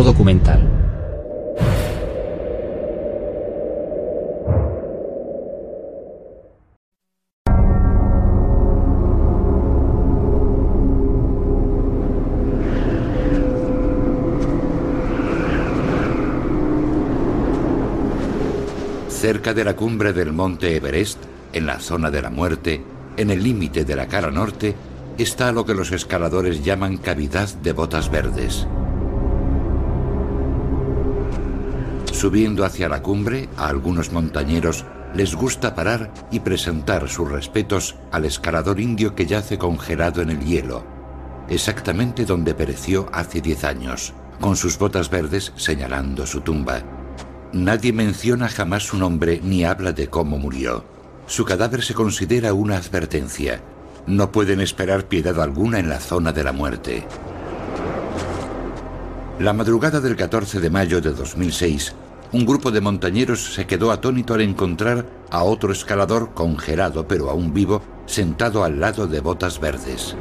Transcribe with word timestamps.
Documental. 0.00 0.58
Cerca 19.08 19.52
de 19.52 19.64
la 19.64 19.76
cumbre 19.76 20.12
del 20.12 20.32
monte 20.32 20.74
Everest, 20.74 21.18
en 21.52 21.66
la 21.66 21.78
zona 21.78 22.10
de 22.10 22.22
la 22.22 22.30
muerte, 22.30 22.82
en 23.18 23.30
el 23.30 23.42
límite 23.42 23.84
de 23.84 23.94
la 23.94 24.06
cara 24.08 24.30
norte, 24.30 24.74
está 25.18 25.52
lo 25.52 25.66
que 25.66 25.74
los 25.74 25.92
escaladores 25.92 26.64
llaman 26.64 26.96
cavidad 26.96 27.48
de 27.62 27.72
botas 27.72 28.10
verdes. 28.10 28.66
Subiendo 32.22 32.64
hacia 32.64 32.88
la 32.88 33.02
cumbre, 33.02 33.48
a 33.56 33.66
algunos 33.66 34.12
montañeros 34.12 34.84
les 35.12 35.34
gusta 35.34 35.74
parar 35.74 36.14
y 36.30 36.38
presentar 36.38 37.08
sus 37.08 37.28
respetos 37.28 37.96
al 38.12 38.24
escalador 38.24 38.78
indio 38.78 39.16
que 39.16 39.26
yace 39.26 39.58
congelado 39.58 40.22
en 40.22 40.30
el 40.30 40.38
hielo, 40.38 40.84
exactamente 41.48 42.24
donde 42.24 42.54
pereció 42.54 43.08
hace 43.12 43.40
diez 43.40 43.64
años, 43.64 44.12
con 44.40 44.54
sus 44.54 44.78
botas 44.78 45.10
verdes 45.10 45.52
señalando 45.56 46.24
su 46.24 46.42
tumba. 46.42 46.84
Nadie 47.52 47.92
menciona 47.92 48.48
jamás 48.48 48.84
su 48.84 48.98
nombre 48.98 49.40
ni 49.42 49.64
habla 49.64 49.90
de 49.90 50.06
cómo 50.06 50.38
murió. 50.38 50.84
Su 51.26 51.44
cadáver 51.44 51.82
se 51.82 51.94
considera 51.94 52.54
una 52.54 52.76
advertencia. 52.76 53.64
No 54.06 54.30
pueden 54.30 54.60
esperar 54.60 55.08
piedad 55.08 55.42
alguna 55.42 55.80
en 55.80 55.88
la 55.88 55.98
zona 55.98 56.32
de 56.32 56.44
la 56.44 56.52
muerte. 56.52 57.04
La 59.40 59.52
madrugada 59.52 60.00
del 60.00 60.14
14 60.14 60.60
de 60.60 60.70
mayo 60.70 61.00
de 61.00 61.10
2006, 61.10 61.96
un 62.32 62.46
grupo 62.46 62.70
de 62.70 62.80
montañeros 62.80 63.54
se 63.54 63.66
quedó 63.66 63.92
atónito 63.92 64.34
al 64.34 64.40
encontrar 64.40 65.06
a 65.30 65.42
otro 65.42 65.72
escalador 65.72 66.32
congelado 66.32 67.06
pero 67.06 67.30
aún 67.30 67.52
vivo 67.52 67.82
sentado 68.06 68.64
al 68.64 68.80
lado 68.80 69.06
de 69.06 69.20
botas 69.20 69.60
verdes. 69.60 70.16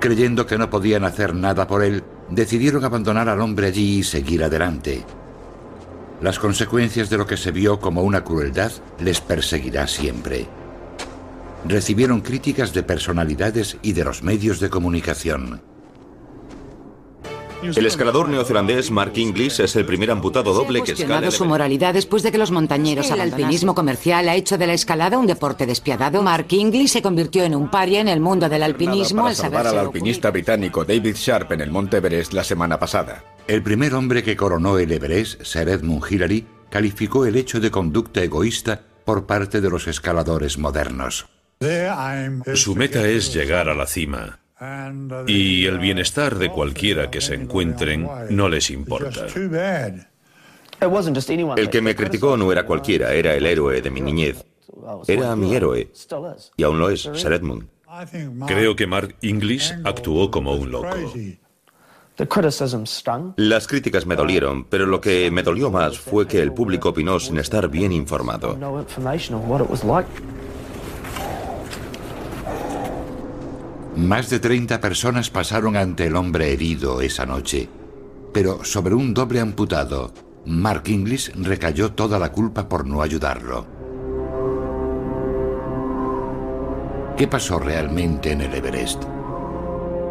Creyendo 0.00 0.46
que 0.46 0.58
no 0.58 0.68
podían 0.68 1.04
hacer 1.04 1.34
nada 1.34 1.66
por 1.66 1.82
él, 1.82 2.04
decidieron 2.30 2.84
abandonar 2.84 3.28
al 3.28 3.40
hombre 3.40 3.68
allí 3.68 3.98
y 3.98 4.02
seguir 4.02 4.44
adelante. 4.44 5.04
Las 6.20 6.38
consecuencias 6.38 7.10
de 7.10 7.18
lo 7.18 7.26
que 7.26 7.36
se 7.36 7.50
vio 7.50 7.78
como 7.78 8.02
una 8.02 8.24
crueldad 8.24 8.72
les 9.00 9.20
perseguirá 9.20 9.86
siempre. 9.86 10.46
Recibieron 11.64 12.20
críticas 12.20 12.72
de 12.72 12.82
personalidades 12.82 13.76
y 13.82 13.92
de 13.92 14.04
los 14.04 14.22
medios 14.22 14.60
de 14.60 14.70
comunicación. 14.70 15.60
El 17.74 17.86
escalador 17.86 18.28
neozelandés 18.28 18.90
Mark 18.90 19.12
Inglis 19.16 19.60
es 19.60 19.74
el 19.76 19.84
primer 19.84 20.10
amputado 20.10 20.52
doble 20.52 20.82
que 20.82 20.92
escala. 20.92 21.30
su 21.30 21.44
moralidad 21.44 21.94
después 21.94 22.22
de 22.22 22.30
que 22.30 22.38
los 22.38 22.50
montañeros 22.50 23.10
El 23.10 23.20
alpinismo 23.20 23.74
comercial 23.74 24.28
ha 24.28 24.34
hecho 24.34 24.58
de 24.58 24.66
la 24.66 24.74
escalada 24.74 25.18
un 25.18 25.26
deporte 25.26 25.66
despiadado. 25.66 26.22
Mark 26.22 26.46
Inglis 26.50 26.92
se 26.92 27.02
convirtió 27.02 27.44
en 27.44 27.54
un 27.54 27.70
paria 27.70 28.00
en 28.00 28.08
el 28.08 28.20
mundo 28.20 28.48
del 28.48 28.62
alpinismo 28.62 29.22
para 29.22 29.30
al 29.30 29.36
salvar 29.36 29.64
saberse 29.64 29.78
al 29.78 29.86
alpinista 29.86 30.30
británico 30.30 30.84
David 30.84 31.14
Sharp 31.16 31.52
en 31.52 31.60
el 31.60 31.70
Monte 31.70 31.96
Everest 31.98 32.32
la 32.32 32.44
semana 32.44 32.78
pasada. 32.78 33.24
El 33.46 33.62
primer 33.62 33.94
hombre 33.94 34.22
que 34.22 34.36
coronó 34.36 34.78
el 34.78 34.92
Everest, 34.92 35.42
Sir 35.42 35.68
Edmund 35.68 36.04
Hillary, 36.10 36.46
calificó 36.70 37.26
el 37.26 37.36
hecho 37.36 37.60
de 37.60 37.70
conducta 37.70 38.22
egoísta 38.22 38.82
por 39.04 39.26
parte 39.26 39.60
de 39.60 39.70
los 39.70 39.86
escaladores 39.86 40.58
modernos. 40.58 41.26
Su 42.54 42.74
meta 42.74 43.06
es 43.08 43.32
llegar 43.32 43.68
a 43.68 43.74
la 43.74 43.86
cima. 43.86 44.40
Y 45.26 45.66
el 45.66 45.78
bienestar 45.78 46.36
de 46.36 46.50
cualquiera 46.50 47.10
que 47.10 47.20
se 47.20 47.34
encuentren 47.34 48.08
no 48.30 48.48
les 48.48 48.70
importa. 48.70 49.26
El 51.56 51.70
que 51.70 51.80
me 51.80 51.94
criticó 51.94 52.36
no 52.36 52.50
era 52.52 52.64
cualquiera, 52.64 53.12
era 53.12 53.34
el 53.34 53.46
héroe 53.46 53.82
de 53.82 53.90
mi 53.90 54.00
niñez. 54.00 54.44
Era 55.06 55.36
mi 55.36 55.54
héroe. 55.54 55.90
Y 56.56 56.62
aún 56.62 56.78
lo 56.78 56.90
es, 56.90 57.02
Sir 57.14 57.32
Edmund. 57.32 57.68
Creo 58.46 58.76
que 58.76 58.86
Mark 58.86 59.16
Inglis 59.22 59.74
actuó 59.84 60.30
como 60.30 60.54
un 60.54 60.70
loco. 60.70 60.96
Las 63.36 63.66
críticas 63.66 64.06
me 64.06 64.16
dolieron, 64.16 64.64
pero 64.64 64.86
lo 64.86 65.00
que 65.02 65.30
me 65.30 65.42
dolió 65.42 65.70
más 65.70 65.98
fue 65.98 66.26
que 66.26 66.40
el 66.40 66.52
público 66.52 66.90
opinó 66.90 67.20
sin 67.20 67.38
estar 67.38 67.68
bien 67.68 67.92
informado. 67.92 68.56
Más 73.96 74.28
de 74.28 74.40
30 74.40 74.78
personas 74.78 75.30
pasaron 75.30 75.74
ante 75.74 76.06
el 76.06 76.16
hombre 76.16 76.52
herido 76.52 77.00
esa 77.00 77.24
noche, 77.24 77.66
pero 78.30 78.62
sobre 78.62 78.94
un 78.94 79.14
doble 79.14 79.40
amputado, 79.40 80.12
Mark 80.44 80.82
Inglis 80.88 81.32
recayó 81.34 81.92
toda 81.92 82.18
la 82.18 82.30
culpa 82.30 82.68
por 82.68 82.86
no 82.86 83.00
ayudarlo. 83.00 83.66
¿Qué 87.16 87.26
pasó 87.26 87.58
realmente 87.58 88.32
en 88.32 88.42
el 88.42 88.52
Everest? 88.52 89.02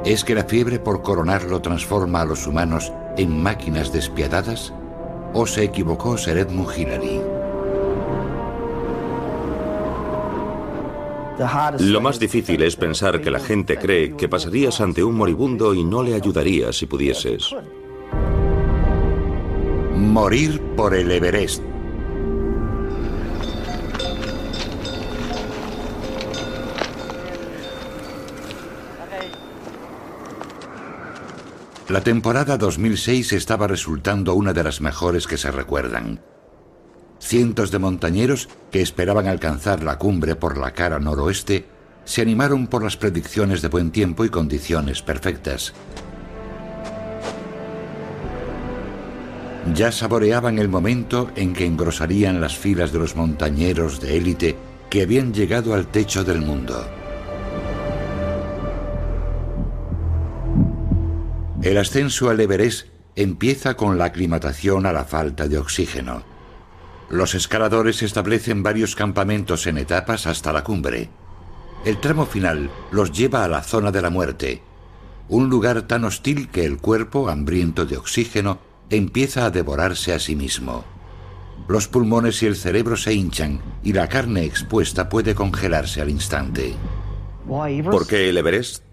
¿Es 0.04 0.24
que 0.24 0.34
la 0.34 0.46
fiebre 0.46 0.80
por 0.80 1.04
coronarlo 1.04 1.62
transforma 1.62 2.22
a 2.22 2.26
los 2.26 2.48
humanos 2.48 2.92
en 3.18 3.44
máquinas 3.44 3.94
despiadadas? 3.94 4.74
¿O 5.34 5.46
se 5.46 5.64
equivocó 5.64 6.18
Sir 6.18 6.40
Edmund 6.40 6.76
Hillary? 6.76 7.35
Lo 11.80 12.00
más 12.00 12.20
difícil 12.20 12.62
es 12.62 12.76
pensar 12.76 13.22
que 13.22 13.30
la 13.30 13.40
gente 13.40 13.78
cree 13.78 14.16
que 14.16 14.30
pasarías 14.30 14.80
ante 14.80 15.04
un 15.04 15.16
moribundo 15.16 15.74
y 15.74 15.84
no 15.84 16.02
le 16.02 16.16
ayudarías 16.16 16.78
si 16.78 16.86
pudieses. 16.86 17.54
Morir 19.96 20.62
por 20.78 20.96
el 20.96 21.12
Everest. 21.12 21.62
La 31.90 32.02
temporada 32.02 32.58
2006 32.58 33.34
estaba 33.34 33.68
resultando 33.68 34.34
una 34.34 34.54
de 34.54 34.64
las 34.64 34.82
mejores 34.82 35.28
que 35.28 35.38
se 35.38 35.52
recuerdan. 35.52 36.20
Cientos 37.26 37.72
de 37.72 37.80
montañeros 37.80 38.50
que 38.70 38.84
esperaban 38.84 39.28
alcanzar 39.28 39.82
la 39.82 39.98
cumbre 39.98 40.36
por 40.36 40.60
la 40.60 40.74
cara 40.74 41.00
noroeste 41.00 41.66
se 42.04 42.22
animaron 42.22 42.68
por 42.68 42.84
las 42.84 42.98
predicciones 42.98 43.64
de 43.64 43.68
buen 43.68 43.90
tiempo 43.90 44.26
y 44.26 44.30
condiciones 44.30 45.02
perfectas. 45.02 45.74
Ya 49.74 49.92
saboreaban 49.92 50.60
el 50.60 50.70
momento 50.70 51.32
en 51.36 51.54
que 51.54 51.66
engrosarían 51.66 52.42
las 52.42 52.56
filas 52.56 52.94
de 52.94 53.00
los 53.00 53.16
montañeros 53.16 54.00
de 54.00 54.18
élite 54.18 54.56
que 54.92 55.02
habían 55.02 55.34
llegado 55.34 55.74
al 55.74 55.88
techo 55.88 56.24
del 56.24 56.42
mundo. 56.42 56.88
El 61.64 61.80
ascenso 61.80 62.30
al 62.30 62.40
Everest 62.40 62.86
empieza 63.16 63.76
con 63.76 63.98
la 63.98 64.06
aclimatación 64.06 64.86
a 64.86 64.94
la 64.94 65.06
falta 65.06 65.48
de 65.48 65.58
oxígeno. 65.58 66.35
Los 67.10 67.36
escaladores 67.36 68.02
establecen 68.02 68.64
varios 68.64 68.96
campamentos 68.96 69.68
en 69.68 69.78
etapas 69.78 70.28
hasta 70.28 70.52
la 70.52 70.64
cumbre. 70.64 71.10
El 71.86 72.00
tramo 72.00 72.26
final 72.26 72.70
los 72.92 73.12
lleva 73.12 73.44
a 73.44 73.48
la 73.48 73.62
zona 73.62 73.92
de 73.92 74.02
la 74.02 74.10
muerte, 74.10 74.64
un 75.30 75.50
lugar 75.50 75.84
tan 75.84 76.04
hostil 76.04 76.50
que 76.50 76.66
el 76.66 76.78
cuerpo, 76.78 77.30
hambriento 77.30 77.86
de 77.86 77.98
oxígeno, 77.98 78.60
empieza 78.90 79.46
a 79.46 79.52
devorarse 79.52 80.14
a 80.14 80.20
sí 80.20 80.36
mismo. 80.36 80.84
Los 81.68 81.88
pulmones 81.88 82.42
y 82.44 82.48
el 82.48 82.56
cerebro 82.56 82.96
se 82.98 83.14
hinchan 83.14 83.62
y 83.84 83.94
la 83.94 84.08
carne 84.08 84.44
expuesta 84.44 85.10
puede 85.10 85.34
congelarse 85.34 86.02
al 86.02 86.10
instante. 86.10 86.76
¿Por 87.92 88.08
qué 88.08 88.30
el 88.30 88.38
Everest? 88.38 88.84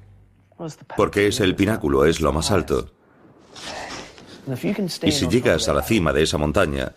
Porque 0.97 1.27
es 1.27 1.41
el 1.41 1.57
pináculo, 1.57 2.05
es 2.05 2.21
lo 2.21 2.33
más 2.33 2.51
alto. 2.51 2.93
Y 5.03 5.13
si 5.13 5.29
llegas 5.29 5.69
a 5.69 5.75
la 5.75 5.83
cima 5.83 6.13
de 6.13 6.23
esa 6.23 6.37
montaña, 6.37 6.93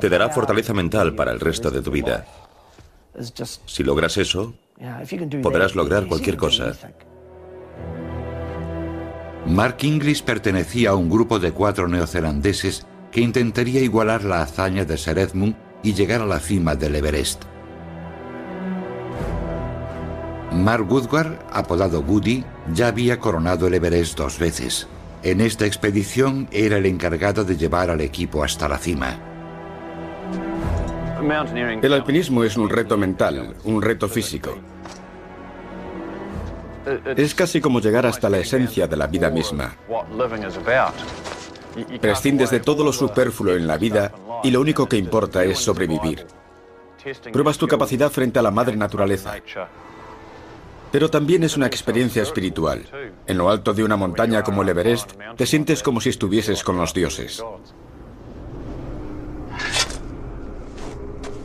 te 0.00 0.08
dará 0.08 0.30
fortaleza 0.30 0.74
mental 0.74 1.14
para 1.14 1.30
el 1.30 1.40
resto 1.40 1.70
de 1.70 1.80
tu 1.80 1.90
vida. 1.90 2.26
Si 3.66 3.84
logras 3.84 4.16
eso, 4.16 4.54
podrás 5.42 5.74
lograr 5.76 6.06
cualquier 6.06 6.36
cosa. 6.36 6.72
Mark 9.46 9.76
Inglis 9.82 10.22
pertenecía 10.22 10.90
a 10.90 10.94
un 10.94 11.08
grupo 11.08 11.38
de 11.38 11.52
cuatro 11.52 11.86
neozelandeses 11.86 12.86
que 13.12 13.20
intentaría 13.20 13.80
igualar 13.80 14.24
la 14.24 14.42
hazaña 14.42 14.84
de 14.84 14.96
Sir 14.96 15.18
Edmund 15.18 15.54
y 15.82 15.92
llegar 15.92 16.22
a 16.22 16.26
la 16.26 16.40
cima 16.40 16.74
del 16.74 16.96
Everest. 16.96 17.44
Mark 20.50 20.90
Woodward, 20.90 21.38
apodado 21.52 22.00
Woody, 22.00 22.44
ya 22.72 22.88
había 22.88 23.20
coronado 23.20 23.66
el 23.66 23.74
Everest 23.74 24.16
dos 24.16 24.38
veces. 24.38 24.88
En 25.24 25.40
esta 25.40 25.64
expedición 25.64 26.48
era 26.52 26.76
el 26.76 26.84
encargado 26.84 27.44
de 27.44 27.56
llevar 27.56 27.88
al 27.88 28.02
equipo 28.02 28.44
hasta 28.44 28.68
la 28.68 28.76
cima. 28.76 29.18
El 31.80 31.94
alpinismo 31.94 32.44
es 32.44 32.58
un 32.58 32.68
reto 32.68 32.98
mental, 32.98 33.54
un 33.64 33.80
reto 33.80 34.06
físico. 34.06 34.58
Es 37.16 37.34
casi 37.34 37.62
como 37.62 37.80
llegar 37.80 38.04
hasta 38.04 38.28
la 38.28 38.36
esencia 38.36 38.86
de 38.86 38.98
la 38.98 39.06
vida 39.06 39.30
misma. 39.30 39.74
Prescindes 42.02 42.50
de 42.50 42.60
todo 42.60 42.84
lo 42.84 42.92
superfluo 42.92 43.54
en 43.54 43.66
la 43.66 43.78
vida 43.78 44.12
y 44.42 44.50
lo 44.50 44.60
único 44.60 44.86
que 44.86 44.98
importa 44.98 45.42
es 45.42 45.58
sobrevivir. 45.58 46.26
Pruebas 47.32 47.56
tu 47.56 47.66
capacidad 47.66 48.10
frente 48.10 48.38
a 48.38 48.42
la 48.42 48.50
madre 48.50 48.76
naturaleza. 48.76 49.36
Pero 50.94 51.10
también 51.10 51.42
es 51.42 51.56
una 51.56 51.66
experiencia 51.66 52.22
espiritual. 52.22 52.84
En 53.26 53.36
lo 53.36 53.50
alto 53.50 53.74
de 53.74 53.82
una 53.82 53.96
montaña 53.96 54.44
como 54.44 54.62
el 54.62 54.68
Everest, 54.68 55.14
te 55.36 55.44
sientes 55.44 55.82
como 55.82 56.00
si 56.00 56.10
estuvieses 56.10 56.62
con 56.62 56.76
los 56.76 56.94
dioses. 56.94 57.42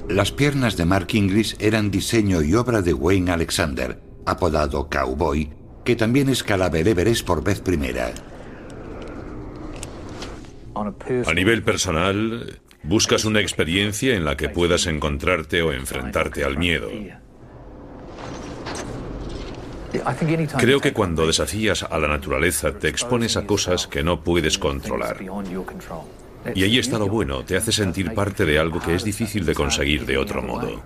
Las 0.07 0.31
piernas 0.31 0.77
de 0.77 0.85
Mark 0.85 1.07
Inglis 1.13 1.55
eran 1.57 1.89
diseño 1.89 2.43
y 2.43 2.53
obra 2.53 2.83
de 2.83 2.93
Wayne 2.93 3.31
Alexander, 3.31 3.99
apodado 4.27 4.87
Cowboy, 4.87 5.49
que 5.83 5.95
también 5.95 6.29
escalaba 6.29 6.77
el 6.77 6.87
Everest 6.87 7.25
por 7.25 7.43
vez 7.43 7.59
primera. 7.59 8.13
A 10.75 11.33
nivel 11.33 11.63
personal, 11.63 12.59
buscas 12.83 13.25
una 13.25 13.41
experiencia 13.41 14.13
en 14.13 14.25
la 14.25 14.37
que 14.37 14.49
puedas 14.49 14.85
encontrarte 14.85 15.63
o 15.63 15.73
enfrentarte 15.73 16.43
al 16.43 16.59
miedo. 16.59 16.91
Creo 20.57 20.79
que 20.79 20.93
cuando 20.93 21.25
desafías 21.25 21.83
a 21.83 21.97
la 21.97 22.07
naturaleza 22.07 22.73
te 22.73 22.87
expones 22.87 23.37
a 23.37 23.45
cosas 23.45 23.87
que 23.87 24.03
no 24.03 24.23
puedes 24.23 24.57
controlar. 24.57 25.17
Y 26.55 26.63
ahí 26.63 26.79
está 26.79 26.97
lo 26.97 27.07
bueno, 27.07 27.43
te 27.43 27.57
hace 27.57 27.71
sentir 27.71 28.13
parte 28.13 28.45
de 28.45 28.59
algo 28.59 28.79
que 28.79 28.95
es 28.95 29.03
difícil 29.03 29.45
de 29.45 29.53
conseguir 29.53 30.05
de 30.05 30.17
otro 30.17 30.41
modo. 30.41 30.81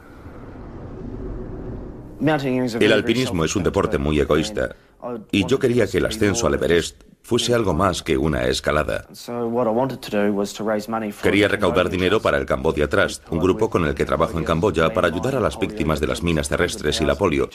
El 2.79 2.94
alpinismo 2.94 3.44
es 3.44 3.55
un 3.55 3.63
deporte 3.63 3.97
muy 3.97 4.19
egoísta 4.19 4.75
y 5.31 5.45
yo 5.45 5.59
quería 5.59 5.88
que 5.88 5.97
el 5.97 6.05
ascenso 6.05 6.47
al 6.47 6.55
Everest 6.55 7.03
fuese 7.23 7.53
algo 7.53 7.73
más 7.73 8.03
que 8.03 8.17
una 8.17 8.47
escalada. 8.47 9.07
Quería 11.21 11.47
recaudar 11.47 11.89
dinero 11.89 12.21
para 12.21 12.38
el 12.38 12.45
Cambodia 12.45 12.89
Trust, 12.89 13.23
un 13.31 13.39
grupo 13.39 13.69
con 13.69 13.85
el 13.85 13.95
que 13.95 14.05
trabajo 14.05 14.38
en 14.38 14.44
Camboya 14.44 14.94
para 14.94 15.07
ayudar 15.07 15.35
a 15.35 15.39
las 15.39 15.57
víctimas 15.57 16.00
de 16.00 16.07
las 16.07 16.21
minas 16.21 16.50
terrestres 16.50 17.00
y 17.01 17.05
la 17.05 17.15
polio, 17.15 17.50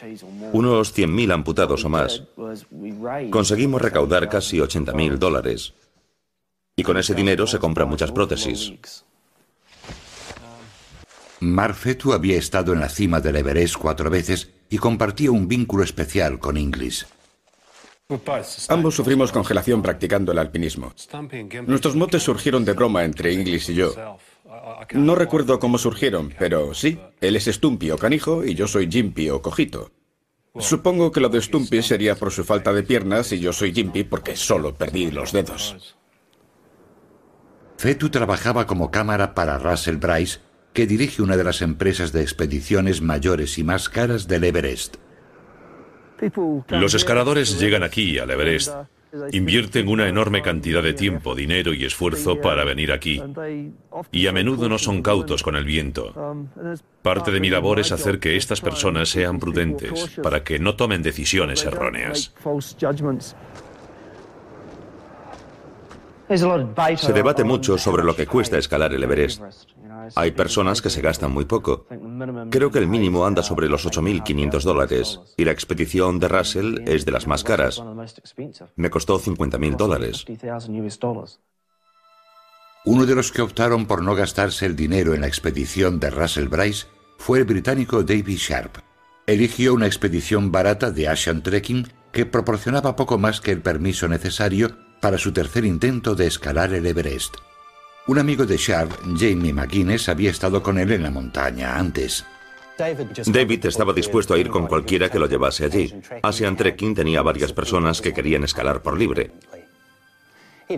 unos 0.52 0.96
100.000 0.96 1.32
amputados 1.32 1.84
o 1.84 1.88
más. 1.88 2.24
Conseguimos 3.30 3.82
recaudar 3.82 4.28
casi 4.28 4.58
80.000 4.58 5.18
dólares. 5.18 5.74
Y 6.74 6.82
con 6.82 6.96
ese 6.96 7.14
dinero 7.14 7.46
se 7.46 7.58
compran 7.58 7.88
muchas 7.88 8.12
prótesis. 8.12 8.72
Marfetu 11.40 12.12
había 12.12 12.36
estado 12.36 12.72
en 12.72 12.80
la 12.80 12.88
cima 12.88 13.20
del 13.20 13.36
Everest 13.36 13.76
cuatro 13.76 14.10
veces 14.10 14.50
y 14.70 14.78
compartía 14.78 15.30
un 15.30 15.46
vínculo 15.46 15.84
especial 15.84 16.38
con 16.38 16.56
Inglis. 16.56 17.06
Ambos 18.68 18.94
sufrimos 18.94 19.32
congelación 19.32 19.82
practicando 19.82 20.32
el 20.32 20.38
alpinismo. 20.38 20.94
Nuestros 21.66 21.94
motes 21.94 22.22
surgieron 22.22 22.64
de 22.64 22.72
broma 22.72 23.04
entre 23.04 23.34
Inglis 23.34 23.68
y 23.68 23.74
yo. 23.74 23.94
No 24.94 25.14
recuerdo 25.14 25.58
cómo 25.58 25.76
surgieron, 25.76 26.32
pero 26.38 26.72
sí, 26.72 26.98
él 27.20 27.36
es 27.36 27.44
Stumpy 27.44 27.90
o 27.90 27.98
canijo 27.98 28.46
y 28.46 28.54
yo 28.54 28.66
soy 28.66 28.88
Jimpy 28.90 29.28
o 29.28 29.42
cojito. 29.42 29.90
Supongo 30.58 31.12
que 31.12 31.20
lo 31.20 31.28
de 31.28 31.42
Stumpy 31.42 31.82
sería 31.82 32.14
por 32.14 32.32
su 32.32 32.44
falta 32.44 32.72
de 32.72 32.82
piernas 32.82 33.30
y 33.32 33.40
yo 33.40 33.52
soy 33.52 33.74
Jimpy 33.74 34.04
porque 34.04 34.36
solo 34.36 34.74
perdí 34.74 35.10
los 35.10 35.32
dedos. 35.32 35.94
Fetu 37.76 38.08
trabajaba 38.08 38.66
como 38.66 38.90
cámara 38.90 39.34
para 39.34 39.58
Russell 39.58 39.96
Bryce, 39.96 40.40
que 40.72 40.86
dirige 40.86 41.20
una 41.20 41.36
de 41.36 41.44
las 41.44 41.60
empresas 41.60 42.12
de 42.12 42.22
expediciones 42.22 43.02
mayores 43.02 43.58
y 43.58 43.64
más 43.64 43.90
caras 43.90 44.26
del 44.26 44.44
Everest. 44.44 44.96
Los 46.68 46.94
escaladores 46.94 47.58
llegan 47.58 47.82
aquí, 47.82 48.18
al 48.18 48.30
Everest, 48.30 48.72
invierten 49.32 49.88
una 49.88 50.08
enorme 50.08 50.42
cantidad 50.42 50.82
de 50.82 50.92
tiempo, 50.92 51.34
dinero 51.34 51.72
y 51.72 51.84
esfuerzo 51.84 52.40
para 52.40 52.64
venir 52.64 52.92
aquí. 52.92 53.22
Y 54.12 54.26
a 54.26 54.32
menudo 54.32 54.68
no 54.68 54.78
son 54.78 55.02
cautos 55.02 55.42
con 55.42 55.56
el 55.56 55.64
viento. 55.64 56.46
Parte 57.02 57.30
de 57.30 57.40
mi 57.40 57.50
labor 57.50 57.80
es 57.80 57.92
hacer 57.92 58.18
que 58.18 58.36
estas 58.36 58.60
personas 58.60 59.08
sean 59.08 59.38
prudentes, 59.38 60.18
para 60.22 60.44
que 60.44 60.58
no 60.58 60.76
tomen 60.76 61.02
decisiones 61.02 61.64
erróneas. 61.64 62.34
Se 66.96 67.12
debate 67.14 67.42
mucho 67.44 67.78
sobre 67.78 68.04
lo 68.04 68.14
que 68.14 68.26
cuesta 68.26 68.58
escalar 68.58 68.92
el 68.92 69.02
Everest. 69.02 69.42
Hay 70.14 70.32
personas 70.32 70.82
que 70.82 70.90
se 70.90 71.00
gastan 71.00 71.32
muy 71.32 71.44
poco. 71.44 71.86
Creo 72.50 72.70
que 72.70 72.78
el 72.78 72.86
mínimo 72.86 73.26
anda 73.26 73.42
sobre 73.42 73.68
los 73.68 73.86
8.500 73.86 74.62
dólares 74.62 75.20
y 75.36 75.44
la 75.44 75.52
expedición 75.52 76.18
de 76.18 76.28
Russell 76.28 76.78
es 76.86 77.04
de 77.04 77.12
las 77.12 77.26
más 77.26 77.44
caras. 77.44 77.82
Me 78.76 78.90
costó 78.90 79.18
50.000 79.18 79.76
dólares. 79.76 80.24
Uno 82.84 83.06
de 83.06 83.14
los 83.14 83.32
que 83.32 83.42
optaron 83.42 83.86
por 83.86 84.02
no 84.02 84.14
gastarse 84.14 84.64
el 84.64 84.76
dinero 84.76 85.14
en 85.14 85.20
la 85.20 85.26
expedición 85.26 86.00
de 86.00 86.10
Russell 86.10 86.48
Bryce 86.48 86.86
fue 87.18 87.38
el 87.38 87.44
británico 87.44 88.02
David 88.02 88.38
Sharp. 88.38 88.78
Eligió 89.26 89.74
una 89.74 89.86
expedición 89.86 90.50
barata 90.50 90.90
de 90.90 91.08
Asian 91.08 91.42
Trekking 91.42 91.86
que 92.12 92.24
proporcionaba 92.24 92.96
poco 92.96 93.18
más 93.18 93.40
que 93.40 93.52
el 93.52 93.60
permiso 93.60 94.08
necesario 94.08 94.76
para 95.00 95.18
su 95.18 95.32
tercer 95.32 95.64
intento 95.64 96.14
de 96.14 96.26
escalar 96.26 96.72
el 96.72 96.86
Everest. 96.86 97.36
Un 98.08 98.18
amigo 98.18 98.46
de 98.46 98.56
Sharp, 98.56 98.90
Jamie 99.18 99.52
McGuinness, 99.52 100.08
había 100.08 100.30
estado 100.30 100.62
con 100.62 100.78
él 100.78 100.92
en 100.92 101.02
la 101.02 101.10
montaña 101.10 101.76
antes. 101.76 102.24
David 103.26 103.66
estaba 103.66 103.92
dispuesto 103.92 104.32
a 104.32 104.38
ir 104.38 104.48
con 104.48 104.66
cualquiera 104.66 105.10
que 105.10 105.18
lo 105.18 105.26
llevase 105.26 105.66
allí. 105.66 105.92
Asian 106.22 106.56
Trekking 106.56 106.94
tenía 106.94 107.20
varias 107.20 107.52
personas 107.52 108.00
que 108.00 108.14
querían 108.14 108.44
escalar 108.44 108.80
por 108.80 108.98
libre. 108.98 109.32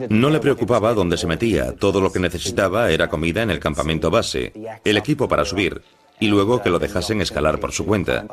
No 0.09 0.29
le 0.29 0.41
preocupaba 0.41 0.93
dónde 0.93 1.17
se 1.17 1.29
metía, 1.29 1.73
todo 1.77 2.01
lo 2.01 2.11
que 2.11 2.19
necesitaba 2.19 2.91
era 2.91 3.09
comida 3.09 3.43
en 3.43 3.51
el 3.51 3.61
campamento 3.61 4.11
base, 4.11 4.53
el 4.85 4.97
equipo 4.97 5.29
para 5.29 5.45
subir, 5.45 5.83
y 6.19 6.27
luego 6.27 6.61
que 6.61 6.71
lo 6.71 6.81
dejasen 6.81 7.21
escalar 7.21 7.61
por 7.61 7.71
su 7.71 7.87
cuenta. 7.87 8.27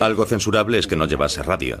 Algo 0.00 0.26
censurable 0.26 0.78
es 0.78 0.86
que 0.86 0.96
no 0.96 1.06
llevase 1.06 1.42
radio. 1.42 1.80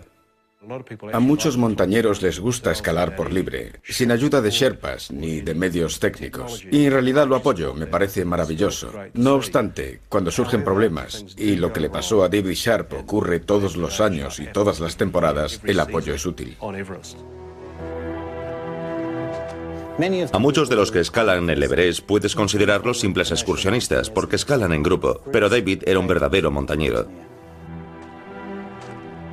A 1.12 1.20
muchos 1.20 1.56
montañeros 1.56 2.20
les 2.20 2.38
gusta 2.38 2.70
escalar 2.70 3.16
por 3.16 3.32
libre, 3.32 3.72
sin 3.82 4.10
ayuda 4.10 4.42
de 4.42 4.50
sherpas 4.50 5.10
ni 5.10 5.40
de 5.40 5.54
medios 5.54 5.98
técnicos. 6.00 6.62
Y 6.70 6.84
en 6.84 6.92
realidad 6.92 7.26
lo 7.26 7.36
apoyo, 7.36 7.72
me 7.72 7.86
parece 7.86 8.26
maravilloso. 8.26 8.92
No 9.14 9.34
obstante, 9.36 10.00
cuando 10.10 10.30
surgen 10.30 10.62
problemas, 10.62 11.24
y 11.38 11.56
lo 11.56 11.72
que 11.72 11.80
le 11.80 11.88
pasó 11.88 12.22
a 12.22 12.28
David 12.28 12.52
Sharp 12.52 12.92
ocurre 12.92 13.40
todos 13.40 13.76
los 13.76 14.02
años 14.02 14.38
y 14.38 14.48
todas 14.48 14.80
las 14.80 14.96
temporadas, 14.98 15.62
el 15.64 15.80
apoyo 15.80 16.12
es 16.12 16.26
útil. 16.26 16.58
A 20.32 20.38
muchos 20.38 20.68
de 20.68 20.76
los 20.76 20.92
que 20.92 21.00
escalan 21.00 21.48
el 21.48 21.62
Everest 21.62 22.00
puedes 22.00 22.34
considerarlos 22.34 23.00
simples 23.00 23.30
excursionistas 23.30 24.10
porque 24.10 24.36
escalan 24.36 24.74
en 24.74 24.82
grupo, 24.82 25.22
pero 25.32 25.48
David 25.48 25.84
era 25.86 25.98
un 25.98 26.06
verdadero 26.06 26.50
montañero. 26.50 27.29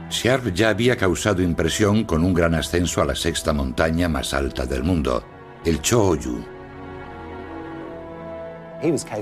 Sharp 0.10 0.54
ya 0.54 0.70
había 0.70 0.96
causado 0.96 1.42
impresión 1.42 2.06
con 2.06 2.24
un 2.24 2.34
gran 2.34 2.56
ascenso 2.56 3.02
a 3.02 3.06
la 3.06 3.16
sexta 3.16 3.54
montaña 3.54 4.08
más 4.08 4.34
alta 4.34 4.66
del 4.66 4.84
mundo, 4.84 5.24
el 5.66 5.82
Choyu. 5.82 6.44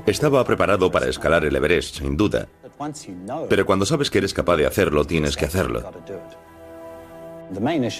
Estaba 0.05 0.43
preparado 0.43 0.91
para 0.91 1.07
escalar 1.07 1.45
el 1.45 1.55
Everest, 1.55 1.97
sin 1.97 2.17
duda. 2.17 2.47
Pero 3.49 3.65
cuando 3.65 3.85
sabes 3.85 4.11
que 4.11 4.17
eres 4.19 4.33
capaz 4.33 4.57
de 4.57 4.65
hacerlo, 4.65 5.05
tienes 5.05 5.37
que 5.37 5.45
hacerlo. 5.45 5.91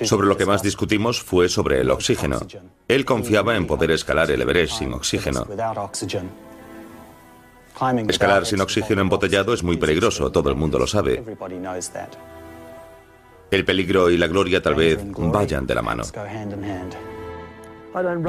Sobre 0.03 0.27
lo 0.27 0.37
que 0.37 0.45
más 0.45 0.61
discutimos 0.61 1.21
fue 1.21 1.49
sobre 1.49 1.79
el 1.81 1.89
oxígeno. 1.91 2.39
Él 2.87 3.05
confiaba 3.05 3.55
en 3.55 3.67
poder 3.67 3.91
escalar 3.91 4.29
el 4.31 4.41
Everest 4.41 4.79
sin 4.79 4.93
oxígeno. 4.93 5.47
Escalar 8.07 8.45
sin 8.45 8.61
oxígeno 8.61 9.01
embotellado 9.01 9.53
es 9.53 9.63
muy 9.63 9.77
peligroso, 9.77 10.31
todo 10.31 10.49
el 10.49 10.55
mundo 10.55 10.79
lo 10.79 10.87
sabe. 10.87 11.23
El 13.55 13.63
peligro 13.63 14.09
y 14.09 14.17
la 14.17 14.27
gloria 14.27 14.61
tal 14.61 14.75
vez 14.75 14.99
vayan 15.01 15.65
de 15.65 15.75
la 15.75 15.81
mano. 15.81 16.03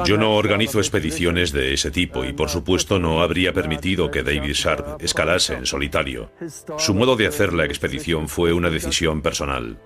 Yo 0.05 0.17
no 0.17 0.37
organizo 0.37 0.79
expediciones 0.79 1.51
de 1.51 1.73
ese 1.73 1.91
tipo 1.91 2.23
y 2.23 2.31
por 2.31 2.47
supuesto 2.47 2.97
no 2.97 3.21
habría 3.21 3.51
permitido 3.51 4.09
que 4.09 4.23
David 4.23 4.53
Sharp 4.53 5.01
escalase 5.01 5.55
en 5.55 5.65
solitario. 5.65 6.31
Su 6.77 6.93
modo 6.93 7.17
de 7.17 7.27
hacer 7.27 7.51
la 7.51 7.65
expedición 7.65 8.29
fue 8.29 8.53
una 8.53 8.69
decisión 8.69 9.21
personal. 9.21 9.77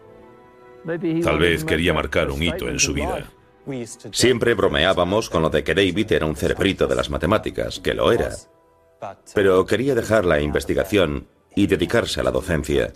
Tal 1.24 1.40
vez 1.40 1.66
quería 1.66 1.96
marcar 1.96 2.30
un 2.30 2.44
hito 2.44 2.70
en 2.70 2.78
su 2.78 2.94
vida. 2.94 3.26
Siempre 4.12 4.54
bromeábamos 4.54 5.32
con 5.32 5.42
lo 5.42 5.50
de 5.50 5.64
que 5.64 5.74
David 5.74 6.12
era 6.12 6.28
un 6.28 6.36
cerebrito 6.36 6.86
de 6.86 6.96
las 6.96 7.10
matemáticas, 7.10 7.80
que 7.80 7.96
lo 7.96 8.12
era. 8.12 8.30
Pero 9.34 9.66
quería 9.66 9.96
dejar 9.96 10.24
la 10.24 10.40
investigación 10.40 11.26
y 11.56 11.66
dedicarse 11.66 12.20
a 12.20 12.24
la 12.24 12.32
docencia. 12.32 12.94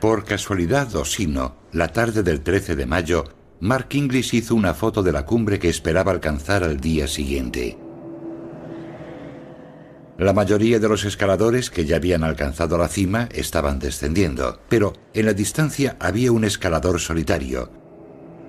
Por 0.00 0.24
casualidad 0.24 0.94
o 0.94 1.04
si 1.04 1.26
no, 1.26 1.56
la 1.72 1.88
tarde 1.88 2.22
del 2.22 2.42
13 2.42 2.76
de 2.76 2.86
mayo, 2.86 3.24
Mark 3.60 3.88
Inglis 3.92 4.34
hizo 4.34 4.54
una 4.54 4.74
foto 4.74 5.02
de 5.02 5.12
la 5.12 5.24
cumbre 5.24 5.58
que 5.58 5.70
esperaba 5.70 6.12
alcanzar 6.12 6.62
al 6.62 6.78
día 6.78 7.08
siguiente. 7.08 7.78
La 10.18 10.34
mayoría 10.34 10.78
de 10.78 10.88
los 10.88 11.04
escaladores 11.04 11.70
que 11.70 11.86
ya 11.86 11.96
habían 11.96 12.24
alcanzado 12.24 12.76
la 12.76 12.88
cima 12.88 13.28
estaban 13.32 13.78
descendiendo, 13.78 14.60
pero 14.68 14.92
en 15.14 15.26
la 15.26 15.32
distancia 15.32 15.96
había 15.98 16.32
un 16.32 16.44
escalador 16.44 17.00
solitario, 17.00 17.70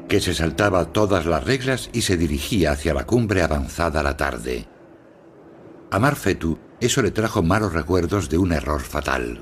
que 0.09 0.19
se 0.19 0.33
saltaba 0.33 0.91
todas 0.91 1.25
las 1.25 1.43
reglas 1.45 1.89
y 1.93 2.01
se 2.01 2.17
dirigía 2.17 2.71
hacia 2.71 2.93
la 2.93 3.05
cumbre 3.05 3.41
avanzada 3.41 4.03
la 4.03 4.17
tarde. 4.17 4.65
A 5.91 5.99
Marfetu 5.99 6.59
eso 6.79 7.01
le 7.01 7.11
trajo 7.11 7.41
malos 7.41 7.73
recuerdos 7.73 8.29
de 8.29 8.37
un 8.37 8.51
error 8.51 8.81
fatal. 8.81 9.39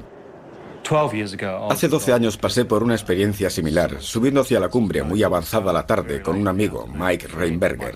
Hace 1.70 1.88
12 1.88 2.14
años 2.14 2.38
pasé 2.38 2.66
por 2.66 2.84
una 2.84 2.94
experiencia 2.94 3.50
similar, 3.50 3.98
subiendo 4.02 4.42
hacia 4.42 4.60
la 4.60 4.70
cumbre 4.70 5.04
muy 5.04 5.24
avanzada 5.24 5.74
la 5.74 5.86
tarde 5.86 6.22
con 6.22 6.38
un 6.38 6.48
amigo, 6.48 6.88
Mike 6.88 7.28
Reinberger. 7.28 7.96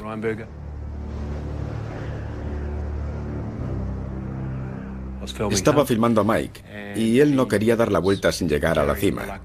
Estaba 5.51 5.85
filmando 5.85 6.21
a 6.21 6.23
Mike 6.23 6.95
y 6.95 7.19
él 7.19 7.35
no 7.35 7.47
quería 7.47 7.75
dar 7.75 7.91
la 7.91 7.99
vuelta 7.99 8.31
sin 8.31 8.49
llegar 8.49 8.79
a 8.79 8.85
la 8.85 8.95
cima. 8.95 9.39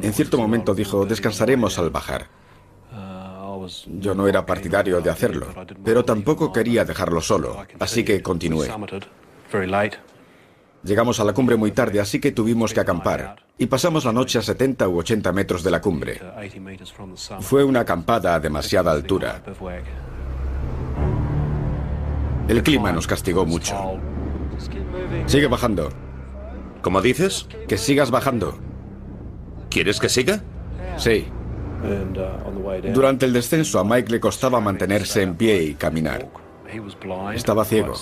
En 0.00 0.12
cierto 0.12 0.38
momento 0.38 0.74
dijo, 0.74 1.04
descansaremos 1.04 1.78
al 1.78 1.90
bajar. 1.90 2.28
Yo 3.86 4.14
no 4.14 4.26
era 4.26 4.44
partidario 4.44 5.00
de 5.00 5.10
hacerlo, 5.10 5.46
pero 5.84 6.04
tampoco 6.04 6.52
quería 6.52 6.84
dejarlo 6.84 7.20
solo, 7.20 7.64
así 7.78 8.04
que 8.04 8.22
continué. 8.22 8.68
Llegamos 10.84 11.20
a 11.20 11.24
la 11.24 11.32
cumbre 11.32 11.56
muy 11.56 11.70
tarde, 11.70 12.00
así 12.00 12.18
que 12.20 12.32
tuvimos 12.32 12.74
que 12.74 12.80
acampar. 12.80 13.36
Y 13.56 13.66
pasamos 13.66 14.04
la 14.04 14.12
noche 14.12 14.38
a 14.38 14.42
70 14.42 14.88
u 14.88 14.98
80 14.98 15.32
metros 15.32 15.62
de 15.62 15.70
la 15.70 15.80
cumbre. 15.80 16.20
Fue 17.40 17.62
una 17.62 17.80
acampada 17.80 18.34
a 18.34 18.40
demasiada 18.40 18.90
altura. 18.90 19.42
El 22.48 22.62
clima 22.64 22.90
nos 22.90 23.06
castigó 23.06 23.46
mucho. 23.46 23.74
Sigue 25.26 25.46
bajando. 25.46 25.90
¿Cómo 26.82 27.00
dices? 27.00 27.46
Que 27.68 27.78
sigas 27.78 28.10
bajando. 28.10 28.58
¿Quieres 29.70 30.00
que 30.00 30.08
siga? 30.08 30.42
Sí. 30.96 31.28
Durante 32.92 33.26
el 33.26 33.32
descenso 33.32 33.78
a 33.78 33.84
Mike 33.84 34.10
le 34.10 34.20
costaba 34.20 34.60
mantenerse 34.60 35.22
en 35.22 35.36
pie 35.36 35.62
y 35.62 35.74
caminar. 35.74 36.28
Estaba 37.34 37.64
ciego. 37.64 37.94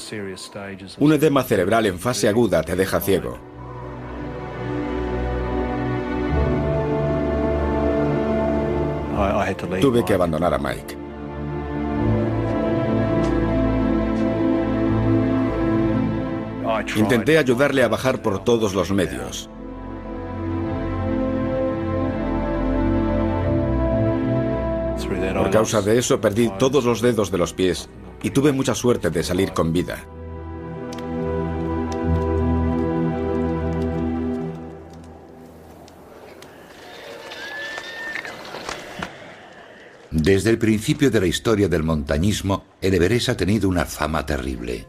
Un 0.99 1.13
edema 1.13 1.43
cerebral 1.43 1.87
en 1.87 1.99
fase 1.99 2.29
aguda 2.29 2.63
te 2.63 2.77
deja 2.77 3.01
ciego. 3.01 3.39
Tuve 9.81 10.05
que 10.05 10.15
abandonar 10.15 10.55
a 10.55 10.59
Mike. 10.59 10.97
Intenté 16.97 17.39
ayudarle 17.39 17.83
a 17.83 17.89
bajar 17.89 18.23
por 18.23 18.43
todos 18.45 18.75
los 18.75 18.91
medios. 18.91 19.51
Por 25.35 25.51
causa 25.51 25.83
de 25.83 25.99
eso 25.99 26.21
perdí 26.21 26.51
todos 26.59 26.85
los 26.85 27.01
dedos 27.01 27.31
de 27.31 27.39
los 27.39 27.53
pies 27.53 27.89
y 28.23 28.31
tuve 28.31 28.53
mucha 28.53 28.75
suerte 28.75 29.11
de 29.11 29.23
salir 29.23 29.53
con 29.53 29.73
vida. 29.73 30.05
Desde 40.11 40.51
el 40.51 40.59
principio 40.59 41.11
de 41.11 41.21
la 41.21 41.27
historia 41.27 41.69
del 41.69 41.85
montañismo, 41.85 42.65
el 42.81 42.95
Everest 42.95 43.29
ha 43.29 43.37
tenido 43.37 43.69
una 43.69 43.85
fama 43.85 44.27
terrible. 44.27 44.87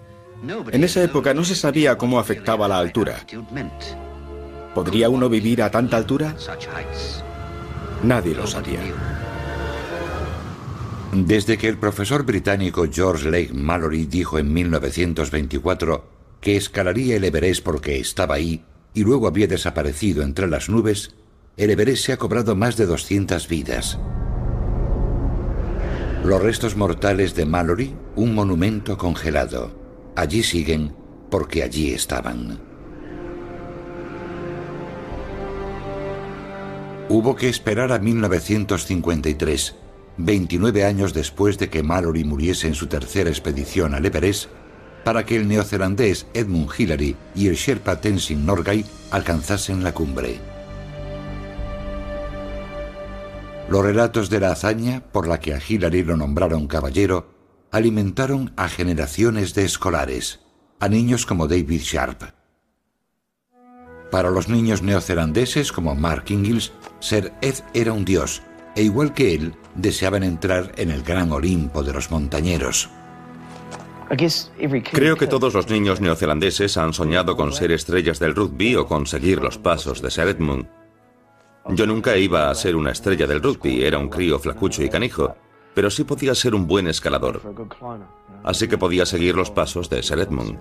En 0.72 0.84
esa 0.84 1.04
época 1.04 1.34
no 1.34 1.44
se 1.44 1.56
sabía 1.56 1.98
cómo 1.98 2.20
afectaba 2.20 2.68
la 2.68 2.80
altura. 2.80 3.26
¿Podría 4.74 5.10
uno 5.10 5.30
vivir 5.30 5.62
a 5.62 5.70
tanta 5.70 5.98
altura? 5.98 6.36
Nadie 8.04 8.34
lo 8.34 8.48
sabía. 8.48 8.80
Desde 11.14 11.58
que 11.58 11.68
el 11.68 11.78
profesor 11.78 12.24
británico 12.24 12.86
George 12.90 13.30
Lake 13.30 13.54
Mallory 13.54 14.06
dijo 14.06 14.40
en 14.40 14.54
1924 14.54 16.06
que 16.40 16.56
escalaría 16.56 17.18
el 17.18 17.26
Everest 17.26 17.66
porque 17.66 18.00
estaba 18.00 18.36
ahí 18.36 18.64
y 18.94 19.04
luego 19.04 19.28
había 19.28 19.48
desaparecido 19.48 20.24
entre 20.24 20.48
las 20.48 20.70
nubes, 20.70 21.14
el 21.58 21.70
Everest 21.70 22.06
se 22.06 22.14
ha 22.14 22.18
cobrado 22.18 22.56
más 22.56 22.78
de 22.78 22.86
200 22.86 23.50
vidas. 23.50 24.00
Los 26.24 26.42
restos 26.42 26.78
mortales 26.78 27.36
de 27.36 27.46
Mallory, 27.46 27.94
un 28.16 28.34
monumento 28.34 28.98
congelado. 28.98 29.72
Allí 30.16 30.44
siguen 30.44 30.96
porque 31.30 31.62
allí 31.62 31.92
estaban. 31.92 32.58
Hubo 37.10 37.36
que 37.36 37.50
esperar 37.50 37.92
a 37.92 38.00
1953 38.00 39.76
29 40.18 40.86
años 40.86 41.14
después 41.14 41.58
de 41.58 41.70
que 41.70 41.84
Mallory 41.84 42.24
muriese 42.24 42.68
en 42.68 42.76
su 42.76 42.88
tercera 42.88 43.30
expedición 43.30 43.94
al 43.94 44.06
Everest, 44.06 44.50
para 45.04 45.26
que 45.26 45.36
el 45.36 45.48
neozelandés 45.48 46.28
Edmund 46.34 46.70
Hillary 46.78 47.16
y 47.36 47.48
el 47.48 47.56
Sherpa 47.56 48.00
Tenzing 48.02 48.46
Norgay 48.46 48.86
alcanzasen 49.10 49.84
la 49.84 49.94
cumbre. 49.94 50.40
Los 53.70 53.84
relatos 53.84 54.30
de 54.30 54.40
la 54.42 54.52
hazaña, 54.52 55.02
por 55.12 55.28
la 55.28 55.40
que 55.40 55.54
a 55.54 55.62
Hillary 55.66 56.04
lo 56.04 56.18
nombraron 56.18 56.68
caballero, 56.68 57.34
alimentaron 57.72 58.52
a 58.58 58.68
generaciones 58.68 59.54
de 59.54 59.64
escolares, 59.64 60.42
a 60.80 60.90
niños 60.90 61.26
como 61.26 61.48
David 61.48 61.82
Sharp. 61.82 62.22
Para 64.12 64.30
los 64.30 64.50
niños 64.50 64.82
neozelandeses 64.82 65.72
como 65.72 65.96
Mark 65.96 66.26
Inglis, 66.28 66.74
ser 67.00 67.32
Ed 67.42 67.56
era 67.74 67.94
un 67.94 68.04
dios, 68.04 68.42
e 68.76 68.84
igual 68.84 69.14
que 69.14 69.34
él, 69.36 69.56
deseaban 69.76 70.24
entrar 70.24 70.72
en 70.78 70.92
el 70.92 71.04
gran 71.04 71.32
Olimpo 71.32 71.84
de 71.84 71.94
los 71.94 72.12
montañeros. 72.12 72.90
Creo 74.92 75.16
que 75.16 75.28
todos 75.28 75.54
los 75.54 75.70
niños 75.70 76.02
neozelandeses 76.02 76.76
han 76.78 76.94
soñado 76.94 77.38
con 77.38 77.54
ser 77.54 77.72
estrellas 77.72 78.20
del 78.20 78.36
rugby 78.36 78.76
o 78.76 78.86
con 78.86 79.08
seguir 79.08 79.42
los 79.42 79.58
pasos 79.58 80.02
de 80.02 80.12
Sir 80.12 80.28
Edmund. 80.28 80.68
Yo 81.70 81.86
nunca 81.86 82.18
iba 82.18 82.50
a 82.50 82.56
ser 82.56 82.76
una 82.76 82.92
estrella 82.92 83.26
del 83.26 83.42
rugby, 83.42 83.84
era 83.84 83.98
un 83.98 84.10
crío 84.10 84.38
flacucho 84.40 84.84
y 84.84 84.90
canijo, 84.90 85.36
pero 85.74 85.90
sí 85.90 86.04
podía 86.04 86.36
ser 86.36 86.56
un 86.56 86.68
buen 86.68 86.88
escalador. 86.88 87.42
Así 88.44 88.68
que 88.68 88.78
podía 88.78 89.06
seguir 89.06 89.36
los 89.36 89.50
pasos 89.50 89.90
de 89.90 90.04
Sir 90.04 90.20
Edmund. 90.20 90.60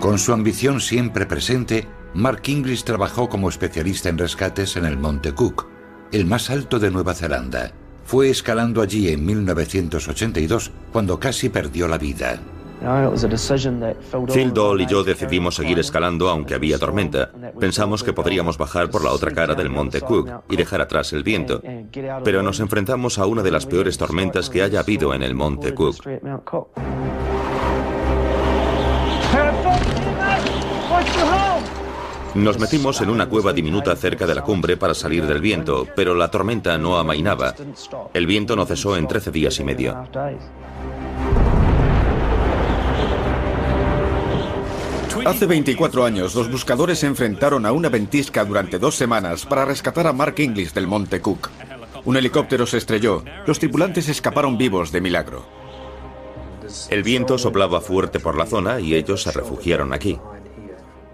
Con 0.00 0.18
su 0.18 0.32
ambición 0.34 0.80
siempre 0.80 1.24
presente, 1.24 1.88
Mark 2.16 2.40
Inglis 2.46 2.82
trabajó 2.82 3.28
como 3.28 3.50
especialista 3.50 4.08
en 4.08 4.16
rescates 4.16 4.78
en 4.78 4.86
el 4.86 4.96
Monte 4.96 5.34
Cook, 5.34 5.66
el 6.12 6.24
más 6.24 6.48
alto 6.48 6.78
de 6.78 6.90
Nueva 6.90 7.12
Zelanda. 7.12 7.72
Fue 8.04 8.30
escalando 8.30 8.80
allí 8.80 9.10
en 9.10 9.26
1982 9.26 10.72
cuando 10.92 11.20
casi 11.20 11.50
perdió 11.50 11.86
la 11.86 11.98
vida. 11.98 12.40
Phil 14.32 14.52
Doll 14.54 14.80
y 14.80 14.86
yo 14.86 15.04
decidimos 15.04 15.56
seguir 15.56 15.78
escalando 15.78 16.30
aunque 16.30 16.54
había 16.54 16.78
tormenta. 16.78 17.30
Pensamos 17.60 18.02
que 18.02 18.14
podríamos 18.14 18.56
bajar 18.56 18.90
por 18.90 19.04
la 19.04 19.10
otra 19.10 19.32
cara 19.32 19.54
del 19.54 19.68
monte 19.68 20.00
Cook 20.00 20.30
y 20.48 20.56
dejar 20.56 20.80
atrás 20.80 21.12
el 21.12 21.22
viento. 21.22 21.60
Pero 22.24 22.42
nos 22.42 22.60
enfrentamos 22.60 23.18
a 23.18 23.26
una 23.26 23.42
de 23.42 23.50
las 23.50 23.66
peores 23.66 23.98
tormentas 23.98 24.48
que 24.48 24.62
haya 24.62 24.80
habido 24.80 25.12
en 25.12 25.22
el 25.22 25.34
monte 25.34 25.74
Cook. 25.74 25.96
Nos 32.36 32.58
metimos 32.58 33.00
en 33.00 33.08
una 33.08 33.30
cueva 33.30 33.54
diminuta 33.54 33.96
cerca 33.96 34.26
de 34.26 34.34
la 34.34 34.42
cumbre 34.42 34.76
para 34.76 34.92
salir 34.92 35.26
del 35.26 35.40
viento, 35.40 35.88
pero 35.96 36.14
la 36.14 36.30
tormenta 36.30 36.76
no 36.76 36.98
amainaba. 36.98 37.54
El 38.12 38.26
viento 38.26 38.54
no 38.54 38.66
cesó 38.66 38.94
en 38.98 39.08
13 39.08 39.30
días 39.30 39.58
y 39.58 39.64
medio. 39.64 40.06
Hace 45.24 45.46
24 45.46 46.04
años, 46.04 46.34
los 46.34 46.50
buscadores 46.50 46.98
se 46.98 47.06
enfrentaron 47.06 47.64
a 47.64 47.72
una 47.72 47.88
ventisca 47.88 48.44
durante 48.44 48.78
dos 48.78 48.94
semanas 48.94 49.46
para 49.46 49.64
rescatar 49.64 50.06
a 50.06 50.12
Mark 50.12 50.34
Inglis 50.38 50.74
del 50.74 50.86
Monte 50.86 51.22
Cook. 51.22 51.48
Un 52.04 52.18
helicóptero 52.18 52.66
se 52.66 52.76
estrelló. 52.76 53.24
Los 53.46 53.58
tripulantes 53.58 54.10
escaparon 54.10 54.58
vivos 54.58 54.92
de 54.92 55.00
milagro. 55.00 55.46
El 56.90 57.02
viento 57.02 57.38
soplaba 57.38 57.80
fuerte 57.80 58.20
por 58.20 58.36
la 58.36 58.44
zona 58.44 58.78
y 58.78 58.94
ellos 58.94 59.22
se 59.22 59.32
refugiaron 59.32 59.94
aquí. 59.94 60.18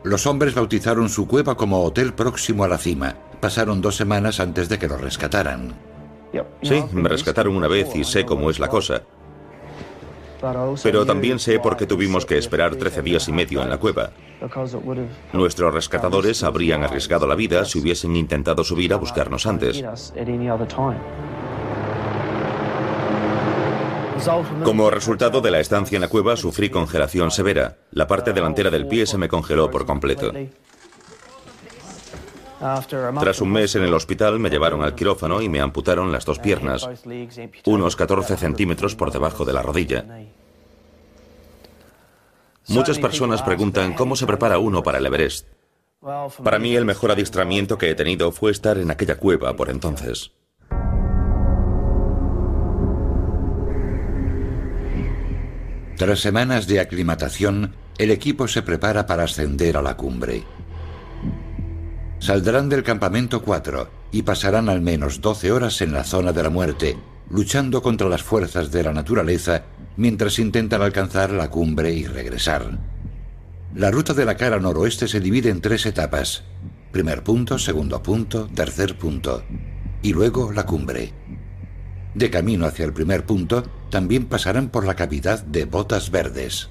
Los 0.04 0.26
hombres 0.26 0.54
bautizaron 0.54 1.08
su 1.08 1.26
cueva 1.28 1.56
como 1.56 1.84
hotel 1.84 2.12
próximo 2.14 2.64
a 2.64 2.68
la 2.68 2.78
cima. 2.78 3.14
Pasaron 3.40 3.80
dos 3.80 3.96
semanas 3.96 4.40
antes 4.40 4.68
de 4.68 4.78
que 4.78 4.88
lo 4.88 4.96
rescataran. 4.96 5.74
Sí, 6.62 6.82
me 6.92 7.08
rescataron 7.08 7.56
una 7.56 7.68
vez 7.68 7.94
y 7.94 8.04
sé 8.04 8.24
cómo 8.24 8.50
es 8.50 8.58
la 8.58 8.68
cosa. 8.68 9.02
Pero 10.82 11.06
también 11.06 11.38
sé 11.38 11.60
por 11.60 11.76
qué 11.76 11.86
tuvimos 11.86 12.26
que 12.26 12.36
esperar 12.36 12.74
13 12.74 13.02
días 13.02 13.28
y 13.28 13.32
medio 13.32 13.62
en 13.62 13.70
la 13.70 13.78
cueva. 13.78 14.10
Nuestros 15.32 15.72
rescatadores 15.72 16.42
habrían 16.42 16.82
arriesgado 16.82 17.28
la 17.28 17.36
vida 17.36 17.64
si 17.64 17.78
hubiesen 17.78 18.16
intentado 18.16 18.64
subir 18.64 18.92
a 18.92 18.96
buscarnos 18.96 19.46
antes. 19.46 19.84
Como 24.64 24.90
resultado 24.90 25.40
de 25.40 25.50
la 25.50 25.60
estancia 25.60 25.96
en 25.96 26.02
la 26.02 26.08
cueva 26.08 26.36
sufrí 26.36 26.70
congelación 26.70 27.30
severa. 27.30 27.78
La 27.90 28.06
parte 28.06 28.32
delantera 28.32 28.70
del 28.70 28.86
pie 28.86 29.06
se 29.06 29.18
me 29.18 29.28
congeló 29.28 29.70
por 29.70 29.86
completo. 29.86 30.32
Tras 33.18 33.40
un 33.40 33.50
mes 33.50 33.74
en 33.74 33.82
el 33.82 33.92
hospital 33.92 34.38
me 34.38 34.48
llevaron 34.48 34.82
al 34.82 34.94
quirófano 34.94 35.42
y 35.42 35.48
me 35.48 35.60
amputaron 35.60 36.12
las 36.12 36.24
dos 36.24 36.38
piernas, 36.38 36.88
unos 37.64 37.96
14 37.96 38.36
centímetros 38.36 38.94
por 38.94 39.10
debajo 39.10 39.44
de 39.44 39.52
la 39.52 39.62
rodilla. 39.62 40.04
Muchas 42.68 43.00
personas 43.00 43.42
preguntan 43.42 43.94
cómo 43.94 44.14
se 44.14 44.26
prepara 44.26 44.58
uno 44.58 44.84
para 44.84 44.98
el 44.98 45.06
Everest. 45.06 45.48
Para 46.44 46.60
mí 46.60 46.76
el 46.76 46.84
mejor 46.84 47.10
adiestramiento 47.10 47.78
que 47.78 47.90
he 47.90 47.94
tenido 47.96 48.30
fue 48.30 48.52
estar 48.52 48.78
en 48.78 48.90
aquella 48.90 49.16
cueva 49.16 49.56
por 49.56 49.68
entonces. 49.68 50.32
Tras 56.02 56.18
semanas 56.18 56.66
de 56.66 56.80
aclimatación, 56.80 57.76
el 57.96 58.10
equipo 58.10 58.48
se 58.48 58.62
prepara 58.62 59.06
para 59.06 59.22
ascender 59.22 59.76
a 59.76 59.82
la 59.82 59.96
cumbre. 59.96 60.42
Saldrán 62.18 62.68
del 62.68 62.82
campamento 62.82 63.40
4 63.40 63.88
y 64.10 64.22
pasarán 64.22 64.68
al 64.68 64.80
menos 64.80 65.20
12 65.20 65.52
horas 65.52 65.80
en 65.80 65.92
la 65.92 66.02
zona 66.02 66.32
de 66.32 66.42
la 66.42 66.50
muerte, 66.50 66.98
luchando 67.30 67.82
contra 67.82 68.08
las 68.08 68.24
fuerzas 68.24 68.72
de 68.72 68.82
la 68.82 68.92
naturaleza 68.92 69.62
mientras 69.96 70.40
intentan 70.40 70.82
alcanzar 70.82 71.30
la 71.30 71.48
cumbre 71.50 71.92
y 71.92 72.04
regresar. 72.04 72.80
La 73.76 73.92
ruta 73.92 74.12
de 74.12 74.24
la 74.24 74.36
cara 74.36 74.58
noroeste 74.58 75.06
se 75.06 75.20
divide 75.20 75.50
en 75.50 75.60
tres 75.60 75.86
etapas. 75.86 76.42
Primer 76.90 77.22
punto, 77.22 77.60
segundo 77.60 78.02
punto, 78.02 78.48
tercer 78.52 78.98
punto. 78.98 79.44
Y 80.02 80.12
luego 80.12 80.50
la 80.50 80.66
cumbre. 80.66 81.12
De 82.12 82.28
camino 82.28 82.66
hacia 82.66 82.86
el 82.86 82.92
primer 82.92 83.24
punto, 83.24 83.62
también 83.92 84.24
pasarán 84.24 84.70
por 84.70 84.86
la 84.86 84.94
cavidad 84.94 85.42
de 85.42 85.66
Botas 85.66 86.10
Verdes. 86.10 86.70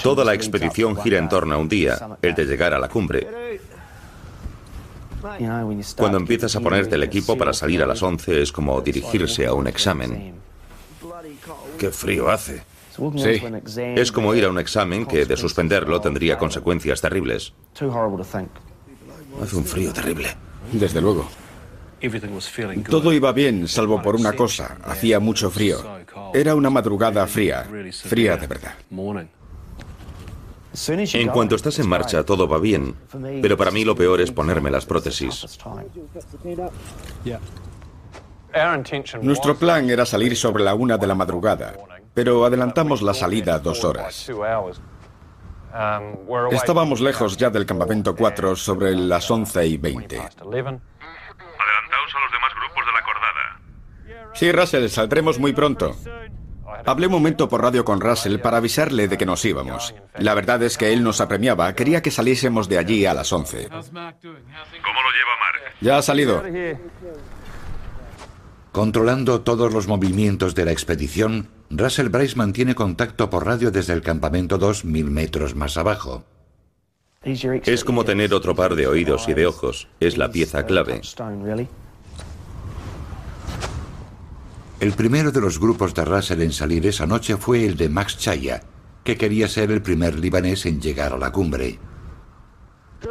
Toda 0.00 0.24
la 0.24 0.32
expedición 0.32 0.96
gira 0.96 1.18
en 1.18 1.28
torno 1.28 1.56
a 1.56 1.58
un 1.58 1.68
día, 1.68 2.16
el 2.22 2.34
de 2.36 2.44
llegar 2.44 2.72
a 2.72 2.78
la 2.78 2.88
cumbre. 2.88 3.60
Cuando 5.96 6.18
empiezas 6.18 6.54
a 6.54 6.60
ponerte 6.60 6.94
el 6.94 7.02
equipo 7.02 7.36
para 7.36 7.52
salir 7.52 7.82
a 7.82 7.86
las 7.86 8.00
11 8.00 8.42
es 8.42 8.52
como 8.52 8.80
dirigirse 8.80 9.44
a 9.44 9.54
un 9.54 9.66
examen. 9.66 10.34
Qué 11.78 11.90
frío 11.90 12.30
hace. 12.30 12.62
Sí. 13.16 13.42
Es 13.76 14.12
como 14.12 14.36
ir 14.36 14.44
a 14.44 14.50
un 14.50 14.60
examen 14.60 15.04
que 15.04 15.26
de 15.26 15.36
suspenderlo 15.36 16.00
tendría 16.00 16.38
consecuencias 16.38 17.00
terribles. 17.00 17.52
Hace 19.42 19.56
un 19.56 19.64
frío 19.64 19.92
terrible. 19.92 20.28
Desde 20.72 21.00
luego. 21.00 21.28
Todo 22.90 23.12
iba 23.12 23.32
bien, 23.32 23.66
salvo 23.68 24.02
por 24.02 24.16
una 24.16 24.32
cosa. 24.32 24.76
Hacía 24.84 25.20
mucho 25.20 25.50
frío. 25.50 25.78
Era 26.32 26.54
una 26.54 26.70
madrugada 26.70 27.26
fría. 27.26 27.66
Fría 27.92 28.36
de 28.36 28.46
verdad. 28.46 28.74
En 31.12 31.28
cuanto 31.28 31.54
estás 31.54 31.78
en 31.78 31.88
marcha, 31.88 32.24
todo 32.24 32.48
va 32.48 32.58
bien. 32.58 32.94
Pero 33.40 33.56
para 33.56 33.70
mí 33.70 33.84
lo 33.84 33.94
peor 33.94 34.20
es 34.20 34.32
ponerme 34.32 34.70
las 34.70 34.84
prótesis. 34.84 35.46
Nuestro 39.22 39.56
plan 39.56 39.88
era 39.90 40.04
salir 40.06 40.36
sobre 40.36 40.62
la 40.64 40.74
una 40.74 40.96
de 40.98 41.06
la 41.06 41.14
madrugada, 41.14 41.74
pero 42.12 42.44
adelantamos 42.44 43.02
la 43.02 43.14
salida 43.14 43.58
dos 43.58 43.84
horas. 43.84 44.30
Estábamos 46.52 47.00
lejos 47.00 47.36
ya 47.36 47.50
del 47.50 47.66
campamento 47.66 48.14
4 48.14 48.54
sobre 48.54 48.94
las 48.94 49.28
11 49.28 49.66
y 49.66 49.76
20. 49.76 50.16
Adelantaos 50.16 50.40
a 52.14 52.20
los 52.20 52.32
demás 52.32 52.52
grupos 52.54 52.86
de 52.86 52.92
la 52.92 53.02
cordada. 53.02 53.60
Sí, 54.34 54.52
Russell, 54.52 54.88
saldremos 54.88 55.38
muy 55.38 55.52
pronto. 55.52 55.96
Hablé 56.86 57.06
un 57.06 57.12
momento 57.12 57.48
por 57.48 57.62
radio 57.62 57.84
con 57.84 58.00
Russell 58.00 58.38
para 58.38 58.58
avisarle 58.58 59.08
de 59.08 59.18
que 59.18 59.26
nos 59.26 59.44
íbamos. 59.44 59.94
La 60.18 60.34
verdad 60.34 60.62
es 60.62 60.78
que 60.78 60.92
él 60.92 61.02
nos 61.02 61.20
apremiaba, 61.20 61.72
quería 61.74 62.02
que 62.02 62.10
saliésemos 62.10 62.68
de 62.68 62.78
allí 62.78 63.06
a 63.06 63.14
las 63.14 63.32
11. 63.32 63.68
¿Cómo 63.68 63.82
lo 63.82 63.90
lleva 63.90 65.34
Mark? 65.40 65.74
Ya 65.80 65.98
ha 65.98 66.02
salido. 66.02 66.42
Controlando 68.74 69.42
todos 69.42 69.72
los 69.72 69.86
movimientos 69.86 70.56
de 70.56 70.64
la 70.64 70.72
expedición, 70.72 71.46
Russell 71.70 72.08
Bryce 72.08 72.34
mantiene 72.34 72.74
contacto 72.74 73.30
por 73.30 73.46
radio 73.46 73.70
desde 73.70 73.92
el 73.92 74.02
campamento 74.02 74.58
2 74.58 74.84
mil 74.84 75.12
metros 75.12 75.54
más 75.54 75.76
abajo. 75.76 76.24
Es 77.22 77.84
como 77.84 78.04
tener 78.04 78.34
otro 78.34 78.56
par 78.56 78.74
de 78.74 78.88
oídos 78.88 79.28
y 79.28 79.34
de 79.34 79.46
ojos. 79.46 79.86
Es 80.00 80.18
la 80.18 80.32
pieza 80.32 80.66
clave. 80.66 81.00
El 84.80 84.92
primero 84.94 85.30
de 85.30 85.40
los 85.40 85.60
grupos 85.60 85.94
de 85.94 86.04
Russell 86.04 86.42
en 86.42 86.52
salir 86.52 86.84
esa 86.84 87.06
noche 87.06 87.36
fue 87.36 87.64
el 87.64 87.76
de 87.76 87.88
Max 87.88 88.18
Chaya, 88.18 88.64
que 89.04 89.16
quería 89.16 89.46
ser 89.46 89.70
el 89.70 89.82
primer 89.82 90.18
libanés 90.18 90.66
en 90.66 90.80
llegar 90.80 91.12
a 91.12 91.18
la 91.18 91.30
cumbre. 91.30 91.78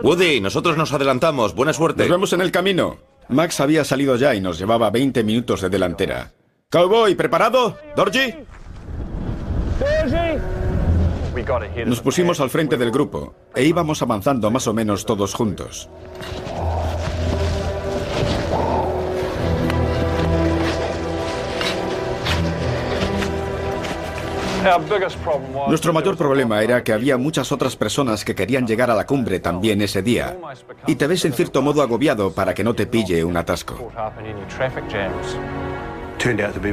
Woody, 0.02 0.42
nosotros 0.42 0.76
nos 0.76 0.92
adelantamos. 0.92 1.56
Buena 1.56 1.72
suerte. 1.72 2.04
Nos 2.04 2.12
vemos 2.12 2.34
en 2.34 2.42
el 2.42 2.52
camino. 2.52 3.13
Max 3.30 3.60
había 3.60 3.84
salido 3.84 4.16
ya 4.16 4.36
y 4.36 4.42
nos 4.42 4.60
llevaba 4.60 4.90
20 4.90 5.24
minutos 5.24 5.62
de 5.62 5.70
delantera. 5.70 6.32
Cowboy, 6.70 7.16
¿preparado? 7.16 7.78
¿Dorji? 7.96 8.34
Nos 11.86 12.02
pusimos 12.02 12.40
al 12.40 12.50
frente 12.50 12.78
del 12.78 12.92
grupo 12.92 13.36
e 13.56 13.64
íbamos 13.64 14.02
avanzando 14.02 14.52
más 14.52 14.68
o 14.68 14.74
menos 14.74 15.06
todos 15.06 15.34
juntos. 15.34 15.90
Nuestro 25.68 25.94
mayor 25.94 26.18
problema 26.18 26.62
era 26.64 26.84
que 26.84 26.94
había 26.94 27.18
muchas 27.18 27.52
otras 27.52 27.76
personas 27.76 28.24
que 28.24 28.36
querían 28.36 28.66
llegar 28.66 28.90
a 28.90 28.96
la 28.96 29.06
cumbre 29.06 29.40
también 29.40 29.82
ese 29.82 30.02
día. 30.02 30.38
Y 30.88 30.96
te 30.96 31.08
ves 31.08 31.26
en 31.26 31.34
cierto 31.34 31.62
modo 31.62 31.82
agobiado 31.82 32.32
para 32.32 32.54
que 32.54 32.64
no 32.64 32.74
te 32.74 32.86
pille 32.86 33.24
un 33.24 33.38
atasco. 33.38 33.92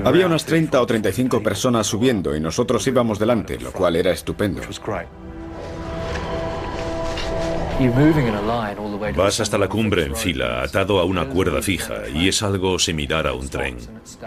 Había 0.05 0.27
unas 0.27 0.45
30 0.45 0.81
o 0.81 0.87
35 0.87 1.43
personas 1.43 1.87
subiendo 1.87 2.37
y 2.37 2.41
nosotros 2.41 2.87
íbamos 2.87 3.19
delante, 3.19 3.59
lo 3.59 3.73
cual 3.73 3.97
era 3.97 4.13
estupendo. 4.13 4.63
Vas 9.17 9.41
hasta 9.41 9.57
la 9.57 9.69
cumbre 9.69 10.05
en 10.05 10.15
fila, 10.15 10.63
atado 10.63 11.01
a 11.01 11.05
una 11.05 11.27
cuerda 11.29 11.63
fija, 11.63 12.09
y 12.13 12.29
es 12.29 12.43
algo 12.43 12.79
similar 12.79 13.27
a 13.27 13.33
un 13.33 13.49
tren. 13.49 13.79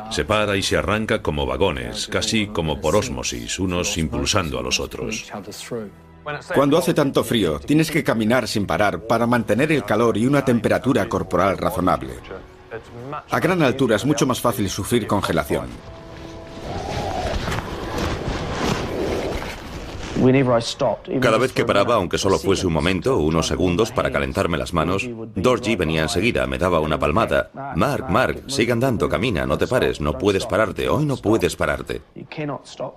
Se 0.09 0.25
para 0.25 0.57
y 0.57 0.63
se 0.63 0.77
arranca 0.77 1.21
como 1.21 1.45
vagones, 1.45 2.07
casi 2.07 2.47
como 2.47 2.81
por 2.81 2.95
ósmosis, 2.95 3.59
unos 3.59 3.95
impulsando 3.97 4.57
a 4.57 4.63
los 4.63 4.79
otros. 4.79 5.31
Cuando 6.55 6.77
hace 6.77 6.95
tanto 6.95 7.23
frío, 7.23 7.59
tienes 7.59 7.91
que 7.91 8.03
caminar 8.03 8.47
sin 8.47 8.65
parar 8.65 9.05
para 9.05 9.27
mantener 9.27 9.71
el 9.71 9.83
calor 9.83 10.17
y 10.17 10.25
una 10.25 10.43
temperatura 10.43 11.07
corporal 11.07 11.57
razonable. 11.57 12.13
A 13.29 13.39
gran 13.39 13.61
altura 13.61 13.97
es 13.97 14.05
mucho 14.05 14.25
más 14.25 14.41
fácil 14.41 14.67
sufrir 14.67 15.05
congelación. 15.05 15.67
Cada 21.19 21.37
vez 21.37 21.51
que 21.51 21.65
paraba, 21.65 21.95
aunque 21.95 22.17
solo 22.17 22.39
fuese 22.39 22.65
un 22.65 22.73
momento, 22.73 23.17
unos 23.17 23.47
segundos 23.47 23.91
para 23.91 24.11
calentarme 24.11 24.57
las 24.57 24.73
manos, 24.73 25.07
Dorji 25.35 25.75
venía 25.75 26.03
enseguida, 26.03 26.47
me 26.47 26.57
daba 26.57 26.79
una 26.79 26.97
palmada. 26.97 27.51
Mark, 27.75 28.09
Mark, 28.09 28.43
sigue 28.47 28.71
andando, 28.71 29.09
camina, 29.09 29.45
no 29.45 29.57
te 29.57 29.67
pares, 29.67 29.99
no 29.99 30.17
puedes 30.17 30.45
pararte, 30.45 30.87
hoy 30.87 31.05
no 31.05 31.17
puedes 31.17 31.55
pararte. 31.55 32.01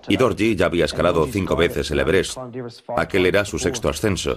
Y 0.09 0.17
Dorji 0.17 0.57
ya 0.57 0.67
había 0.67 0.85
escalado 0.85 1.27
cinco 1.27 1.57
veces 1.57 1.91
el 1.91 2.01
Everest. 2.01 2.39
Aquel 2.97 3.27
era 3.27 3.45
su 3.45 3.59
sexto 3.59 3.89
ascenso. 3.89 4.37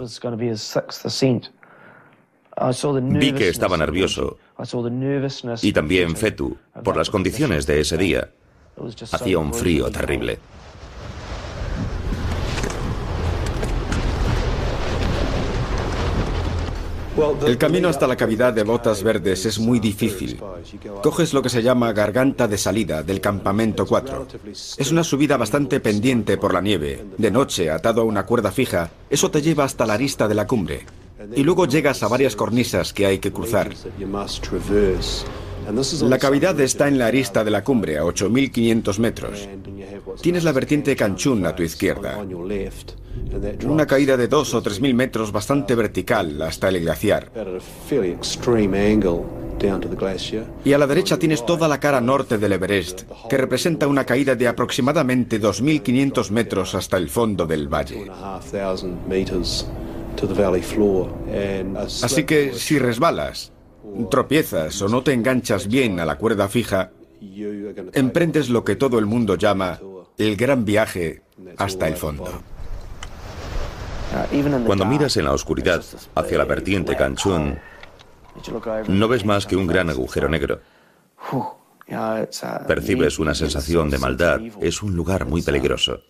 Vi 3.02 3.32
que 3.34 3.50
estaba 3.50 3.78
nervioso 3.78 4.38
y 5.62 5.72
también 5.72 6.16
Fetu 6.16 6.58
por 6.84 6.98
las 6.98 7.10
condiciones 7.10 7.66
de 7.66 7.80
ese 7.80 7.98
día. 7.98 8.30
Hacía 9.12 9.40
un 9.40 9.54
frío 9.54 9.90
terrible. 9.90 10.40
El 17.46 17.58
camino 17.58 17.90
hasta 17.90 18.08
la 18.08 18.16
cavidad 18.16 18.54
de 18.54 18.64
Botas 18.64 19.04
Verdes 19.04 19.46
es 19.46 19.60
muy 19.60 19.80
difícil. 19.80 20.40
Coges 21.04 21.34
lo 21.34 21.42
que 21.42 21.50
se 21.50 21.62
llama 21.62 21.92
garganta 21.92 22.48
de 22.48 22.58
salida 22.58 23.04
del 23.04 23.20
campamento 23.22 23.86
4. 23.86 24.28
Es 24.78 24.92
una 24.92 25.04
subida 25.04 25.38
bastante 25.38 25.80
pendiente 25.80 26.38
por 26.38 26.54
la 26.54 26.62
nieve. 26.62 27.06
De 27.18 27.32
noche, 27.32 27.70
atado 27.70 28.02
a 28.02 28.06
una 28.06 28.26
cuerda 28.26 28.52
fija, 28.52 28.92
eso 29.10 29.32
te 29.32 29.42
lleva 29.42 29.64
hasta 29.64 29.86
la 29.86 29.94
arista 29.94 30.28
de 30.28 30.36
la 30.36 30.48
cumbre. 30.48 30.86
Y 31.36 31.44
luego 31.44 31.66
llegas 31.66 32.02
a 32.04 32.08
varias 32.08 32.36
cornisas 32.36 32.94
que 32.94 33.06
hay 33.06 33.20
que 33.20 33.32
cruzar. 33.32 33.74
La 36.02 36.18
cavidad 36.18 36.60
está 36.62 36.88
en 36.88 36.98
la 36.98 37.08
arista 37.08 37.44
de 37.44 37.52
la 37.52 37.64
cumbre, 37.64 37.98
a 37.98 38.04
8.500 38.04 39.00
metros. 39.00 39.50
Tienes 40.22 40.44
la 40.44 40.52
vertiente 40.52 40.96
Canchún 40.96 41.46
a 41.46 41.56
tu 41.56 41.64
izquierda. 41.64 42.18
Una 43.66 43.86
caída 43.86 44.18
de 44.18 44.28
2 44.28 44.54
o 44.54 44.64
3.000 44.64 44.94
metros 44.94 45.32
bastante 45.32 45.76
vertical 45.76 46.42
hasta 46.42 46.70
el 46.70 46.82
glaciar. 46.82 47.32
Y 50.64 50.74
a 50.74 50.78
la 50.78 50.88
derecha 50.88 51.20
tienes 51.20 51.46
toda 51.46 51.68
la 51.68 51.80
cara 51.80 52.02
norte 52.02 52.38
del 52.38 52.54
Everest, 52.54 53.04
que 53.30 53.38
representa 53.38 53.88
una 53.88 54.06
caída 54.06 54.36
de 54.36 54.48
aproximadamente 54.48 55.42
2.500 55.42 56.32
metros 56.32 56.76
hasta 56.76 56.98
el 56.98 57.10
fondo 57.10 57.46
del 57.46 57.68
valle. 57.68 58.10
Así 62.04 62.24
que 62.24 62.54
si 62.54 62.80
resbalas, 62.80 63.52
tropiezas 64.10 64.82
o 64.82 64.88
no 64.88 65.04
te 65.04 65.14
enganchas 65.14 65.68
bien 65.68 66.00
a 66.00 66.06
la 66.06 66.18
cuerda 66.18 66.48
fija, 66.48 66.92
emprendes 67.94 68.50
lo 68.50 68.64
que 68.64 68.76
todo 68.76 68.98
el 69.00 69.06
mundo 69.06 69.36
llama 69.36 69.80
el 70.18 70.36
gran 70.36 70.66
viaje 70.66 71.22
hasta 71.58 71.88
el 71.88 71.96
fondo. 71.96 72.44
Cuando 74.66 74.86
miras 74.86 75.18
en 75.18 75.26
la 75.26 75.34
oscuridad 75.34 75.84
hacia 76.16 76.38
la 76.38 76.46
vertiente 76.46 76.96
Canchún, 76.96 77.60
no 78.88 79.08
ves 79.08 79.26
más 79.26 79.46
que 79.46 79.56
un 79.56 79.68
gran 79.68 79.90
agujero 79.90 80.30
negro. 80.30 80.62
Percibes 82.68 83.20
una 83.20 83.36
sensación 83.36 83.90
de 83.90 83.98
maldad. 83.98 84.40
Es 84.62 84.82
un 84.82 84.96
lugar 84.96 85.26
muy 85.26 85.42
peligroso. 85.42 86.02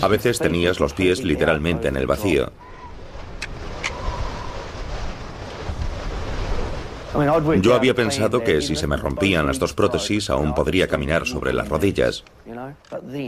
A 0.00 0.08
veces 0.08 0.38
tenías 0.38 0.80
los 0.80 0.94
pies 0.94 1.24
literalmente 1.24 1.88
en 1.88 1.96
el 1.96 2.06
vacío. 2.06 2.52
Yo 7.60 7.74
había 7.74 7.94
pensado 7.94 8.42
que 8.42 8.62
si 8.62 8.74
se 8.74 8.86
me 8.86 8.96
rompían 8.96 9.46
las 9.46 9.58
dos 9.58 9.74
prótesis 9.74 10.30
aún 10.30 10.54
podría 10.54 10.88
caminar 10.88 11.26
sobre 11.26 11.52
las 11.52 11.68
rodillas. 11.68 12.24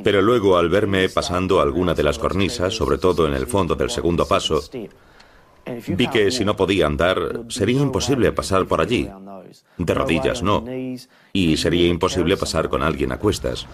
Pero 0.02 0.22
luego 0.22 0.56
al 0.56 0.68
verme 0.68 1.08
pasando 1.08 1.60
alguna 1.60 1.94
de 1.94 2.02
las 2.02 2.18
cornisas, 2.18 2.74
sobre 2.74 2.98
todo 2.98 3.26
en 3.26 3.34
el 3.34 3.46
fondo 3.46 3.74
del 3.74 3.90
segundo 3.90 4.26
paso, 4.26 4.62
vi 5.88 6.08
que 6.08 6.30
si 6.30 6.44
no 6.44 6.56
podía 6.56 6.86
andar 6.86 7.42
sería 7.48 7.80
imposible 7.80 8.32
pasar 8.32 8.66
por 8.66 8.80
allí. 8.80 9.10
De 9.76 9.94
rodillas 9.94 10.42
no. 10.42 10.64
Y 11.32 11.56
sería 11.56 11.86
imposible 11.86 12.36
pasar 12.36 12.68
con 12.68 12.82
alguien 12.82 13.12
a 13.12 13.18
cuestas. 13.18 13.66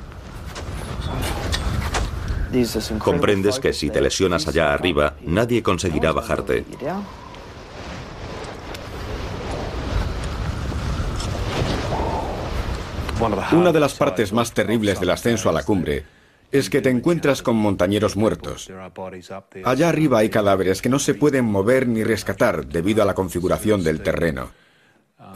Comprendes 2.98 3.60
que 3.60 3.72
si 3.72 3.90
te 3.90 4.00
lesionas 4.00 4.48
allá 4.48 4.74
arriba, 4.74 5.14
nadie 5.24 5.62
conseguirá 5.62 6.10
bajarte. 6.10 6.64
Una 13.20 13.70
de 13.70 13.80
las 13.80 13.92
partes 13.94 14.32
más 14.32 14.52
terribles 14.54 14.98
del 14.98 15.10
ascenso 15.10 15.50
a 15.50 15.52
la 15.52 15.62
cumbre 15.62 16.04
es 16.50 16.70
que 16.70 16.80
te 16.80 16.88
encuentras 16.88 17.42
con 17.42 17.54
montañeros 17.54 18.16
muertos. 18.16 18.70
Allá 19.62 19.88
arriba 19.90 20.20
hay 20.20 20.30
cadáveres 20.30 20.80
que 20.80 20.88
no 20.88 20.98
se 20.98 21.12
pueden 21.12 21.44
mover 21.44 21.86
ni 21.86 22.02
rescatar 22.02 22.64
debido 22.64 23.02
a 23.02 23.04
la 23.04 23.14
configuración 23.14 23.84
del 23.84 24.02
terreno. 24.02 24.50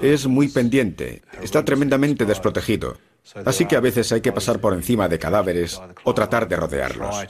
Es 0.01 0.27
muy 0.27 0.49
pendiente, 0.49 1.23
está 1.43 1.63
tremendamente 1.63 2.25
desprotegido, 2.25 2.97
así 3.45 3.67
que 3.67 3.77
a 3.77 3.81
veces 3.81 4.11
hay 4.13 4.23
que 4.23 4.33
pasar 4.33 4.61
por 4.61 4.73
encima 4.73 5.07
de 5.07 5.19
cadáveres 5.19 5.79
o 6.05 6.15
tratar 6.15 6.49
de 6.49 6.57
rodearlos. 6.57 7.27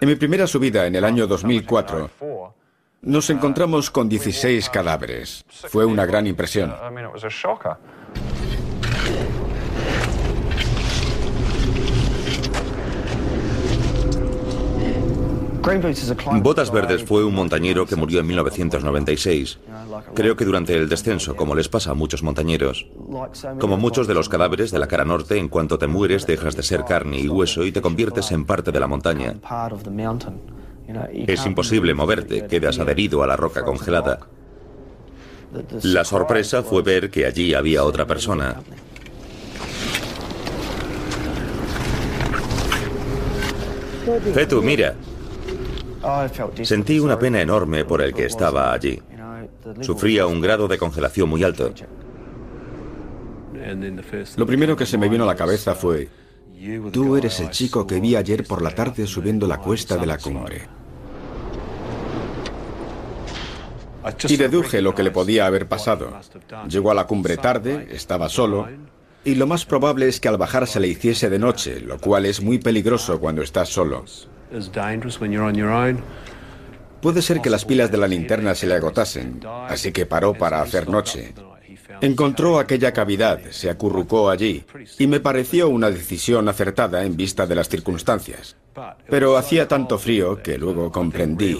En 0.00 0.08
mi 0.08 0.16
primera 0.16 0.46
subida 0.46 0.86
en 0.86 0.96
el 0.96 1.04
año 1.04 1.26
2004, 1.26 2.10
nos 3.00 3.30
encontramos 3.30 3.90
con 3.90 4.08
16 4.08 4.68
cadáveres. 4.68 5.44
Fue 5.48 5.86
una 5.86 6.04
gran 6.04 6.26
impresión. 6.26 6.74
Botas 16.42 16.70
Verdes 16.70 17.04
fue 17.04 17.24
un 17.24 17.34
montañero 17.34 17.86
que 17.86 17.96
murió 17.96 18.20
en 18.20 18.26
1996. 18.26 19.58
Creo 20.14 20.36
que 20.36 20.44
durante 20.44 20.74
el 20.76 20.90
descenso, 20.90 21.34
como 21.36 21.54
les 21.54 21.68
pasa 21.68 21.92
a 21.92 21.94
muchos 21.94 22.22
montañeros. 22.22 22.86
Como 23.58 23.78
muchos 23.78 24.06
de 24.06 24.12
los 24.12 24.28
cadáveres 24.28 24.70
de 24.70 24.78
la 24.78 24.88
cara 24.88 25.06
norte, 25.06 25.38
en 25.38 25.48
cuanto 25.48 25.78
te 25.78 25.86
mueres 25.86 26.26
dejas 26.26 26.54
de 26.54 26.62
ser 26.62 26.84
carne 26.84 27.18
y 27.18 27.28
hueso 27.28 27.64
y 27.64 27.72
te 27.72 27.80
conviertes 27.80 28.30
en 28.32 28.44
parte 28.44 28.72
de 28.72 28.80
la 28.80 28.86
montaña. 28.86 29.36
Es 31.14 31.46
imposible 31.46 31.94
moverte, 31.94 32.46
quedas 32.46 32.78
adherido 32.78 33.22
a 33.22 33.26
la 33.26 33.36
roca 33.36 33.64
congelada. 33.64 34.20
La 35.82 36.04
sorpresa 36.04 36.62
fue 36.62 36.82
ver 36.82 37.10
que 37.10 37.26
allí 37.26 37.54
había 37.54 37.84
otra 37.84 38.06
persona. 38.06 38.60
Fetu, 44.34 44.62
mira. 44.62 44.94
Sentí 46.62 46.98
una 46.98 47.18
pena 47.18 47.40
enorme 47.40 47.84
por 47.84 48.02
el 48.02 48.12
que 48.12 48.26
estaba 48.26 48.72
allí. 48.72 49.00
Sufría 49.80 50.26
un 50.26 50.40
grado 50.40 50.68
de 50.68 50.76
congelación 50.76 51.28
muy 51.28 51.42
alto. 51.42 51.72
Lo 54.36 54.46
primero 54.46 54.76
que 54.76 54.84
se 54.84 54.98
me 54.98 55.08
vino 55.08 55.24
a 55.24 55.26
la 55.26 55.36
cabeza 55.36 55.74
fue, 55.74 56.08
tú 56.92 57.16
eres 57.16 57.40
el 57.40 57.50
chico 57.50 57.86
que 57.86 58.00
vi 58.00 58.14
ayer 58.14 58.46
por 58.46 58.60
la 58.60 58.70
tarde 58.70 59.06
subiendo 59.06 59.46
la 59.46 59.58
cuesta 59.58 59.96
de 59.96 60.06
la 60.06 60.18
cumbre. 60.18 60.68
Y 64.28 64.36
deduje 64.36 64.82
lo 64.82 64.94
que 64.94 65.02
le 65.02 65.10
podía 65.10 65.46
haber 65.46 65.66
pasado. 65.66 66.12
Llegó 66.68 66.90
a 66.90 66.94
la 66.94 67.06
cumbre 67.06 67.36
tarde, 67.36 67.88
estaba 67.90 68.28
solo, 68.28 68.68
y 69.24 69.36
lo 69.36 69.46
más 69.46 69.64
probable 69.64 70.08
es 70.08 70.20
que 70.20 70.28
al 70.28 70.36
bajar 70.36 70.66
se 70.66 70.80
le 70.80 70.88
hiciese 70.88 71.30
de 71.30 71.38
noche, 71.38 71.80
lo 71.80 71.98
cual 71.98 72.26
es 72.26 72.42
muy 72.42 72.58
peligroso 72.58 73.18
cuando 73.18 73.42
estás 73.42 73.70
solo. 73.70 74.04
Puede 77.00 77.22
ser 77.22 77.40
que 77.40 77.50
las 77.50 77.64
pilas 77.64 77.90
de 77.90 77.98
la 77.98 78.08
linterna 78.08 78.54
se 78.54 78.66
le 78.66 78.74
agotasen, 78.74 79.40
así 79.68 79.92
que 79.92 80.06
paró 80.06 80.34
para 80.34 80.60
hacer 80.60 80.88
noche. 80.88 81.34
Encontró 82.04 82.58
aquella 82.58 82.92
cavidad, 82.92 83.40
se 83.50 83.70
acurrucó 83.70 84.28
allí 84.28 84.62
y 84.98 85.06
me 85.06 85.20
pareció 85.20 85.70
una 85.70 85.90
decisión 85.90 86.46
acertada 86.50 87.02
en 87.02 87.16
vista 87.16 87.46
de 87.46 87.54
las 87.54 87.70
circunstancias. 87.70 88.56
Pero 89.08 89.38
hacía 89.38 89.66
tanto 89.66 89.98
frío 89.98 90.42
que 90.42 90.58
luego 90.58 90.92
comprendí. 90.92 91.58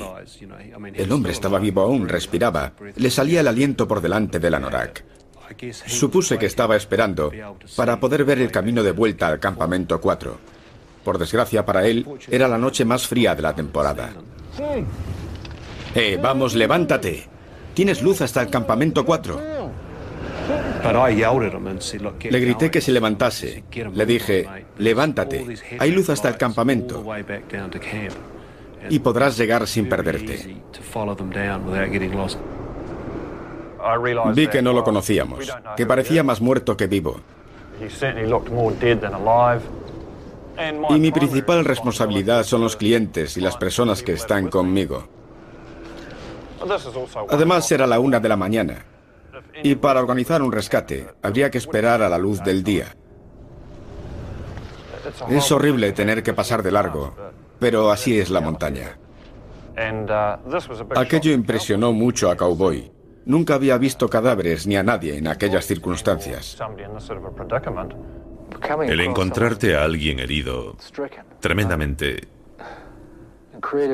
El 0.93 1.13
hombre 1.13 1.33
estaba 1.33 1.59
vivo 1.59 1.81
aún, 1.81 2.09
respiraba. 2.09 2.75
Le 2.97 3.11
salía 3.11 3.41
el 3.41 3.49
aliento 3.49 3.89
por 3.89 4.03
delante 4.03 4.39
del 4.39 4.53
anorak. 4.53 5.03
Supuse 5.87 6.37
que 6.37 6.47
estaba 6.47 6.77
esperando 6.77 7.33
para 7.75 7.99
poder 7.99 8.25
ver 8.25 8.41
el 8.41 8.51
camino 8.51 8.83
de 8.83 8.93
vuelta 8.93 9.29
al 9.29 9.41
campamento 9.41 9.99
4. 9.99 10.37
Por 11.05 11.17
desgracia 11.17 11.65
para 11.65 11.87
él, 11.87 12.07
era 12.31 12.49
la 12.49 12.59
noche 12.59 12.85
más 12.85 13.07
fría 13.07 13.35
de 13.35 13.43
la 13.43 13.55
temporada. 13.55 14.13
¡Eh, 15.95 16.19
vamos, 16.21 16.55
levántate! 16.55 17.29
Tienes 17.73 18.03
luz 18.03 18.21
hasta 18.21 18.43
el 18.43 18.51
campamento 18.51 19.07
4. 19.07 19.84
Le 20.85 22.41
grité 22.41 22.71
que 22.71 22.81
se 22.81 22.93
levantase. 22.93 23.65
Le 23.93 24.07
dije, 24.07 24.47
levántate, 24.79 25.57
hay 25.79 25.91
luz 25.93 26.11
hasta 26.11 26.29
el 26.29 26.37
campamento 26.37 27.05
y 28.89 28.99
podrás 28.99 29.37
llegar 29.37 29.67
sin 29.67 29.89
perderte. 29.89 30.57
Vi 34.35 34.47
que 34.49 34.63
no 34.63 34.73
lo 34.73 34.85
conocíamos, 34.85 35.53
que 35.77 35.87
parecía 35.87 36.23
más 36.23 36.41
muerto 36.41 36.77
que 36.77 36.87
vivo. 36.87 37.21
Y 40.91 40.95
mi 41.01 41.11
principal 41.11 41.65
responsabilidad 41.65 42.45
son 42.45 42.61
los 42.61 42.77
clientes 42.77 43.37
y 43.37 43.41
las 43.41 43.57
personas 43.57 44.03
que 44.03 44.13
están 44.13 44.49
conmigo. 44.49 45.09
Además, 47.29 47.71
era 47.73 47.87
la 47.87 47.99
una 47.99 48.21
de 48.21 48.29
la 48.29 48.37
mañana. 48.37 48.85
Y 49.65 49.77
para 49.77 50.01
organizar 50.01 50.43
un 50.43 50.53
rescate, 50.53 51.07
habría 51.23 51.51
que 51.51 51.57
esperar 51.57 52.03
a 52.03 52.09
la 52.11 52.19
luz 52.19 52.45
del 52.45 52.63
día. 52.63 52.95
Es 55.31 55.51
horrible 55.51 55.93
tener 55.93 56.23
que 56.23 56.35
pasar 56.35 56.63
de 56.63 56.71
largo, 56.71 57.17
pero 57.59 57.91
así 57.91 58.21
es 58.21 58.29
la 58.29 58.43
montaña. 58.43 58.99
Aquello 60.95 61.33
impresionó 61.33 61.95
mucho 61.95 62.31
a 62.31 62.37
Cowboy. 62.37 62.93
Nunca 63.25 63.55
había 63.55 63.79
visto 63.79 64.07
cadáveres 64.11 64.67
ni 64.67 64.77
a 64.77 64.83
nadie 64.83 65.17
en 65.17 65.29
aquellas 65.29 65.65
circunstancias. 65.65 66.59
El 68.87 69.01
encontrarte 69.01 69.77
a 69.77 69.85
alguien 69.85 70.19
herido, 70.19 70.77
tremendamente, 71.41 72.29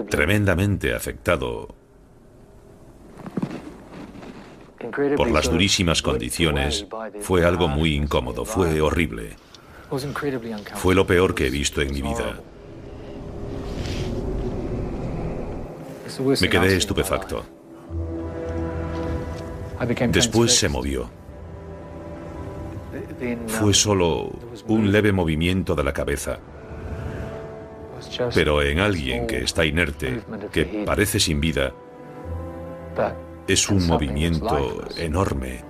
tremendamente 0.08 0.92
afectado 0.92 1.79
por 5.16 5.30
las 5.30 5.50
durísimas 5.50 6.02
condiciones, 6.02 6.86
fue 7.20 7.44
algo 7.44 7.68
muy 7.68 7.94
incómodo, 7.94 8.44
fue 8.44 8.80
horrible. 8.80 9.36
Fue 10.76 10.94
lo 10.94 11.06
peor 11.06 11.34
que 11.34 11.46
he 11.46 11.50
visto 11.50 11.80
en 11.82 11.92
mi 11.92 12.00
vida. 12.00 12.40
Me 16.40 16.48
quedé 16.48 16.76
estupefacto. 16.76 17.44
Después 20.08 20.54
se 20.54 20.68
movió. 20.68 21.10
Fue 23.46 23.74
solo 23.74 24.30
un 24.66 24.92
leve 24.92 25.12
movimiento 25.12 25.74
de 25.74 25.84
la 25.84 25.92
cabeza. 25.92 26.38
Pero 28.34 28.62
en 28.62 28.78
alguien 28.78 29.26
que 29.26 29.42
está 29.42 29.64
inerte, 29.64 30.22
que 30.52 30.84
parece 30.86 31.20
sin 31.20 31.40
vida, 31.40 31.72
es 33.46 33.68
un 33.68 33.86
movimiento 33.86 34.82
enorme. 34.96 35.64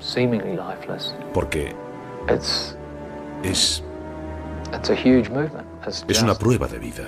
Porque 1.33 1.75
es, 3.43 3.85
es 6.09 6.23
una 6.23 6.35
prueba 6.35 6.67
de 6.67 6.79
vida. 6.79 7.05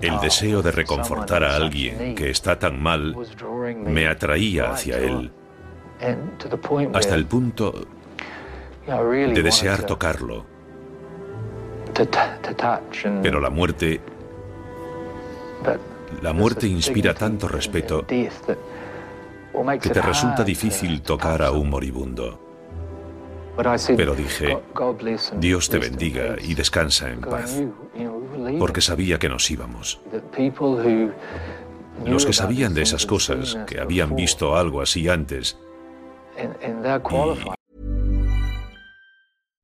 El 0.00 0.20
deseo 0.20 0.62
de 0.62 0.72
reconfortar 0.72 1.44
a 1.44 1.56
alguien 1.56 2.14
que 2.14 2.30
está 2.30 2.58
tan 2.58 2.82
mal 2.82 3.16
me 3.76 4.08
atraía 4.08 4.72
hacia 4.72 4.98
él 4.98 5.30
hasta 6.94 7.14
el 7.14 7.26
punto 7.26 7.86
de 8.86 9.42
desear 9.42 9.82
tocarlo. 9.84 10.46
Pero 13.22 13.40
la 13.40 13.50
muerte... 13.50 14.00
La 16.22 16.32
muerte 16.32 16.66
inspira 16.66 17.14
tanto 17.14 17.46
respeto 17.46 18.06
que 18.06 19.88
te 19.90 20.02
resulta 20.02 20.42
difícil 20.42 21.02
tocar 21.02 21.42
a 21.42 21.50
un 21.52 21.70
moribundo. 21.70 22.40
Pero 23.96 24.14
dije, 24.14 24.58
Dios 25.38 25.68
te 25.68 25.78
bendiga 25.78 26.36
y 26.40 26.54
descansa 26.54 27.10
en 27.10 27.20
paz, 27.20 27.62
porque 28.58 28.80
sabía 28.80 29.18
que 29.18 29.28
nos 29.28 29.50
íbamos. 29.50 30.00
Los 32.04 32.24
que 32.24 32.32
sabían 32.32 32.74
de 32.74 32.82
esas 32.82 33.04
cosas, 33.06 33.58
que 33.66 33.80
habían 33.80 34.16
visto 34.16 34.56
algo 34.56 34.80
así 34.80 35.08
antes, 35.08 35.58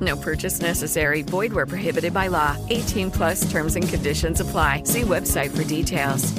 No 0.00 0.16
purchase 0.16 0.60
necessary. 0.60 1.22
Void 1.22 1.52
where 1.52 1.66
prohibited 1.66 2.14
by 2.14 2.28
law. 2.28 2.56
18 2.68 3.10
plus 3.10 3.50
terms 3.50 3.76
and 3.76 3.88
conditions 3.88 4.40
apply. 4.40 4.84
See 4.84 5.02
website 5.02 5.50
for 5.50 5.64
details. 5.64 6.32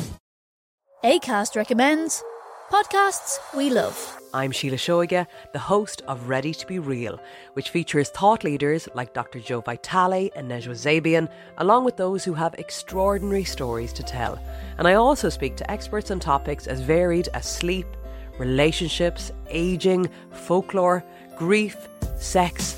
ACAST 1.03 1.55
recommends 1.55 2.23
podcasts 2.71 3.37
we 3.55 3.69
love. 3.69 4.17
I'm 4.33 4.51
Sheila 4.51 4.77
Shoiga, 4.77 5.27
the 5.51 5.59
host 5.59 6.03
of 6.07 6.29
Ready 6.29 6.53
to 6.53 6.65
Be 6.65 6.79
Real, 6.79 7.19
which 7.53 7.69
features 7.69 8.09
thought 8.09 8.45
leaders 8.45 8.87
like 8.93 9.13
Dr. 9.13 9.39
Joe 9.39 9.59
Vitale 9.59 10.31
and 10.37 10.49
Nejwa 10.49 10.73
Zabian, 10.73 11.27
along 11.57 11.83
with 11.83 11.97
those 11.97 12.23
who 12.23 12.33
have 12.33 12.53
extraordinary 12.53 13.43
stories 13.43 13.91
to 13.93 14.03
tell. 14.03 14.39
And 14.77 14.87
I 14.87 14.93
also 14.93 15.27
speak 15.27 15.57
to 15.57 15.69
experts 15.69 16.11
on 16.11 16.21
topics 16.21 16.65
as 16.65 16.79
varied 16.79 17.27
as 17.33 17.45
sleep, 17.45 17.87
relationships, 18.39 19.33
aging, 19.49 20.09
folklore, 20.31 21.03
grief, 21.35 21.89
sex, 22.15 22.77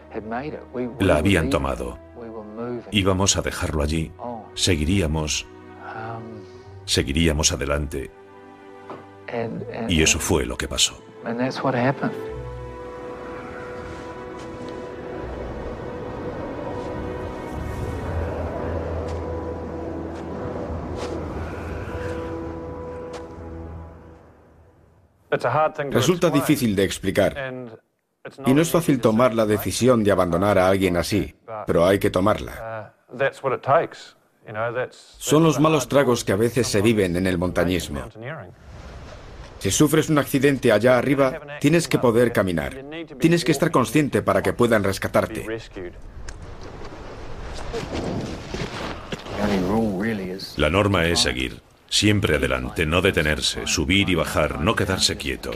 La 0.99 1.17
habían 1.17 1.49
tomado. 1.49 1.97
Íbamos 2.91 3.37
a 3.37 3.41
dejarlo 3.41 3.83
allí. 3.83 4.11
Seguiríamos. 4.53 5.45
Seguiríamos 6.85 7.51
adelante. 7.51 8.11
Y 9.87 10.01
eso 10.01 10.19
fue 10.19 10.45
lo 10.45 10.57
que 10.57 10.67
pasó. 10.67 11.01
Resulta 25.91 26.29
difícil 26.29 26.75
de 26.75 26.83
explicar. 26.83 27.81
Y 28.45 28.53
no 28.53 28.61
es 28.61 28.69
fácil 28.69 28.99
tomar 29.01 29.33
la 29.33 29.45
decisión 29.45 30.03
de 30.03 30.11
abandonar 30.11 30.57
a 30.59 30.67
alguien 30.67 30.95
así, 30.97 31.33
pero 31.65 31.85
hay 31.85 31.97
que 31.97 32.11
tomarla. 32.11 32.93
Son 35.17 35.43
los 35.43 35.59
malos 35.59 35.87
tragos 35.87 36.23
que 36.23 36.31
a 36.31 36.35
veces 36.35 36.67
se 36.67 36.81
viven 36.81 37.15
en 37.15 37.25
el 37.25 37.37
montañismo. 37.37 38.07
Si 39.59 39.71
sufres 39.71 40.09
un 40.09 40.17
accidente 40.17 40.71
allá 40.71 40.97
arriba, 40.97 41.39
tienes 41.59 41.87
que 41.87 41.99
poder 41.99 42.31
caminar. 42.31 42.83
Tienes 43.19 43.43
que 43.43 43.51
estar 43.51 43.71
consciente 43.71 44.21
para 44.21 44.41
que 44.41 44.53
puedan 44.53 44.83
rescatarte. 44.83 45.45
La 50.57 50.69
norma 50.69 51.05
es 51.05 51.19
seguir. 51.19 51.61
Siempre 51.89 52.37
adelante, 52.37 52.85
no 52.85 53.01
detenerse, 53.01 53.67
subir 53.67 54.09
y 54.09 54.15
bajar, 54.15 54.61
no 54.61 54.75
quedarse 54.75 55.17
quieto. 55.17 55.51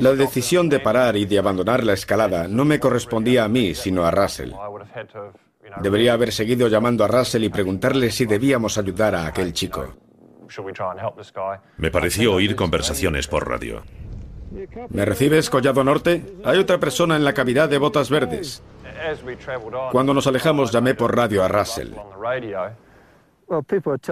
La 0.00 0.12
decisión 0.12 0.68
de 0.68 0.80
parar 0.80 1.16
y 1.16 1.26
de 1.26 1.38
abandonar 1.38 1.84
la 1.84 1.92
escalada 1.92 2.48
no 2.48 2.64
me 2.64 2.80
correspondía 2.80 3.44
a 3.44 3.48
mí, 3.48 3.74
sino 3.74 4.04
a 4.04 4.10
Russell. 4.10 4.52
Debería 5.82 6.14
haber 6.14 6.32
seguido 6.32 6.68
llamando 6.68 7.04
a 7.04 7.08
Russell 7.08 7.44
y 7.44 7.48
preguntarle 7.48 8.10
si 8.10 8.26
debíamos 8.26 8.78
ayudar 8.78 9.14
a 9.14 9.26
aquel 9.26 9.52
chico. 9.52 9.94
Me 11.76 11.90
pareció 11.90 12.34
oír 12.34 12.56
conversaciones 12.56 13.28
por 13.28 13.48
radio. 13.48 13.82
¿Me 14.88 15.04
recibes, 15.04 15.48
Collado 15.48 15.84
Norte? 15.84 16.24
Hay 16.44 16.58
otra 16.58 16.78
persona 16.78 17.14
en 17.16 17.24
la 17.24 17.34
cavidad 17.34 17.68
de 17.68 17.78
botas 17.78 18.10
verdes. 18.10 18.62
Cuando 19.92 20.12
nos 20.12 20.26
alejamos 20.26 20.72
llamé 20.72 20.94
por 20.94 21.16
radio 21.16 21.44
a 21.44 21.48
Russell. 21.48 21.92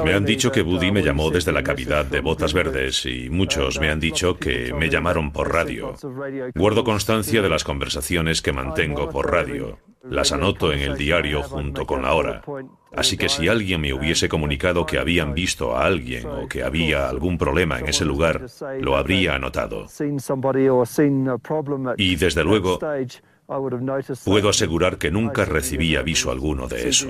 Me 0.05 0.15
han 0.15 0.25
dicho 0.25 0.51
que 0.51 0.63
Buddy 0.63 0.91
me 0.91 1.03
llamó 1.03 1.31
desde 1.31 1.53
la 1.53 1.63
cavidad 1.63 2.05
de 2.05 2.21
Botas 2.21 2.53
Verdes 2.53 3.07
y 3.07 3.31
muchos 3.31 3.79
me 3.79 3.91
han 3.91 4.01
dicho 4.01 4.37
que 4.37 4.75
me 4.75 4.91
llamaron 4.91 5.31
por 5.33 5.53
radio. 5.53 5.95
Guardo 6.55 6.83
constancia 6.83 7.41
de 7.41 7.49
las 7.49 7.63
conversaciones 7.63 8.43
que 8.43 8.53
mantengo 8.53 9.09
por 9.09 9.31
radio. 9.31 9.79
Las 10.03 10.33
anoto 10.33 10.73
en 10.73 10.81
el 10.81 10.97
diario 10.97 11.43
junto 11.43 11.87
con 11.87 12.03
la 12.03 12.15
hora. 12.15 12.43
Así 12.97 13.17
que 13.17 13.29
si 13.29 13.47
alguien 13.47 13.81
me 13.81 13.93
hubiese 13.93 14.29
comunicado 14.29 14.87
que 14.87 14.99
habían 14.99 15.35
visto 15.35 15.77
a 15.77 15.85
alguien 15.85 16.27
o 16.27 16.49
que 16.49 16.63
había 16.65 17.09
algún 17.09 17.39
problema 17.39 17.79
en 17.79 17.89
ese 17.89 18.05
lugar, 18.05 18.47
lo 18.81 18.97
habría 18.97 19.35
anotado. 19.35 19.87
Y 21.97 22.17
desde 22.17 22.45
luego, 22.45 22.79
Puedo 24.25 24.51
asegurar 24.51 24.99
que 24.99 25.11
nunca 25.11 25.47
recibí 25.47 25.97
aviso 25.97 26.31
alguno 26.31 26.69
de 26.69 26.89
eso. 26.89 27.09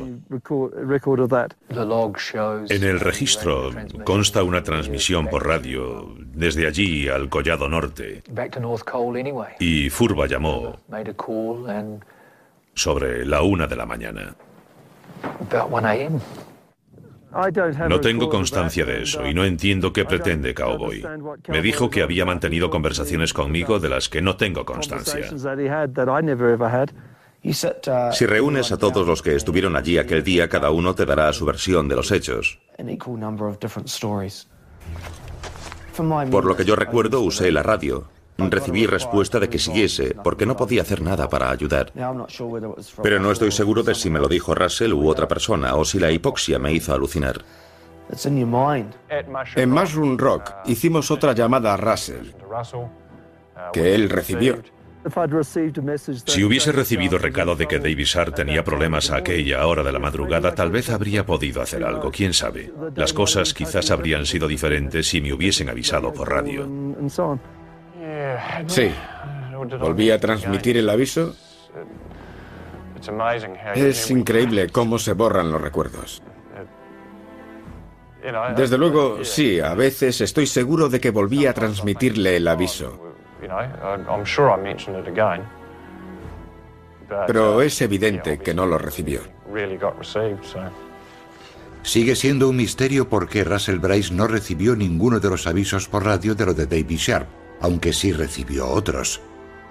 En 2.68 2.84
el 2.84 3.00
registro 3.00 3.70
consta 4.04 4.44
una 4.44 4.62
transmisión 4.62 5.26
por 5.26 5.46
radio 5.46 6.14
desde 6.32 6.68
allí 6.68 7.08
al 7.08 7.28
Collado 7.28 7.68
Norte. 7.68 8.22
Y 9.58 9.90
Furba 9.90 10.26
llamó 10.28 10.76
sobre 12.74 13.26
la 13.26 13.42
una 13.42 13.66
de 13.66 13.76
la 13.76 13.86
mañana. 13.86 14.36
No 17.88 18.00
tengo 18.00 18.28
constancia 18.28 18.84
de 18.84 19.02
eso 19.02 19.26
y 19.26 19.34
no 19.34 19.44
entiendo 19.44 19.92
qué 19.92 20.04
pretende 20.04 20.54
Cowboy. 20.54 21.04
Me 21.48 21.60
dijo 21.60 21.90
que 21.90 22.02
había 22.02 22.24
mantenido 22.24 22.70
conversaciones 22.70 23.32
conmigo 23.32 23.78
de 23.78 23.88
las 23.88 24.08
que 24.08 24.22
no 24.22 24.36
tengo 24.36 24.64
constancia. 24.64 25.28
Si 28.12 28.26
reúnes 28.26 28.72
a 28.72 28.76
todos 28.78 29.06
los 29.06 29.22
que 29.22 29.34
estuvieron 29.34 29.76
allí 29.76 29.98
aquel 29.98 30.24
día, 30.24 30.48
cada 30.48 30.70
uno 30.70 30.94
te 30.94 31.06
dará 31.06 31.32
su 31.32 31.44
versión 31.44 31.88
de 31.88 31.96
los 31.96 32.10
hechos. 32.10 32.58
Por 36.30 36.44
lo 36.44 36.56
que 36.56 36.64
yo 36.64 36.76
recuerdo, 36.76 37.20
usé 37.20 37.50
la 37.52 37.62
radio. 37.62 38.08
Recibí 38.38 38.86
respuesta 38.86 39.40
de 39.40 39.48
que 39.48 39.58
siguiese, 39.58 40.14
porque 40.22 40.46
no 40.46 40.56
podía 40.56 40.82
hacer 40.82 41.02
nada 41.02 41.28
para 41.28 41.50
ayudar. 41.50 41.92
Pero 43.02 43.18
no 43.18 43.32
estoy 43.32 43.50
seguro 43.50 43.82
de 43.82 43.96
si 43.96 44.10
me 44.10 44.20
lo 44.20 44.28
dijo 44.28 44.54
Russell 44.54 44.92
u 44.92 45.08
otra 45.08 45.26
persona, 45.26 45.74
o 45.74 45.84
si 45.84 45.98
la 45.98 46.12
hipoxia 46.12 46.58
me 46.58 46.72
hizo 46.72 46.94
alucinar. 46.94 47.44
En 49.56 49.70
Mushroom 49.70 50.16
Rock 50.16 50.52
hicimos 50.66 51.10
otra 51.10 51.32
llamada 51.32 51.74
a 51.74 51.76
Russell, 51.76 52.28
que 53.72 53.94
él 53.94 54.08
recibió. 54.08 54.62
Si 56.26 56.44
hubiese 56.44 56.72
recibido 56.72 57.18
recado 57.18 57.56
de 57.56 57.66
que 57.66 57.78
David 57.78 58.04
Sharp 58.04 58.34
tenía 58.34 58.62
problemas 58.62 59.10
a 59.10 59.16
aquella 59.16 59.66
hora 59.66 59.82
de 59.82 59.92
la 59.92 59.98
madrugada, 59.98 60.54
tal 60.54 60.70
vez 60.70 60.90
habría 60.90 61.26
podido 61.26 61.60
hacer 61.60 61.84
algo, 61.84 62.10
quién 62.10 62.32
sabe. 62.32 62.72
Las 62.94 63.12
cosas 63.12 63.52
quizás 63.52 63.90
habrían 63.90 64.26
sido 64.26 64.46
diferentes 64.46 65.08
si 65.08 65.20
me 65.20 65.32
hubiesen 65.32 65.70
avisado 65.70 66.12
por 66.12 66.30
radio. 66.30 66.68
Sí. 68.66 68.90
Volví 69.78 70.10
a 70.10 70.18
transmitir 70.18 70.76
el 70.76 70.88
aviso. 70.88 71.34
Es 73.74 74.10
increíble 74.10 74.68
cómo 74.68 74.98
se 74.98 75.12
borran 75.12 75.50
los 75.50 75.60
recuerdos. 75.60 76.22
Desde 78.56 78.76
luego, 78.76 79.24
sí, 79.24 79.60
a 79.60 79.74
veces 79.74 80.20
estoy 80.20 80.46
seguro 80.46 80.88
de 80.88 81.00
que 81.00 81.10
volví 81.10 81.46
a 81.46 81.54
transmitirle 81.54 82.36
el 82.36 82.48
aviso. 82.48 83.14
Pero 87.26 87.62
es 87.62 87.80
evidente 87.80 88.38
que 88.38 88.52
no 88.52 88.66
lo 88.66 88.76
recibió. 88.76 89.20
Sigue 91.82 92.16
siendo 92.16 92.48
un 92.50 92.56
misterio 92.56 93.08
por 93.08 93.28
qué 93.28 93.44
Russell 93.44 93.78
Bryce 93.78 94.12
no 94.12 94.26
recibió 94.26 94.76
ninguno 94.76 95.20
de 95.20 95.30
los 95.30 95.46
avisos 95.46 95.88
por 95.88 96.04
radio 96.04 96.34
de 96.34 96.44
lo 96.44 96.52
de 96.52 96.66
David 96.66 96.98
Sharp 96.98 97.28
aunque 97.60 97.92
sí 97.92 98.12
recibió 98.12 98.68
otros. 98.68 99.20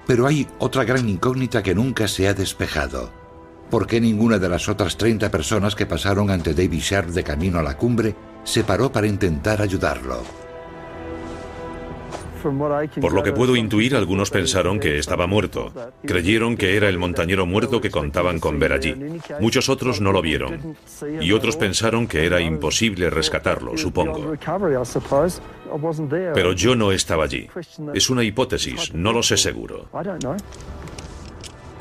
Pero 0.05 0.27
hay 0.27 0.47
otra 0.59 0.83
gran 0.83 1.07
incógnita 1.09 1.61
que 1.61 1.75
nunca 1.75 2.07
se 2.07 2.27
ha 2.27 2.33
despejado. 2.33 3.11
¿Por 3.69 3.85
qué 3.85 3.99
ninguna 3.99 4.39
de 4.39 4.49
las 4.49 4.69
otras 4.69 4.97
30 4.97 5.29
personas 5.29 5.75
que 5.75 5.85
pasaron 5.85 6.29
ante 6.29 6.53
David 6.53 6.79
Sharp 6.79 7.09
de 7.09 7.23
camino 7.23 7.59
a 7.59 7.63
la 7.63 7.77
cumbre 7.77 8.15
se 8.43 8.63
paró 8.63 8.91
para 8.91 9.07
intentar 9.07 9.61
ayudarlo? 9.61 10.46
Por 13.01 13.13
lo 13.13 13.23
que 13.23 13.31
puedo 13.31 13.55
intuir, 13.55 13.95
algunos 13.95 14.29
pensaron 14.29 14.79
que 14.79 14.97
estaba 14.97 15.27
muerto. 15.27 15.73
Creyeron 16.05 16.57
que 16.57 16.75
era 16.75 16.89
el 16.89 16.97
montañero 16.97 17.45
muerto 17.45 17.81
que 17.81 17.91
contaban 17.91 18.39
con 18.39 18.59
ver 18.59 18.73
allí. 18.73 18.95
Muchos 19.39 19.69
otros 19.69 20.01
no 20.01 20.11
lo 20.11 20.21
vieron. 20.21 20.75
Y 21.21 21.31
otros 21.31 21.55
pensaron 21.57 22.07
que 22.07 22.25
era 22.25 22.41
imposible 22.41 23.09
rescatarlo, 23.09 23.77
supongo. 23.77 24.33
Pero 26.33 26.53
yo 26.53 26.75
no 26.75 26.91
estaba 26.91 27.23
allí. 27.23 27.49
Es 27.93 28.09
una 28.09 28.23
hipótesis, 28.23 28.93
no 28.93 29.13
lo 29.13 29.23
sé 29.23 29.37
seguro. 29.37 29.89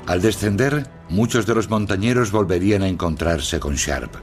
Al 0.06 0.22
descender, 0.22 0.86
muchos 1.08 1.46
de 1.46 1.54
los 1.54 1.68
montañeros 1.68 2.30
volverían 2.30 2.82
a 2.82 2.88
encontrarse 2.88 3.58
con 3.58 3.74
Sharp. 3.74 4.14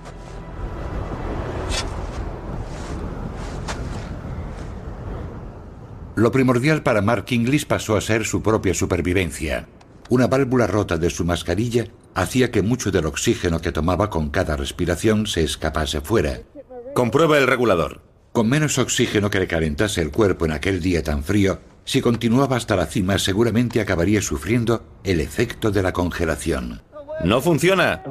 Lo 6.15 6.31
primordial 6.31 6.83
para 6.83 7.01
Mark 7.01 7.25
Inglis 7.29 7.65
pasó 7.65 7.97
a 7.97 8.01
ser 8.01 8.25
su 8.25 8.43
propia 8.43 8.75
supervivencia. 8.75 9.67
Una 10.09 10.27
válvula 10.27 10.67
rota 10.67 10.97
de 10.97 11.09
su 11.09 11.25
mascarilla 11.25 11.85
hacía 12.13 12.51
que 12.51 12.61
mucho 12.61 12.91
del 12.91 13.07
oxígeno 13.07 13.59
que 13.59 13.71
tomaba 13.71 14.11
con 14.11 14.29
cada 14.29 14.55
respiración 14.55 15.25
se 15.25 15.43
escapase 15.43 16.01
fuera. 16.01 16.41
Comprueba 16.93 17.39
el 17.39 17.47
regulador. 17.47 18.01
Con 18.31 18.47
menos 18.47 18.77
oxígeno 18.77 19.31
que 19.31 19.39
le 19.39 19.47
calentase 19.47 20.01
el 20.01 20.11
cuerpo 20.11 20.45
en 20.45 20.51
aquel 20.51 20.81
día 20.81 21.01
tan 21.01 21.23
frío, 21.23 21.59
si 21.83 22.01
continuaba 22.01 22.57
hasta 22.57 22.75
la 22.75 22.85
cima 22.85 23.17
seguramente 23.17 23.81
acabaría 23.81 24.21
sufriendo 24.21 24.85
el 25.03 25.19
efecto 25.19 25.71
de 25.71 25.81
la 25.81 25.93
congelación. 25.93 26.83
No 27.23 27.41
funciona. 27.41 28.03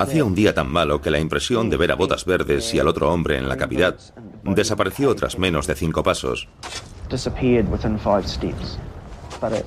Hacía 0.00 0.24
un 0.24 0.34
día 0.34 0.54
tan 0.54 0.72
malo 0.72 1.02
que 1.02 1.10
la 1.10 1.18
impresión 1.18 1.68
de 1.68 1.76
ver 1.76 1.92
a 1.92 1.94
botas 1.94 2.24
verdes 2.24 2.72
y 2.72 2.78
al 2.78 2.88
otro 2.88 3.12
hombre 3.12 3.36
en 3.36 3.50
la 3.50 3.58
cavidad 3.58 3.96
desapareció 4.42 5.14
tras 5.14 5.38
menos 5.38 5.66
de 5.66 5.74
cinco 5.74 6.02
pasos. 6.02 6.48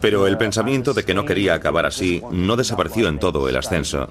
Pero 0.02 0.26
el 0.26 0.38
pensamiento 0.40 0.96
de 0.96 1.06
que 1.06 1.14
no 1.14 1.24
quería 1.24 1.54
acabar 1.54 1.86
así 1.86 2.24
no 2.32 2.56
desapareció 2.56 3.10
en 3.10 3.20
todo 3.20 3.48
el 3.48 3.56
ascenso. 3.56 4.10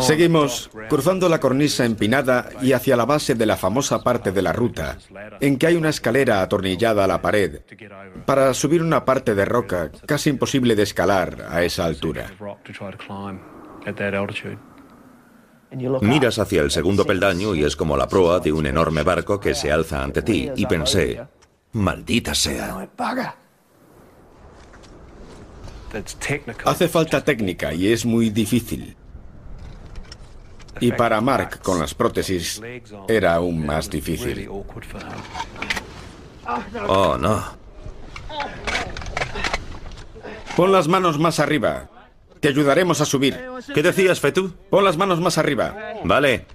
Seguimos 0.00 0.70
cruzando 0.88 1.28
la 1.28 1.40
cornisa 1.40 1.84
empinada 1.84 2.48
y 2.62 2.72
hacia 2.72 2.96
la 2.96 3.04
base 3.04 3.34
de 3.34 3.46
la 3.46 3.56
famosa 3.56 4.02
parte 4.02 4.32
de 4.32 4.42
la 4.42 4.52
ruta, 4.52 4.98
en 5.40 5.58
que 5.58 5.66
hay 5.66 5.76
una 5.76 5.90
escalera 5.90 6.42
atornillada 6.42 7.04
a 7.04 7.06
la 7.06 7.20
pared, 7.20 7.60
para 8.24 8.54
subir 8.54 8.82
una 8.82 9.04
parte 9.04 9.34
de 9.34 9.44
roca 9.44 9.90
casi 10.06 10.30
imposible 10.30 10.76
de 10.76 10.82
escalar 10.82 11.46
a 11.50 11.62
esa 11.62 11.84
altura. 11.84 12.30
Miras 16.00 16.38
hacia 16.38 16.62
el 16.62 16.70
segundo 16.70 17.04
peldaño 17.04 17.54
y 17.54 17.64
es 17.64 17.74
como 17.74 17.96
la 17.96 18.08
proa 18.08 18.38
de 18.38 18.52
un 18.52 18.66
enorme 18.66 19.02
barco 19.02 19.40
que 19.40 19.54
se 19.54 19.72
alza 19.72 20.02
ante 20.02 20.22
ti, 20.22 20.50
y 20.54 20.66
pensé, 20.66 21.20
maldita 21.72 22.34
sea. 22.34 22.88
Hace 26.64 26.88
falta 26.88 27.22
técnica 27.22 27.72
y 27.72 27.92
es 27.92 28.04
muy 28.04 28.30
difícil. 28.30 28.96
Y 30.80 30.92
para 30.92 31.20
Mark, 31.20 31.60
con 31.62 31.78
las 31.78 31.94
prótesis, 31.94 32.60
era 33.08 33.34
aún 33.34 33.64
más 33.64 33.88
difícil. 33.90 34.48
Oh, 36.88 37.16
no. 37.18 37.42
Pon 40.56 40.72
las 40.72 40.88
manos 40.88 41.18
más 41.18 41.40
arriba. 41.40 41.88
Te 42.40 42.48
ayudaremos 42.48 43.00
a 43.00 43.04
subir. 43.04 43.40
¿Qué 43.74 43.82
decías, 43.82 44.20
Fetu? 44.20 44.54
Pon 44.70 44.84
las 44.84 44.96
manos 44.96 45.20
más 45.20 45.38
arriba. 45.38 45.94
Vale. 46.04 46.46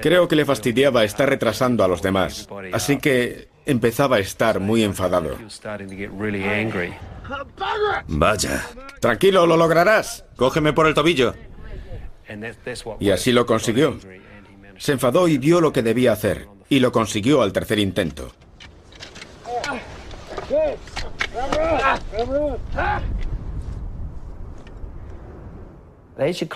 Creo 0.00 0.28
que 0.28 0.36
le 0.36 0.44
fastidiaba 0.44 1.04
estar 1.04 1.28
retrasando 1.28 1.82
a 1.82 1.88
los 1.88 2.02
demás, 2.02 2.48
así 2.72 2.98
que 2.98 3.48
empezaba 3.66 4.16
a 4.16 4.20
estar 4.20 4.60
muy 4.60 4.84
enfadado. 4.84 5.36
Vaya. 8.06 8.66
Tranquilo, 9.00 9.46
lo 9.46 9.56
lograrás. 9.56 10.24
Cógeme 10.36 10.72
por 10.72 10.86
el 10.86 10.94
tobillo. 10.94 11.34
Y 13.00 13.10
así 13.10 13.32
lo 13.32 13.46
consiguió. 13.46 13.98
Se 14.78 14.92
enfadó 14.92 15.28
y 15.28 15.38
vio 15.38 15.60
lo 15.60 15.72
que 15.72 15.82
debía 15.82 16.12
hacer, 16.12 16.48
y 16.68 16.80
lo 16.80 16.92
consiguió 16.92 17.42
al 17.42 17.52
tercer 17.52 17.78
intento. 17.78 18.32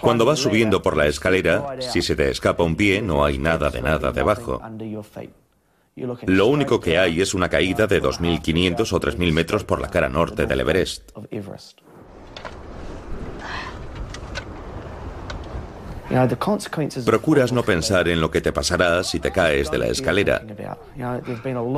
Cuando 0.00 0.24
vas 0.24 0.38
subiendo 0.38 0.82
por 0.82 0.96
la 0.96 1.06
escalera, 1.06 1.76
si 1.80 2.02
se 2.02 2.14
te 2.14 2.30
escapa 2.30 2.62
un 2.62 2.76
pie, 2.76 3.02
no 3.02 3.24
hay 3.24 3.38
nada 3.38 3.70
de 3.70 3.82
nada 3.82 4.12
debajo. 4.12 4.60
Lo 6.26 6.46
único 6.46 6.78
que 6.80 6.96
hay 6.96 7.20
es 7.20 7.34
una 7.34 7.48
caída 7.48 7.88
de 7.88 8.00
2.500 8.00 8.92
o 8.92 9.00
3.000 9.00 9.32
metros 9.32 9.64
por 9.64 9.80
la 9.80 9.88
cara 9.88 10.08
norte 10.08 10.46
del 10.46 10.60
Everest. 10.60 11.10
Procuras 17.04 17.52
no 17.52 17.62
pensar 17.62 18.09
en 18.09 18.20
lo 18.20 18.30
que 18.30 18.40
te 18.40 18.52
pasará 18.52 19.04
si 19.04 19.20
te 19.20 19.30
caes 19.30 19.70
de 19.70 19.78
la 19.78 19.88
escalera. 19.88 20.42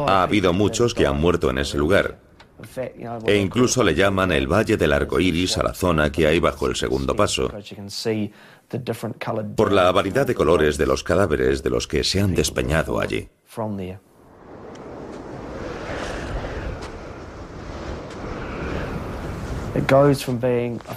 Ha 0.06 0.22
habido 0.22 0.52
muchos 0.52 0.94
que 0.94 1.06
han 1.06 1.20
muerto 1.20 1.50
en 1.50 1.58
ese 1.58 1.78
lugar. 1.78 2.18
E 3.26 3.36
incluso 3.36 3.82
le 3.82 3.94
llaman 3.94 4.32
el 4.32 4.46
Valle 4.46 4.76
del 4.76 4.92
Arco 4.92 5.18
Iris 5.18 5.56
a 5.58 5.62
la 5.62 5.74
zona 5.74 6.12
que 6.12 6.26
hay 6.26 6.40
bajo 6.40 6.66
el 6.66 6.76
segundo 6.76 7.16
paso, 7.16 7.50
por 9.56 9.72
la 9.72 9.90
variedad 9.92 10.26
de 10.26 10.34
colores 10.34 10.76
de 10.76 10.86
los 10.86 11.02
cadáveres 11.02 11.62
de 11.62 11.70
los 11.70 11.88
que 11.88 12.04
se 12.04 12.20
han 12.20 12.34
despeñado 12.34 13.00
allí. 13.00 13.28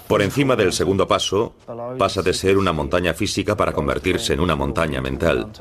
Por 0.07 0.21
encima 0.21 0.55
del 0.55 0.73
segundo 0.73 1.07
paso, 1.07 1.53
pasa 1.97 2.21
de 2.21 2.33
ser 2.33 2.57
una 2.57 2.73
montaña 2.73 3.13
física 3.13 3.55
para 3.55 3.71
convertirse 3.71 4.33
en 4.33 4.39
una 4.39 4.55
montaña 4.55 5.01
mental. 5.01 5.51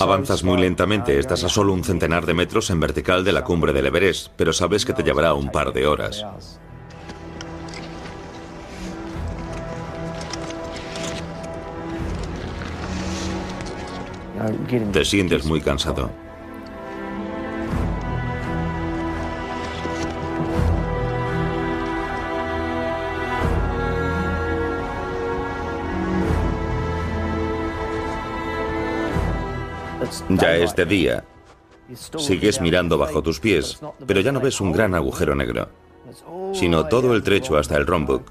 Avanzas 0.00 0.44
muy 0.44 0.60
lentamente, 0.60 1.18
estás 1.18 1.42
a 1.42 1.48
solo 1.48 1.72
un 1.72 1.82
centenar 1.82 2.26
de 2.26 2.34
metros 2.34 2.68
en 2.68 2.80
vertical 2.80 3.24
de 3.24 3.32
la 3.32 3.44
cumbre 3.44 3.72
del 3.72 3.86
Everest, 3.86 4.28
pero 4.36 4.52
sabes 4.52 4.84
que 4.84 4.92
te 4.92 5.02
llevará 5.02 5.32
un 5.32 5.50
par 5.50 5.72
de 5.72 5.86
horas. 5.86 6.24
Te 14.92 15.04
sientes 15.04 15.44
muy 15.44 15.60
cansado. 15.60 16.10
Ya 30.28 30.56
es 30.56 30.74
de 30.76 30.84
día. 30.84 31.24
Sigues 32.18 32.60
mirando 32.60 32.98
bajo 32.98 33.22
tus 33.22 33.40
pies, 33.40 33.80
pero 34.06 34.20
ya 34.20 34.32
no 34.32 34.40
ves 34.40 34.60
un 34.60 34.72
gran 34.72 34.94
agujero 34.94 35.34
negro, 35.34 35.68
sino 36.52 36.86
todo 36.86 37.14
el 37.14 37.22
trecho 37.22 37.56
hasta 37.56 37.76
el 37.76 37.86
Rombuk, 37.86 38.30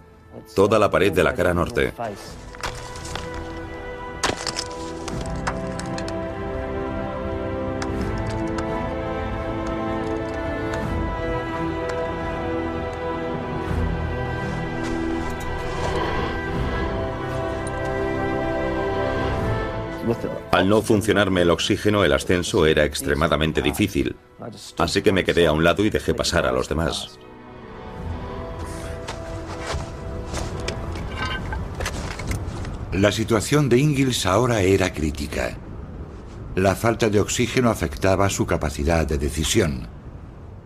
toda 0.56 0.80
la 0.80 0.90
pared 0.90 1.12
de 1.12 1.24
la 1.24 1.34
cara 1.34 1.54
norte. 1.54 1.94
Al 20.54 20.70
no 20.70 20.84
funcionarme 20.84 21.42
el 21.42 21.50
oxígeno, 21.50 22.04
el 22.04 22.14
ascenso 22.14 22.68
era 22.68 22.86
extremadamente 22.86 23.64
difícil, 23.64 24.16
así 24.78 25.02
que 25.02 25.12
me 25.12 25.24
quedé 25.24 25.48
a 25.48 25.52
un 25.52 25.64
lado 25.64 25.84
y 25.84 25.90
dejé 25.90 26.14
pasar 26.14 26.46
a 26.46 26.52
los 26.52 26.70
demás. 26.70 27.18
La 32.92 33.12
situación 33.12 33.68
de 33.68 33.80
Ingalls 33.80 34.28
ahora 34.28 34.62
era 34.62 34.94
crítica. 34.94 35.58
La 36.54 36.76
falta 36.76 37.10
de 37.10 37.20
oxígeno 37.20 37.72
afectaba 37.72 38.30
su 38.30 38.46
capacidad 38.46 39.08
de 39.08 39.18
decisión. 39.18 39.88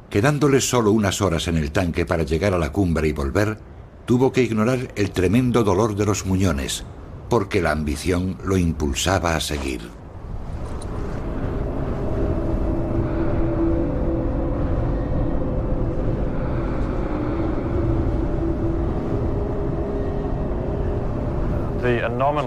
Quedándole 0.09 0.59
solo 0.59 0.91
unas 0.91 1.21
horas 1.21 1.47
en 1.47 1.55
el 1.55 1.71
tanque 1.71 2.05
para 2.05 2.23
llegar 2.23 2.53
a 2.53 2.59
la 2.59 2.73
cumbre 2.73 3.07
y 3.07 3.13
volver, 3.13 3.57
tuvo 4.05 4.33
que 4.33 4.43
ignorar 4.43 4.91
el 4.97 5.11
tremendo 5.11 5.63
dolor 5.63 5.95
de 5.95 6.05
los 6.05 6.25
muñones, 6.25 6.83
porque 7.29 7.61
la 7.61 7.71
ambición 7.71 8.37
lo 8.43 8.57
impulsaba 8.57 9.35
a 9.35 9.39
seguir. 9.39 9.81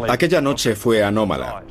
Aquella 0.08 0.40
noche 0.40 0.74
fue 0.74 1.02
anómala. 1.02 1.62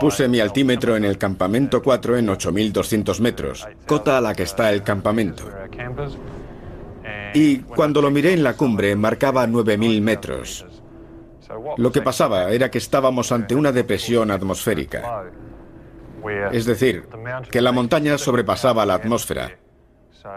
Puse 0.00 0.28
mi 0.28 0.40
altímetro 0.40 0.96
en 0.96 1.04
el 1.04 1.18
campamento 1.18 1.82
4 1.82 2.18
en 2.18 2.28
8.200 2.28 3.20
metros, 3.20 3.66
cota 3.86 4.18
a 4.18 4.20
la 4.20 4.34
que 4.34 4.42
está 4.42 4.72
el 4.72 4.82
campamento. 4.82 5.44
Y 7.34 7.58
cuando 7.58 8.00
lo 8.00 8.10
miré 8.10 8.32
en 8.32 8.42
la 8.42 8.54
cumbre 8.54 8.96
marcaba 8.96 9.46
9.000 9.46 10.00
metros. 10.00 10.66
Lo 11.76 11.92
que 11.92 12.02
pasaba 12.02 12.50
era 12.50 12.70
que 12.70 12.78
estábamos 12.78 13.32
ante 13.32 13.54
una 13.54 13.72
depresión 13.72 14.30
atmosférica. 14.30 15.24
Es 16.52 16.64
decir, 16.64 17.08
que 17.50 17.60
la 17.60 17.72
montaña 17.72 18.18
sobrepasaba 18.18 18.86
la 18.86 18.94
atmósfera. 18.94 19.58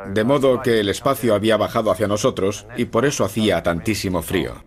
De 0.07 0.23
modo 0.23 0.61
que 0.61 0.79
el 0.79 0.89
espacio 0.89 1.33
había 1.33 1.57
bajado 1.57 1.91
hacia 1.91 2.07
nosotros 2.07 2.67
y 2.77 2.85
por 2.85 3.05
eso 3.05 3.25
hacía 3.25 3.63
tantísimo 3.63 4.21
frío. 4.21 4.63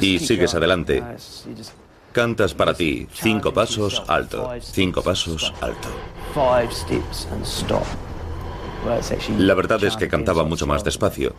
Y 0.00 0.18
sigues 0.18 0.54
adelante. 0.54 1.02
Cantas 2.12 2.52
para 2.52 2.74
ti, 2.74 3.08
cinco 3.10 3.54
pasos, 3.54 4.02
alto, 4.06 4.50
cinco 4.60 5.02
pasos, 5.02 5.52
alto. 5.60 5.88
La 9.38 9.54
verdad 9.54 9.82
es 9.84 9.96
que 9.96 10.08
cantaba 10.08 10.44
mucho 10.44 10.66
más 10.66 10.82
despacio. 10.84 11.34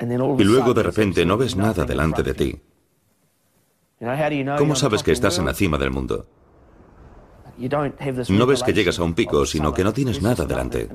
Y 0.00 0.44
luego 0.44 0.74
de 0.74 0.82
repente 0.82 1.26
no 1.26 1.36
ves 1.36 1.56
nada 1.56 1.84
delante 1.84 2.22
de 2.22 2.34
ti. 2.34 2.60
¿Cómo 4.58 4.76
sabes 4.76 5.02
que 5.02 5.12
estás 5.12 5.38
en 5.38 5.46
la 5.46 5.54
cima 5.54 5.76
del 5.76 5.90
mundo? 5.90 6.26
No 8.28 8.46
ves 8.46 8.62
que 8.62 8.72
llegas 8.72 8.98
a 9.00 9.02
un 9.02 9.14
pico, 9.14 9.44
sino 9.44 9.74
que 9.74 9.82
no 9.82 9.92
tienes 9.92 10.22
nada 10.22 10.44
delante. 10.44 10.88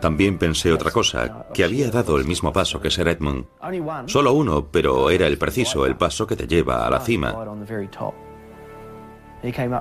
También 0.00 0.38
pensé 0.38 0.72
otra 0.72 0.90
cosa, 0.90 1.46
que 1.52 1.64
había 1.64 1.90
dado 1.90 2.16
el 2.16 2.24
mismo 2.24 2.52
paso 2.52 2.80
que 2.80 2.90
Sir 2.90 3.08
Edmund. 3.08 3.46
Solo 4.06 4.32
uno, 4.32 4.66
pero 4.70 5.10
era 5.10 5.26
el 5.26 5.38
preciso, 5.38 5.86
el 5.86 5.96
paso 5.96 6.26
que 6.26 6.36
te 6.36 6.46
lleva 6.46 6.86
a 6.86 6.90
la 6.90 7.00
cima. 7.00 7.34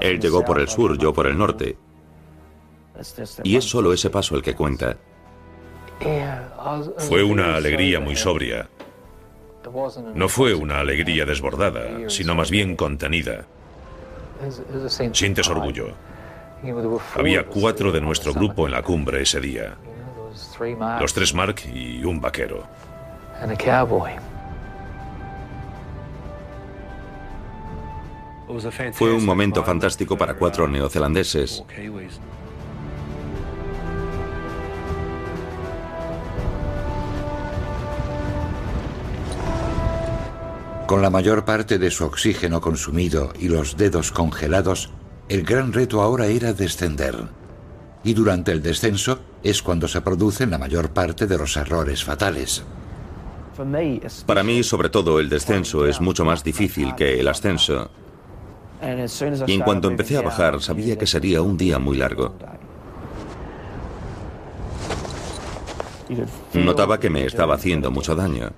Él 0.02 0.20
llegó 0.20 0.44
por 0.44 0.60
el 0.60 0.68
sur, 0.68 0.98
yo 0.98 1.14
por 1.14 1.28
el 1.28 1.38
norte. 1.38 1.78
Y 3.44 3.56
es 3.56 3.64
solo 3.64 3.94
ese 3.94 4.10
paso 4.10 4.36
el 4.36 4.42
que 4.42 4.56
cuenta. 4.56 4.98
Fue 6.98 7.24
una 7.24 7.56
alegría 7.56 8.00
muy 8.00 8.16
sobria. 8.16 8.70
No 10.14 10.28
fue 10.28 10.54
una 10.54 10.80
alegría 10.80 11.26
desbordada, 11.26 12.10
sino 12.10 12.36
más 12.36 12.52
bien 12.52 12.76
contenida. 12.76 13.46
Sientes 15.14 15.48
orgullo. 15.48 15.88
Había 17.16 17.46
cuatro 17.46 17.92
de 17.92 18.00
nuestro 18.00 18.34
grupo 18.34 18.66
en 18.66 18.72
la 18.72 18.82
cumbre 18.82 19.22
ese 19.22 19.42
día. 19.42 19.76
Los 21.00 21.14
tres 21.14 21.34
Mark 21.34 21.56
y 21.74 22.04
un 22.04 22.22
vaquero. 22.22 22.64
Fue 28.94 29.14
un 29.14 29.26
momento 29.26 29.64
fantástico 29.64 30.18
para 30.18 30.36
cuatro 30.36 30.68
neozelandeses. 30.68 31.64
Con 40.86 41.02
la 41.02 41.10
mayor 41.10 41.44
parte 41.44 41.80
de 41.80 41.90
su 41.90 42.06
oxígeno 42.06 42.62
consumido 42.62 43.34
y 43.40 43.48
los 43.48 43.78
dedos 43.78 44.12
congelados, 44.12 44.92
el 45.30 45.44
gran 45.44 45.74
reto 45.74 46.02
ahora 46.02 46.28
era 46.28 46.54
descender. 46.54 47.16
Y 48.04 48.14
durante 48.14 48.52
el 48.52 48.62
descenso 48.62 49.20
es 49.44 49.62
cuando 49.62 49.88
se 49.88 50.02
producen 50.02 50.52
la 50.52 50.58
mayor 50.58 50.90
parte 50.90 51.26
de 51.28 51.38
los 51.38 51.56
errores 51.56 52.04
fatales. 52.04 52.64
Para 54.26 54.44
mí, 54.44 54.64
sobre 54.64 54.90
todo, 54.90 55.20
el 55.20 55.30
descenso 55.30 55.86
es 55.86 56.02
mucho 56.02 56.26
más 56.26 56.44
difícil 56.44 56.96
que 56.96 57.20
el 57.20 57.28
ascenso. 57.28 57.90
Y 59.48 59.54
en 59.54 59.62
cuanto 59.62 59.90
empecé 59.90 60.18
a 60.18 60.22
bajar, 60.22 60.62
sabía 60.62 60.98
que 60.98 61.08
sería 61.08 61.42
un 61.42 61.58
día 61.58 61.80
muy 61.80 61.98
largo. 61.98 62.36
Notaba 66.54 67.00
que 67.00 67.10
me 67.10 67.26
estaba 67.26 67.56
haciendo 67.56 67.92
mucho 67.92 68.16
daño. 68.16 68.52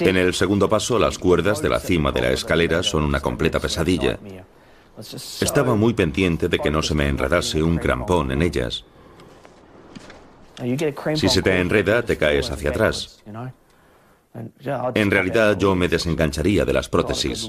En 0.00 0.16
el 0.16 0.34
segundo 0.34 0.68
paso, 0.68 0.98
las 0.98 1.18
cuerdas 1.18 1.62
de 1.62 1.68
la 1.68 1.80
cima 1.80 2.12
de 2.12 2.20
la 2.20 2.30
escalera 2.30 2.82
son 2.82 3.04
una 3.04 3.20
completa 3.20 3.60
pesadilla. 3.60 4.18
Estaba 5.40 5.74
muy 5.74 5.94
pendiente 5.94 6.48
de 6.48 6.58
que 6.58 6.70
no 6.70 6.82
se 6.82 6.94
me 6.94 7.08
enredase 7.08 7.62
un 7.62 7.78
crampón 7.78 8.32
en 8.32 8.42
ellas. 8.42 8.84
Si 11.14 11.28
se 11.28 11.42
te 11.42 11.60
enreda, 11.60 12.02
te 12.02 12.16
caes 12.16 12.50
hacia 12.50 12.70
atrás. 12.70 13.22
En 14.94 15.10
realidad 15.10 15.56
yo 15.58 15.74
me 15.74 15.88
desengancharía 15.88 16.64
de 16.64 16.72
las 16.72 16.88
prótesis. 16.88 17.48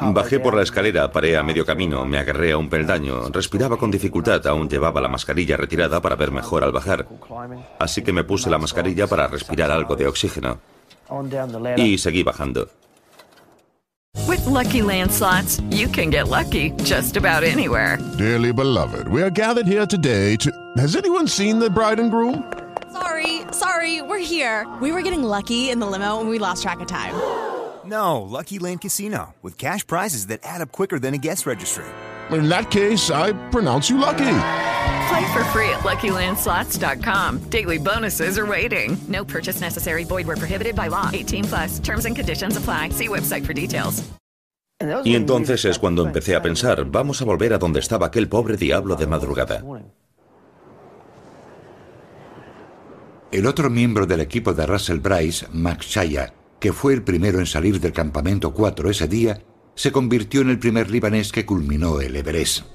Bajé 0.00 0.40
por 0.40 0.54
la 0.54 0.62
escalera, 0.62 1.10
paré 1.12 1.36
a 1.36 1.42
medio 1.42 1.66
camino, 1.66 2.04
me 2.04 2.18
agarré 2.18 2.52
a 2.52 2.58
un 2.58 2.68
peldaño, 2.68 3.28
respiraba 3.30 3.76
con 3.76 3.90
dificultad, 3.90 4.46
aún 4.46 4.68
llevaba 4.68 5.00
la 5.00 5.08
mascarilla 5.08 5.56
retirada 5.56 6.00
para 6.00 6.16
ver 6.16 6.30
mejor 6.30 6.64
al 6.64 6.72
bajar. 6.72 7.06
Así 7.78 8.02
que 8.02 8.12
me 8.12 8.24
puse 8.24 8.48
la 8.48 8.58
mascarilla 8.58 9.06
para 9.06 9.26
respirar 9.26 9.70
algo 9.70 9.94
de 9.96 10.06
oxígeno. 10.06 10.58
Y 11.76 11.98
seguí 11.98 12.22
bajando. 12.22 12.68
With 14.26 14.44
lucky 14.46 14.82
landslots, 14.82 15.60
you 15.70 15.88
can 15.88 16.10
get 16.10 16.28
lucky 16.28 16.72
just 16.84 17.16
about 17.16 17.42
anywhere. 17.42 17.98
Dearly 18.18 18.52
beloved, 18.52 19.08
we 19.08 19.22
are 19.22 19.30
gathered 19.30 19.66
here 19.66 19.86
today 19.86 20.36
to. 20.36 20.50
Has 20.76 20.96
anyone 20.96 21.26
seen 21.26 21.58
the 21.58 21.70
bride 21.70 21.98
and 21.98 22.10
groom? 22.10 22.44
Sorry, 22.92 23.40
sorry, 23.52 24.02
we're 24.02 24.18
here. 24.18 24.66
We 24.80 24.92
were 24.92 25.02
getting 25.02 25.22
lucky 25.22 25.70
in 25.70 25.80
the 25.80 25.86
limo 25.86 26.20
and 26.20 26.28
we 26.28 26.38
lost 26.38 26.62
track 26.62 26.80
of 26.80 26.86
time. 26.86 27.14
No, 27.84 28.22
Lucky 28.22 28.58
Land 28.58 28.82
Casino, 28.82 29.34
with 29.42 29.58
cash 29.58 29.86
prizes 29.86 30.28
that 30.28 30.40
add 30.44 30.60
up 30.60 30.72
quicker 30.72 30.98
than 30.98 31.14
a 31.14 31.18
guest 31.18 31.46
registry. 31.46 31.84
In 32.30 32.48
that 32.48 32.70
case, 32.70 33.10
I 33.10 33.32
pronounce 33.50 33.90
you 33.90 33.98
lucky. 33.98 34.38
Play 35.08 35.32
for 35.32 35.44
free 35.52 35.68
at 35.70 35.82
LuckyLandSlots.com. 35.84 37.50
Daily 37.50 37.78
bonuses 37.78 38.38
are 38.38 38.46
waiting. 38.46 38.96
No 39.08 39.24
purchase 39.24 39.60
necessary. 39.60 40.04
Void 40.04 40.26
were 40.26 40.36
prohibited 40.36 40.74
by 40.74 40.88
law. 40.88 41.10
18 41.12 41.44
plus. 41.44 41.78
Terms 41.80 42.06
and 42.06 42.14
conditions 42.16 42.56
apply. 42.56 42.90
See 42.90 43.08
website 43.08 43.44
for 43.44 43.52
details. 43.52 44.02
Y 45.04 45.14
entonces 45.14 45.64
es 45.64 45.78
cuando 45.78 46.04
empecé 46.04 46.34
a 46.34 46.42
pensar, 46.42 46.84
vamos 46.84 47.22
a 47.22 47.24
volver 47.24 47.52
a 47.52 47.58
donde 47.58 47.78
estaba 47.78 48.06
aquel 48.06 48.28
pobre 48.28 48.56
diablo 48.56 48.96
de 48.96 49.06
madrugada. 49.06 49.62
El 53.30 53.46
otro 53.46 53.70
miembro 53.70 54.06
del 54.06 54.20
equipo 54.20 54.52
de 54.52 54.66
Russell 54.66 54.98
Bryce, 54.98 55.46
Max 55.52 55.86
Shaya, 55.86 56.32
que 56.62 56.72
fue 56.72 56.94
el 56.94 57.02
primero 57.02 57.40
en 57.40 57.46
salir 57.46 57.80
del 57.80 57.92
campamento 57.92 58.54
4 58.54 58.88
ese 58.88 59.08
día, 59.08 59.42
se 59.74 59.90
convirtió 59.90 60.42
en 60.42 60.50
el 60.50 60.60
primer 60.60 60.92
libanés 60.92 61.32
que 61.32 61.44
culminó 61.44 62.00
el 62.00 62.14
Everest. 62.14 62.66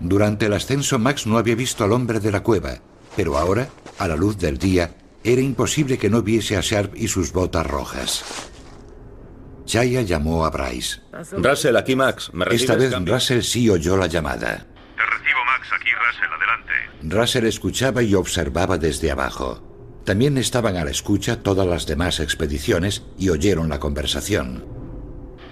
Durante 0.00 0.44
el 0.44 0.52
ascenso 0.52 0.98
Max 0.98 1.26
no 1.26 1.38
había 1.38 1.54
visto 1.54 1.82
al 1.82 1.92
hombre 1.92 2.20
de 2.20 2.30
la 2.30 2.42
cueva, 2.42 2.82
pero 3.16 3.38
ahora, 3.38 3.70
a 3.96 4.06
la 4.06 4.16
luz 4.16 4.36
del 4.36 4.58
día, 4.58 4.96
era 5.24 5.40
imposible 5.40 5.96
que 5.96 6.10
no 6.10 6.20
viese 6.20 6.58
a 6.58 6.60
Sharp 6.60 6.94
y 6.94 7.08
sus 7.08 7.32
botas 7.32 7.66
rojas. 7.66 8.22
Chaya 9.64 10.02
llamó 10.02 10.44
a 10.44 10.50
Bryce. 10.50 11.00
Russell, 11.32 11.76
aquí 11.76 11.96
Max. 11.96 12.30
¿Me 12.34 12.44
Esta 12.50 12.76
vez 12.76 12.90
cambio? 12.90 13.14
Russell 13.14 13.40
sí 13.40 13.70
oyó 13.70 13.96
la 13.96 14.08
llamada. 14.08 14.66
Te 14.94 15.06
recibo, 15.06 15.42
Max. 15.46 15.68
Aquí, 15.74 15.88
Russell. 16.06 16.32
Adelante. 16.36 17.16
Russell 17.16 17.46
escuchaba 17.46 18.02
y 18.02 18.14
observaba 18.14 18.76
desde 18.76 19.10
abajo. 19.10 19.77
También 20.08 20.38
estaban 20.38 20.78
a 20.78 20.86
la 20.86 20.90
escucha 20.90 21.42
todas 21.42 21.66
las 21.66 21.86
demás 21.86 22.18
expediciones 22.20 23.04
y 23.18 23.28
oyeron 23.28 23.68
la 23.68 23.78
conversación. 23.78 24.64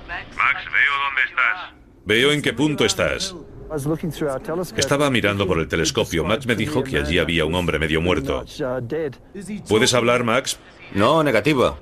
Max, 0.09 0.65
veo 0.65 0.93
dónde 1.05 1.23
estás. 1.29 1.75
Veo 2.07 2.33
en 2.33 2.41
qué 2.41 2.55
punto 2.55 2.87
estás. 2.87 3.37
Estaba 4.75 5.11
mirando 5.11 5.47
por 5.47 5.59
el 5.59 5.69
telescopio. 5.69 6.25
Max 6.25 6.47
me 6.47 6.57
dijo 6.57 6.83
que 6.83 6.97
allí 6.97 7.19
había 7.19 7.45
un 7.45 7.55
hombre 7.55 7.79
medio 7.79 8.01
muerto. 8.01 8.47
¿Puedes 9.69 9.93
hablar, 9.93 10.25
Max? 10.25 10.59
No, 10.95 11.23
negativo. 11.23 11.79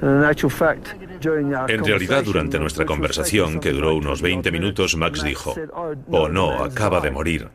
En 0.00 1.84
realidad, 1.84 2.24
durante 2.24 2.58
nuestra 2.58 2.84
conversación, 2.84 3.60
que 3.60 3.70
duró 3.70 3.94
unos 3.94 4.20
20 4.20 4.50
minutos, 4.50 4.96
Max 4.96 5.22
dijo, 5.22 5.54
oh 6.10 6.28
no, 6.28 6.64
acaba 6.64 7.00
de 7.00 7.12
morir. 7.12 7.50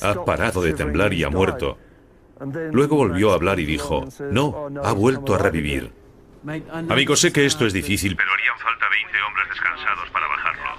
Ha 0.00 0.24
parado 0.24 0.62
de 0.62 0.74
temblar 0.74 1.12
y 1.12 1.24
ha 1.24 1.28
muerto. 1.28 1.76
Luego 2.72 2.96
volvió 2.96 3.30
a 3.30 3.34
hablar 3.34 3.60
y 3.60 3.66
dijo, 3.66 4.04
no, 4.30 4.68
ha 4.82 4.92
vuelto 4.92 5.34
a 5.34 5.38
revivir. 5.38 5.92
Amigo, 6.88 7.14
sé 7.14 7.32
que 7.32 7.46
esto 7.46 7.66
es 7.66 7.72
difícil, 7.72 8.16
pero 8.16 8.32
harían 8.32 8.58
falta 8.58 8.88
20 8.88 9.22
hombres 9.22 9.48
descansados 9.48 10.10
para 10.10 10.26
bajarlo. 10.26 10.70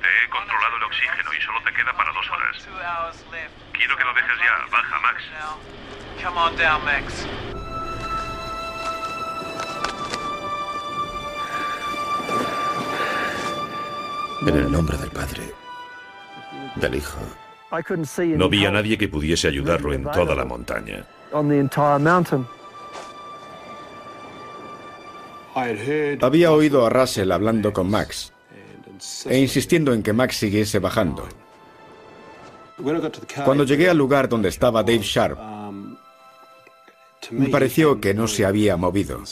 Te 0.00 0.08
he 0.08 0.30
controlado 0.30 0.76
el 0.76 0.82
oxígeno 0.84 1.30
y 1.38 1.42
solo 1.42 1.58
te 1.64 1.72
queda 1.74 1.92
para 1.94 2.12
dos 2.12 2.30
horas. 2.30 2.68
Quiero 3.72 3.96
que 3.96 4.04
lo 4.04 4.14
dejes 4.14 4.38
ya. 4.38 4.70
Baja, 4.70 5.00
Max. 5.00 5.22
Come 6.22 6.38
on 6.38 6.56
down, 6.56 6.84
Max. 6.84 7.26
En 14.46 14.56
el 14.56 14.70
nombre 14.70 14.96
del 14.98 15.10
Padre, 15.10 15.54
del 16.76 16.94
Hijo. 16.96 17.43
No 18.36 18.48
vi 18.48 18.64
a 18.64 18.70
nadie 18.70 18.96
que 18.96 19.08
pudiese 19.08 19.48
ayudarlo 19.48 19.92
en 19.92 20.04
toda 20.04 20.34
la 20.34 20.44
montaña. 20.44 21.04
Había 26.20 26.52
oído 26.52 26.86
a 26.86 26.90
Russell 26.90 27.30
hablando 27.30 27.72
con 27.72 27.90
Max 27.90 28.32
e 29.26 29.38
insistiendo 29.38 29.92
en 29.92 30.02
que 30.02 30.12
Max 30.12 30.36
siguiese 30.36 30.78
bajando. 30.78 31.28
Cuando 33.44 33.64
llegué 33.64 33.88
al 33.88 33.96
lugar 33.96 34.28
donde 34.28 34.48
estaba 34.48 34.82
Dave 34.82 35.02
Sharp, 35.02 35.38
me 37.30 37.48
pareció 37.48 38.00
que 38.00 38.14
no 38.14 38.28
se 38.28 38.44
había 38.44 38.76
movido. 38.76 39.22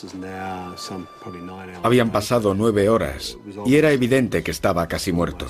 Habían 1.82 2.11
pasado 2.11 2.55
nueve 2.55 2.88
horas 2.88 3.36
y 3.66 3.76
era 3.76 3.90
evidente 3.90 4.43
que 4.43 4.51
estaba 4.51 4.86
casi 4.86 5.12
muerto. 5.12 5.47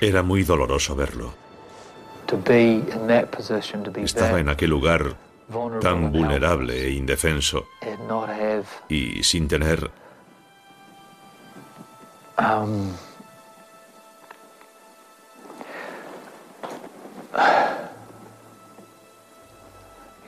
Era 0.00 0.22
muy 0.22 0.42
doloroso 0.42 0.96
verlo. 0.96 1.34
To 2.26 2.36
be 2.36 2.82
in 2.92 3.06
that 3.08 3.26
position, 3.30 3.82
to 3.84 3.90
be 3.90 4.02
Estaba 4.02 4.40
en 4.40 4.48
aquel 4.48 4.70
lugar 4.70 5.16
tan 5.80 6.12
vulnerable 6.12 6.74
e 6.74 6.90
indefenso 6.92 7.66
y 8.88 9.22
sin 9.22 9.48
tener 9.48 9.90
um, 12.38 12.92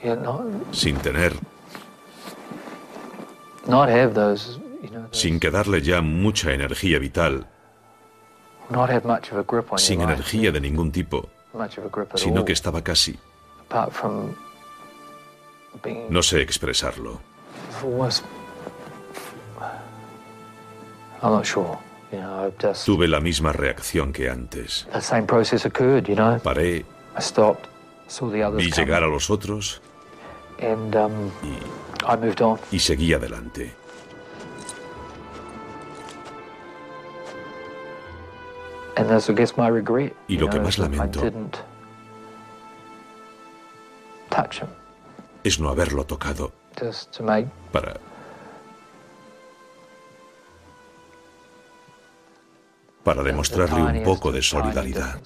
sin 0.71 0.97
tener 0.97 1.33
sin 5.11 5.39
quedarle 5.39 5.81
ya 5.81 6.01
mucha 6.01 6.51
energía 6.51 6.97
vital, 6.97 7.45
sin 9.77 10.01
energía 10.01 10.51
de 10.51 10.61
ningún 10.61 10.91
tipo, 10.91 11.29
much 11.53 11.77
of 11.77 11.85
a 11.85 11.89
grip 11.89 12.13
at 12.13 12.17
sino 12.17 12.45
que 12.45 12.53
estaba 12.53 12.81
casi. 12.81 13.17
No 16.09 16.21
sé 16.21 16.41
expresarlo. 16.41 17.21
Tuve 22.85 23.07
la 23.07 23.19
misma 23.19 23.53
reacción 23.53 24.11
que 24.11 24.29
antes. 24.29 24.87
Paré, 26.43 26.77
I 26.77 26.85
stopped, 27.19 27.67
saw 28.07 28.29
the 28.31 28.43
others 28.45 28.63
vi 28.63 28.71
llegar 28.71 29.03
a 29.03 29.07
los 29.07 29.29
otros 29.29 29.81
um, 30.61 31.31
on. 32.41 32.59
y 32.71 32.79
seguí 32.79 33.13
adelante. 33.13 33.73
Y 40.27 40.37
lo 40.37 40.49
que 40.49 40.59
más 40.59 40.77
lamento 40.77 41.19
I 41.19 41.23
didn't 41.23 41.57
touch 44.29 44.61
him 44.61 44.67
es 45.43 45.59
no 45.59 45.69
haberlo 45.69 46.05
tocado 46.05 46.51
para 47.71 47.99
para 53.03 53.23
demostrarle 53.23 53.81
un 53.81 54.03
poco 54.03 54.31
de 54.31 54.41
solidaridad. 54.41 55.19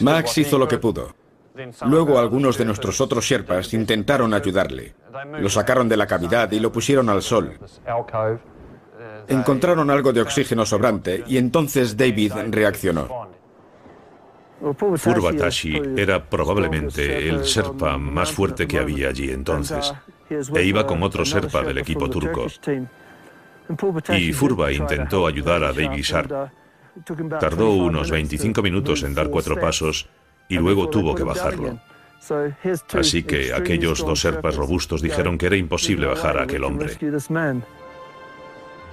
Max 0.00 0.38
hizo 0.38 0.58
lo 0.58 0.66
que 0.66 0.78
pudo. 0.78 1.14
Luego 1.86 2.18
algunos 2.18 2.58
de 2.58 2.64
nuestros 2.64 3.00
otros 3.00 3.24
Sherpas 3.24 3.72
intentaron 3.74 4.34
ayudarle. 4.34 4.94
Lo 5.38 5.48
sacaron 5.48 5.88
de 5.88 5.96
la 5.96 6.06
cavidad 6.06 6.50
y 6.50 6.60
lo 6.60 6.72
pusieron 6.72 7.08
al 7.08 7.22
sol. 7.22 7.58
Encontraron 9.28 9.90
algo 9.90 10.12
de 10.12 10.22
oxígeno 10.22 10.64
sobrante 10.64 11.22
y 11.26 11.36
entonces 11.36 11.96
David 11.96 12.32
reaccionó. 12.50 13.28
Furbatashi 14.96 15.80
era 15.96 16.24
probablemente 16.24 17.28
el 17.28 17.44
serpa 17.44 17.96
más 17.96 18.32
fuerte 18.32 18.66
que 18.66 18.78
había 18.78 19.08
allí 19.08 19.30
entonces, 19.30 19.94
e 20.28 20.62
iba 20.64 20.86
con 20.86 21.02
otro 21.02 21.24
serpa 21.24 21.62
del 21.62 21.78
equipo 21.78 22.10
turco. 22.10 22.46
Y 24.08 24.32
Furba 24.32 24.72
intentó 24.72 25.26
ayudar 25.26 25.62
a 25.62 25.72
David 25.72 26.02
Sharp. 26.02 26.50
Tardó 27.38 27.70
unos 27.70 28.10
25 28.10 28.62
minutos 28.62 29.02
en 29.04 29.14
dar 29.14 29.28
cuatro 29.30 29.60
pasos 29.60 30.08
y 30.48 30.56
luego 30.56 30.88
tuvo 30.88 31.14
que 31.14 31.22
bajarlo. 31.22 31.78
Así 32.94 33.22
que 33.22 33.52
aquellos 33.52 34.04
dos 34.04 34.20
serpas 34.20 34.56
robustos 34.56 35.02
dijeron 35.02 35.38
que 35.38 35.46
era 35.46 35.56
imposible 35.56 36.06
bajar 36.06 36.38
a 36.38 36.42
aquel 36.42 36.64
hombre. 36.64 36.96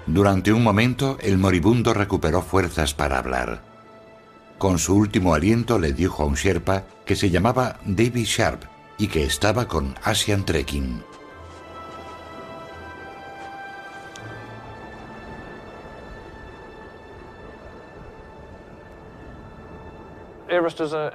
Durante 0.07 0.53
un 0.53 0.63
momento, 0.63 1.17
el 1.21 1.37
moribundo 1.37 1.93
recuperó 1.93 2.41
fuerzas 2.41 2.93
para 2.93 3.17
hablar. 3.17 3.61
Con 4.57 4.77
su 4.77 4.95
último 4.95 5.33
aliento 5.33 5.79
le 5.79 5.93
dijo 5.93 6.23
a 6.23 6.25
un 6.27 6.35
Sherpa 6.35 6.83
que 7.05 7.15
se 7.15 7.29
llamaba 7.29 7.79
David 7.85 8.25
Sharp 8.25 8.63
y 8.97 9.07
que 9.07 9.23
estaba 9.23 9.67
con 9.67 9.95
Asian 10.03 10.45
Trekking. 10.45 11.03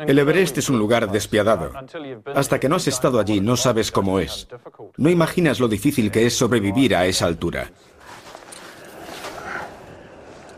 El 0.07 0.19
Everest 0.19 0.59
es 0.59 0.69
un 0.69 0.79
lugar 0.79 1.11
despiadado. 1.11 1.73
Hasta 2.35 2.59
que 2.59 2.69
no 2.69 2.77
has 2.77 2.89
estado 2.89 3.21
allí 3.21 3.41
no 3.41 3.57
sabes 3.57 3.91
cómo 3.91 4.19
es. 4.19 4.49
No 4.97 5.09
imaginas 5.09 5.61
lo 5.61 5.69
difícil 5.69 6.11
que 6.11 6.27
es 6.27 6.37
sobrevivir 6.37 6.95
a 6.95 7.07
esa 7.07 7.27
altura. 7.27 7.71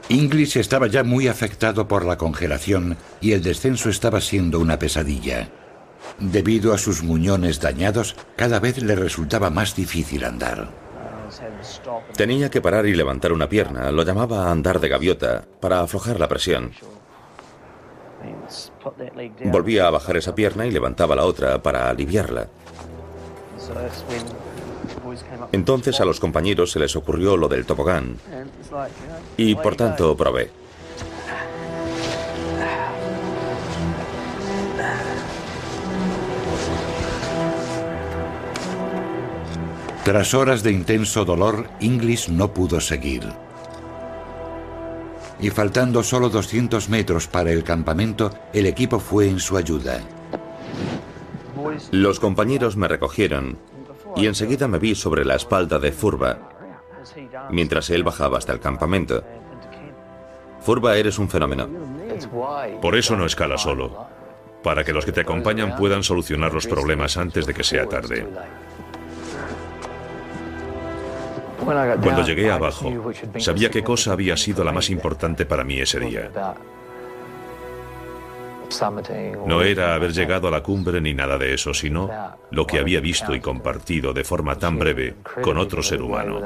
Inglis 0.08 0.56
estaba 0.56 0.86
ya 0.86 1.04
muy 1.04 1.28
afectado 1.28 1.88
por 1.88 2.04
la 2.04 2.16
congelación 2.18 2.96
y 3.20 3.32
el 3.32 3.42
descenso 3.42 3.88
estaba 3.88 4.20
siendo 4.20 4.60
una 4.60 4.78
pesadilla. 4.78 5.48
Debido 6.18 6.74
a 6.74 6.78
sus 6.78 7.02
muñones 7.02 7.60
dañados, 7.60 8.16
cada 8.36 8.60
vez 8.60 8.82
le 8.82 8.94
resultaba 8.96 9.50
más 9.50 9.74
difícil 9.74 10.24
andar. 10.24 10.68
Tenía 12.16 12.50
que 12.50 12.60
parar 12.60 12.86
y 12.86 12.94
levantar 12.94 13.32
una 13.32 13.48
pierna, 13.48 13.90
lo 13.90 14.02
llamaba 14.02 14.50
andar 14.50 14.80
de 14.80 14.88
gaviota, 14.88 15.44
para 15.60 15.80
aflojar 15.80 16.20
la 16.20 16.28
presión. 16.28 16.72
Volvía 19.44 19.86
a 19.86 19.90
bajar 19.90 20.16
esa 20.16 20.34
pierna 20.34 20.66
y 20.66 20.70
levantaba 20.70 21.16
la 21.16 21.24
otra 21.24 21.62
para 21.62 21.88
aliviarla. 21.88 22.48
Entonces 25.50 26.00
a 26.00 26.04
los 26.04 26.20
compañeros 26.20 26.70
se 26.70 26.78
les 26.78 26.94
ocurrió 26.94 27.36
lo 27.36 27.48
del 27.48 27.66
tobogán 27.66 28.16
y 29.36 29.54
por 29.54 29.76
tanto 29.76 30.16
probé. 30.16 30.50
Tras 40.04 40.34
horas 40.34 40.64
de 40.64 40.72
intenso 40.72 41.24
dolor, 41.24 41.68
Inglis 41.78 42.28
no 42.28 42.52
pudo 42.52 42.80
seguir. 42.80 43.22
Y 45.40 45.50
faltando 45.50 46.02
solo 46.02 46.28
200 46.28 46.88
metros 46.88 47.28
para 47.28 47.52
el 47.52 47.62
campamento, 47.62 48.32
el 48.52 48.66
equipo 48.66 48.98
fue 48.98 49.28
en 49.28 49.38
su 49.38 49.56
ayuda. 49.56 50.00
Los 51.92 52.18
compañeros 52.18 52.76
me 52.76 52.88
recogieron 52.88 53.58
y 54.16 54.26
enseguida 54.26 54.68
me 54.68 54.78
vi 54.78 54.94
sobre 54.94 55.24
la 55.24 55.36
espalda 55.36 55.78
de 55.78 55.92
Furba, 55.92 56.38
mientras 57.50 57.90
él 57.90 58.02
bajaba 58.04 58.38
hasta 58.38 58.52
el 58.52 58.60
campamento. 58.60 59.22
Furba, 60.60 60.96
eres 60.96 61.18
un 61.18 61.28
fenómeno. 61.28 61.68
Por 62.80 62.96
eso 62.96 63.16
no 63.16 63.26
escala 63.26 63.58
solo, 63.58 64.06
para 64.62 64.84
que 64.84 64.92
los 64.92 65.04
que 65.04 65.12
te 65.12 65.22
acompañan 65.22 65.76
puedan 65.76 66.02
solucionar 66.02 66.52
los 66.52 66.66
problemas 66.66 67.16
antes 67.16 67.46
de 67.46 67.54
que 67.54 67.64
sea 67.64 67.86
tarde. 67.86 68.26
Cuando 71.64 72.22
llegué 72.22 72.50
abajo, 72.50 73.12
sabía 73.38 73.70
qué 73.70 73.82
cosa 73.84 74.12
había 74.12 74.36
sido 74.36 74.64
la 74.64 74.72
más 74.72 74.90
importante 74.90 75.46
para 75.46 75.64
mí 75.64 75.80
ese 75.80 76.00
día. 76.00 76.30
No 79.46 79.62
era 79.62 79.94
haber 79.94 80.12
llegado 80.12 80.48
a 80.48 80.50
la 80.50 80.62
cumbre 80.62 81.00
ni 81.00 81.14
nada 81.14 81.38
de 81.38 81.54
eso, 81.54 81.74
sino 81.74 82.08
lo 82.50 82.66
que 82.66 82.78
había 82.78 83.00
visto 83.00 83.34
y 83.34 83.40
compartido 83.40 84.12
de 84.12 84.24
forma 84.24 84.56
tan 84.56 84.78
breve 84.78 85.16
con 85.42 85.58
otro 85.58 85.82
ser 85.82 86.02
humano. 86.02 86.40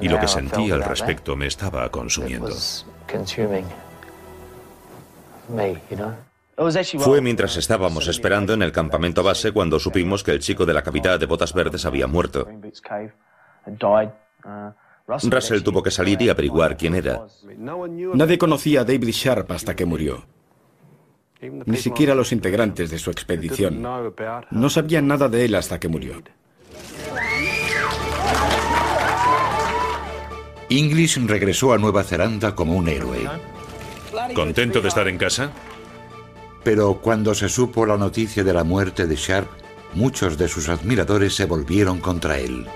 Y 0.00 0.08
lo 0.08 0.20
que 0.20 0.28
sentí 0.28 0.70
al 0.70 0.82
respecto 0.82 1.36
me 1.36 1.46
estaba 1.46 1.88
consumiendo. 1.90 2.54
Fue 6.98 7.20
mientras 7.20 7.56
estábamos 7.56 8.08
esperando 8.08 8.52
en 8.52 8.62
el 8.62 8.72
campamento 8.72 9.22
base 9.22 9.52
cuando 9.52 9.78
supimos 9.78 10.24
que 10.24 10.32
el 10.32 10.40
chico 10.40 10.66
de 10.66 10.74
la 10.74 10.82
cavidad 10.82 11.18
de 11.18 11.26
botas 11.26 11.52
verdes 11.52 11.86
había 11.86 12.06
muerto. 12.06 12.48
Russell 15.08 15.62
tuvo 15.62 15.82
que 15.82 15.90
salir 15.90 16.20
y 16.20 16.28
averiguar 16.28 16.76
quién 16.76 16.94
era. 16.94 17.26
Nadie 18.14 18.36
conocía 18.36 18.82
a 18.82 18.84
David 18.84 19.08
Sharp 19.08 19.50
hasta 19.50 19.74
que 19.74 19.86
murió. 19.86 20.26
Ni 21.40 21.76
siquiera 21.78 22.14
los 22.14 22.32
integrantes 22.32 22.90
de 22.90 22.98
su 22.98 23.10
expedición. 23.10 23.82
No 24.50 24.70
sabían 24.70 25.06
nada 25.06 25.28
de 25.28 25.46
él 25.46 25.54
hasta 25.54 25.80
que 25.80 25.88
murió. 25.88 26.22
Inglis 30.68 31.26
regresó 31.26 31.72
a 31.72 31.78
Nueva 31.78 32.04
Zelanda 32.04 32.54
como 32.54 32.76
un 32.76 32.88
héroe. 32.88 33.26
¿Contento 34.34 34.82
de 34.82 34.88
estar 34.88 35.08
en 35.08 35.16
casa? 35.16 35.50
Pero 36.62 37.00
cuando 37.00 37.34
se 37.34 37.48
supo 37.48 37.86
la 37.86 37.96
noticia 37.96 38.44
de 38.44 38.52
la 38.52 38.64
muerte 38.64 39.06
de 39.06 39.16
Sharp, 39.16 39.48
muchos 39.94 40.36
de 40.36 40.48
sus 40.48 40.68
admiradores 40.68 41.34
se 41.34 41.46
volvieron 41.46 42.00
contra 42.00 42.38
él. 42.38 42.66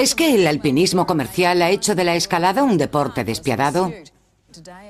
¿Es 0.00 0.14
que 0.14 0.34
el 0.34 0.46
alpinismo 0.46 1.06
comercial 1.06 1.60
ha 1.60 1.68
hecho 1.68 1.94
de 1.94 2.04
la 2.04 2.16
escalada 2.16 2.62
un 2.62 2.78
deporte 2.78 3.22
despiadado? 3.22 3.92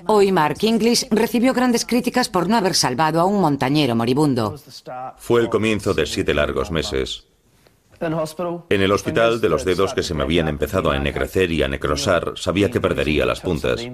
Hoy 0.06 0.30
Mark 0.30 0.58
Inglis 0.60 1.08
recibió 1.10 1.52
grandes 1.52 1.84
críticas 1.84 2.28
por 2.28 2.48
no 2.48 2.56
haber 2.56 2.76
salvado 2.76 3.20
a 3.20 3.24
un 3.24 3.40
montañero 3.40 3.96
moribundo. 3.96 4.54
Fue 5.16 5.40
el 5.40 5.48
comienzo 5.48 5.94
de 5.94 6.06
siete 6.06 6.32
largos 6.32 6.70
meses. 6.70 7.26
En 7.98 8.82
el 8.82 8.92
hospital 8.92 9.40
de 9.40 9.48
los 9.48 9.64
dedos 9.64 9.94
que 9.94 10.04
se 10.04 10.14
me 10.14 10.22
habían 10.22 10.46
empezado 10.46 10.92
a 10.92 10.96
ennegrecer 10.96 11.50
y 11.50 11.64
a 11.64 11.68
necrosar, 11.68 12.34
sabía 12.36 12.70
que 12.70 12.80
perdería 12.80 13.26
las 13.26 13.40
puntas. 13.40 13.84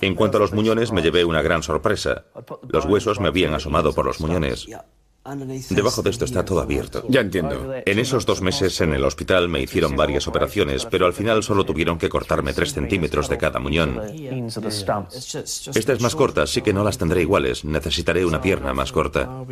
En 0.00 0.14
cuanto 0.14 0.38
a 0.38 0.40
los 0.40 0.54
muñones, 0.54 0.90
me 0.90 1.02
llevé 1.02 1.26
una 1.26 1.42
gran 1.42 1.62
sorpresa. 1.62 2.24
Los 2.66 2.86
huesos 2.86 3.20
me 3.20 3.28
habían 3.28 3.52
asomado 3.52 3.92
por 3.92 4.06
los 4.06 4.22
muñones. 4.22 4.66
Debajo 5.70 6.02
de 6.02 6.10
esto 6.10 6.24
está 6.24 6.44
todo 6.44 6.60
abierto. 6.60 7.04
Ya 7.08 7.20
entiendo. 7.20 7.74
En 7.84 7.98
esos 7.98 8.24
dos 8.24 8.40
meses 8.40 8.80
en 8.80 8.94
el 8.94 9.04
hospital 9.04 9.48
me 9.48 9.60
hicieron 9.60 9.94
varias 9.94 10.26
operaciones, 10.26 10.86
pero 10.86 11.06
al 11.06 11.12
final 11.12 11.42
solo 11.42 11.64
tuvieron 11.64 11.98
que 11.98 12.08
cortarme 12.08 12.54
tres 12.54 12.72
centímetros 12.72 13.28
de 13.28 13.36
cada 13.36 13.58
muñón. 13.58 14.00
Esta 15.74 15.92
es 15.92 16.00
más 16.00 16.14
corta, 16.14 16.42
así 16.42 16.62
que 16.62 16.72
no 16.72 16.82
las 16.82 16.96
tendré 16.96 17.22
iguales. 17.22 17.64
Necesitaré 17.64 18.24
una 18.24 18.40
pierna 18.40 18.72
más 18.72 18.92
corta. 18.92 19.44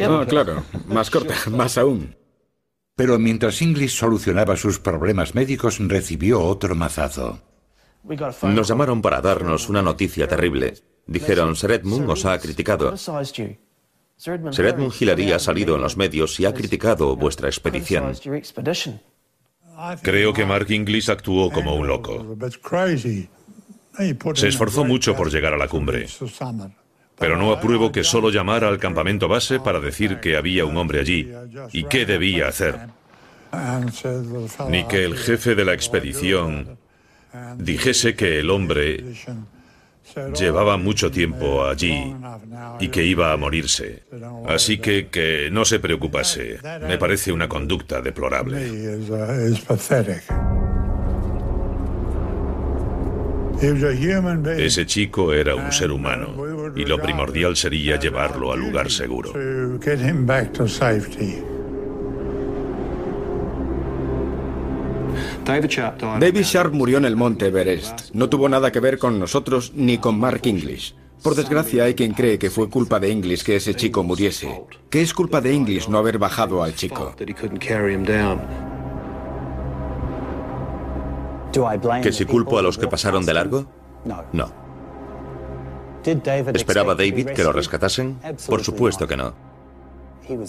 Ah, 0.00 0.26
claro. 0.28 0.64
Más 0.86 1.10
corta, 1.10 1.34
más 1.50 1.78
aún. 1.78 2.16
Pero 2.96 3.18
mientras 3.18 3.60
English 3.62 3.98
solucionaba 3.98 4.56
sus 4.56 4.78
problemas 4.78 5.34
médicos, 5.34 5.78
recibió 5.80 6.40
otro 6.42 6.74
mazazo. 6.74 7.40
Nos 8.42 8.68
llamaron 8.68 9.00
para 9.02 9.20
darnos 9.20 9.68
una 9.68 9.82
noticia 9.82 10.28
terrible. 10.28 10.74
Dijeron, 11.06 11.56
Sir 11.56 11.72
Edmund 11.72 12.08
os 12.08 12.24
ha 12.24 12.38
criticado. 12.38 12.96
Sir 12.96 14.66
Edmund 14.66 14.92
Hillary 14.98 15.32
ha 15.32 15.38
salido 15.38 15.76
en 15.76 15.82
los 15.82 15.96
medios 15.96 16.38
y 16.40 16.46
ha 16.46 16.54
criticado 16.54 17.16
vuestra 17.16 17.48
expedición. 17.48 18.12
Creo 20.02 20.32
que 20.32 20.46
Mark 20.46 20.70
Inglis 20.70 21.08
actuó 21.08 21.50
como 21.50 21.74
un 21.74 21.86
loco. 21.86 22.36
Se 24.34 24.48
esforzó 24.48 24.84
mucho 24.84 25.14
por 25.14 25.30
llegar 25.30 25.54
a 25.54 25.58
la 25.58 25.68
cumbre. 25.68 26.06
Pero 27.18 27.36
no 27.36 27.52
apruebo 27.52 27.92
que 27.92 28.02
solo 28.02 28.30
llamara 28.30 28.68
al 28.68 28.78
campamento 28.78 29.28
base 29.28 29.60
para 29.60 29.80
decir 29.80 30.20
que 30.20 30.36
había 30.36 30.64
un 30.64 30.76
hombre 30.76 31.00
allí 31.00 31.30
y 31.72 31.84
qué 31.84 32.06
debía 32.06 32.48
hacer. 32.48 32.88
Ni 34.68 34.84
que 34.84 35.04
el 35.04 35.16
jefe 35.16 35.54
de 35.54 35.64
la 35.64 35.74
expedición 35.74 36.78
dijese 37.56 38.14
que 38.14 38.40
el 38.40 38.50
hombre 38.50 39.04
llevaba 40.38 40.76
mucho 40.76 41.10
tiempo 41.10 41.64
allí 41.64 42.14
y 42.80 42.88
que 42.88 43.04
iba 43.04 43.32
a 43.32 43.36
morirse. 43.36 44.04
Así 44.46 44.78
que 44.78 45.08
que 45.08 45.48
no 45.50 45.64
se 45.64 45.78
preocupase. 45.78 46.58
Me 46.86 46.98
parece 46.98 47.32
una 47.32 47.48
conducta 47.48 48.00
deplorable. 48.00 48.98
Ese 54.58 54.84
chico 54.84 55.32
era 55.32 55.54
un 55.54 55.72
ser 55.72 55.90
humano 55.90 56.72
y 56.76 56.84
lo 56.84 57.00
primordial 57.00 57.56
sería 57.56 57.98
llevarlo 57.98 58.52
al 58.52 58.60
lugar 58.60 58.90
seguro. 58.90 59.32
David 65.44 66.42
Sharp 66.42 66.72
murió 66.72 66.98
en 66.98 67.04
el 67.04 67.16
monte 67.16 67.46
Everest. 67.46 68.10
No 68.12 68.28
tuvo 68.28 68.48
nada 68.48 68.72
que 68.72 68.80
ver 68.80 68.98
con 68.98 69.18
nosotros 69.18 69.72
ni 69.74 69.98
con 69.98 70.18
Mark 70.18 70.40
English. 70.44 70.94
Por 71.22 71.34
desgracia, 71.34 71.84
hay 71.84 71.94
quien 71.94 72.12
cree 72.12 72.38
que 72.38 72.50
fue 72.50 72.68
culpa 72.68 73.00
de 73.00 73.10
English 73.10 73.44
que 73.44 73.56
ese 73.56 73.74
chico 73.74 74.02
muriese. 74.02 74.62
Que 74.90 75.00
es 75.00 75.14
culpa 75.14 75.40
de 75.40 75.54
English 75.54 75.88
no 75.88 75.98
haber 75.98 76.18
bajado 76.18 76.62
al 76.62 76.74
chico. 76.74 77.14
¿Que 82.02 82.12
si 82.12 82.24
culpo 82.24 82.58
a 82.58 82.62
los 82.62 82.76
que 82.76 82.88
pasaron 82.88 83.24
de 83.24 83.34
largo? 83.34 83.66
No. 84.32 84.52
¿Esperaba 86.52 86.94
David 86.94 87.28
que 87.30 87.42
lo 87.44 87.52
rescatasen? 87.52 88.18
Por 88.46 88.62
supuesto 88.62 89.06
que 89.06 89.16
no. 89.16 89.53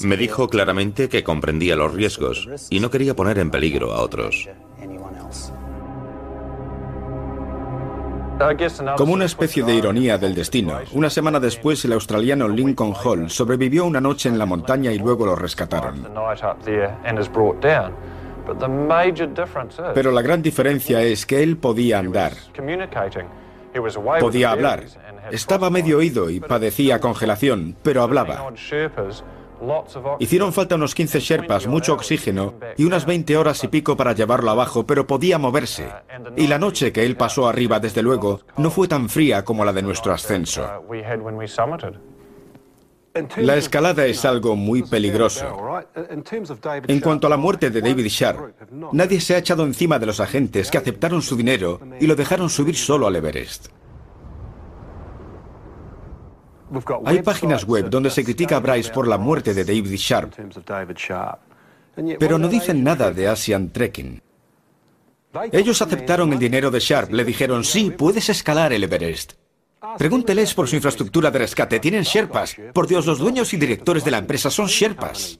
Me 0.03 0.17
dijo 0.17 0.47
claramente 0.47 1.09
que 1.09 1.23
comprendía 1.23 1.75
los 1.75 1.93
riesgos 1.93 2.47
y 2.69 2.79
no 2.79 2.89
quería 2.89 3.15
poner 3.15 3.39
en 3.39 3.51
peligro 3.51 3.93
a 3.93 4.01
otros. 4.01 4.47
Como 8.97 9.13
una 9.13 9.25
especie 9.25 9.63
de 9.63 9.75
ironía 9.75 10.17
del 10.17 10.35
destino, 10.35 10.79
una 10.91 11.09
semana 11.09 11.39
después 11.39 11.83
el 11.85 11.93
australiano 11.93 12.49
Lincoln 12.49 12.93
Hall 12.93 13.29
sobrevivió 13.29 13.85
una 13.85 14.01
noche 14.01 14.27
en 14.27 14.37
la 14.37 14.45
montaña 14.45 14.91
y 14.91 14.99
luego 14.99 15.25
lo 15.25 15.35
rescataron. 15.35 16.07
Pero 19.93 20.11
la 20.11 20.21
gran 20.21 20.41
diferencia 20.41 21.01
es 21.01 21.25
que 21.25 21.41
él 21.41 21.57
podía 21.57 21.99
andar, 21.99 22.33
podía 24.19 24.51
hablar, 24.51 24.83
estaba 25.31 25.69
medio 25.69 25.97
oído 25.97 26.29
y 26.29 26.39
padecía 26.39 26.99
congelación, 26.99 27.75
pero 27.81 28.03
hablaba. 28.03 28.51
Hicieron 30.19 30.53
falta 30.53 30.75
unos 30.75 30.95
15 30.95 31.19
Sherpas, 31.19 31.67
mucho 31.67 31.93
oxígeno 31.93 32.55
y 32.77 32.85
unas 32.85 33.05
20 33.05 33.37
horas 33.37 33.63
y 33.63 33.67
pico 33.67 33.95
para 33.95 34.13
llevarlo 34.13 34.51
abajo, 34.51 34.85
pero 34.85 35.07
podía 35.07 35.37
moverse. 35.37 35.89
Y 36.35 36.47
la 36.47 36.59
noche 36.59 36.91
que 36.91 37.05
él 37.05 37.15
pasó 37.15 37.47
arriba, 37.47 37.79
desde 37.79 38.01
luego, 38.01 38.41
no 38.57 38.69
fue 38.69 38.87
tan 38.87 39.09
fría 39.09 39.43
como 39.43 39.65
la 39.65 39.73
de 39.73 39.81
nuestro 39.81 40.13
ascenso. 40.13 40.67
La 43.37 43.55
escalada 43.55 44.05
es 44.05 44.25
algo 44.25 44.57
muy 44.57 44.83
peligroso. 44.83 45.45
En 46.87 46.99
cuanto 46.99 47.27
a 47.27 47.29
la 47.29 47.37
muerte 47.37 47.69
de 47.69 47.81
David 47.81 48.07
Sharp, 48.07 48.53
nadie 48.91 49.21
se 49.21 49.35
ha 49.35 49.37
echado 49.37 49.63
encima 49.63 49.99
de 49.99 50.05
los 50.05 50.19
agentes 50.19 50.69
que 50.69 50.77
aceptaron 50.77 51.21
su 51.21 51.37
dinero 51.37 51.79
y 51.99 52.07
lo 52.07 52.15
dejaron 52.15 52.49
subir 52.49 52.75
solo 52.75 53.07
al 53.07 53.15
Everest. 53.15 53.69
Hay 57.05 57.21
páginas 57.21 57.65
web 57.65 57.89
donde 57.89 58.09
se 58.09 58.23
critica 58.23 58.57
a 58.57 58.59
Bryce 58.59 58.91
por 58.91 59.07
la 59.07 59.17
muerte 59.17 59.53
de 59.53 59.63
David 59.63 59.95
Sharp, 59.95 60.33
pero 62.19 62.37
no 62.37 62.47
dicen 62.47 62.83
nada 62.83 63.11
de 63.11 63.27
Asian 63.27 63.69
Trekking. 63.69 64.21
Ellos 65.51 65.81
aceptaron 65.81 66.31
el 66.33 66.39
dinero 66.39 66.71
de 66.71 66.79
Sharp, 66.79 67.11
le 67.11 67.25
dijeron, 67.25 67.63
sí, 67.63 67.91
puedes 67.91 68.29
escalar 68.29 68.71
el 68.73 68.83
Everest. 68.83 69.33
Pregúnteles 69.97 70.53
por 70.53 70.67
su 70.67 70.75
infraestructura 70.75 71.29
de 71.29 71.39
rescate, 71.39 71.79
tienen 71.79 72.03
Sherpas. 72.03 72.55
Por 72.73 72.87
Dios, 72.87 73.05
los 73.05 73.19
dueños 73.19 73.53
y 73.53 73.57
directores 73.57 74.03
de 74.03 74.11
la 74.11 74.17
empresa 74.17 74.49
son 74.49 74.67
Sherpas. 74.67 75.39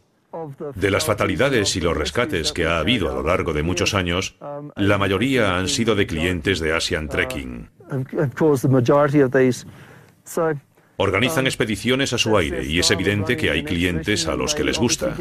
De 0.76 0.92
las 0.92 1.06
fatalidades 1.06 1.76
y 1.76 1.82
los 1.82 1.96
rescates 1.96 2.52
que 2.52 2.66
ha 2.66 2.80
habido 2.80 3.10
a 3.10 3.14
lo 3.14 3.24
largo 3.24 3.54
de 3.54 3.64
muchos 3.64 3.94
años, 3.94 4.38
la 4.76 4.98
mayoría 4.98 5.58
han 5.58 5.70
sido 5.70 5.96
de 5.96 6.06
clientes 6.06 6.60
de 6.60 6.76
Asian 6.76 7.08
Trekking. 7.08 7.70
Organizan 10.98 11.46
expediciones 11.46 12.14
a 12.14 12.18
su 12.18 12.38
aire 12.38 12.66
y 12.66 12.80
es 12.80 12.90
evidente 12.92 13.36
que 13.36 13.52
hay 13.52 13.64
clientes 13.64 14.28
a 14.28 14.36
los 14.36 14.56
que 14.56 14.64
les 14.64 14.78
gusta. 14.78 15.16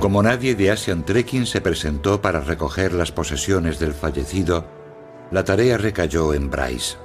Como 0.00 0.22
nadie 0.22 0.54
de 0.54 0.70
Asian 0.70 1.04
Trekking 1.04 1.46
se 1.46 1.60
presentó 1.60 2.22
para 2.22 2.40
recoger 2.40 2.94
las 2.94 3.12
posesiones 3.12 3.78
del 3.78 3.92
fallecido, 3.92 4.66
la 5.30 5.44
tarea 5.44 5.76
recayó 5.76 6.32
en 6.32 6.50
Bryce. 6.50 6.96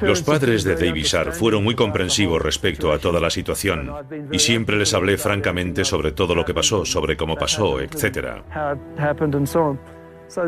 Los 0.00 0.22
padres 0.22 0.64
de 0.64 0.74
David 0.74 1.04
Sharp 1.04 1.32
fueron 1.32 1.64
muy 1.64 1.74
comprensivos 1.74 2.42
respecto 2.42 2.92
a 2.92 2.98
toda 2.98 3.20
la 3.20 3.30
situación 3.30 3.90
y 4.30 4.38
siempre 4.38 4.76
les 4.76 4.92
hablé 4.94 5.16
francamente 5.16 5.84
sobre 5.84 6.12
todo 6.12 6.34
lo 6.34 6.44
que 6.44 6.54
pasó, 6.54 6.84
sobre 6.84 7.16
cómo 7.16 7.36
pasó, 7.36 7.80
etc. 7.80 8.42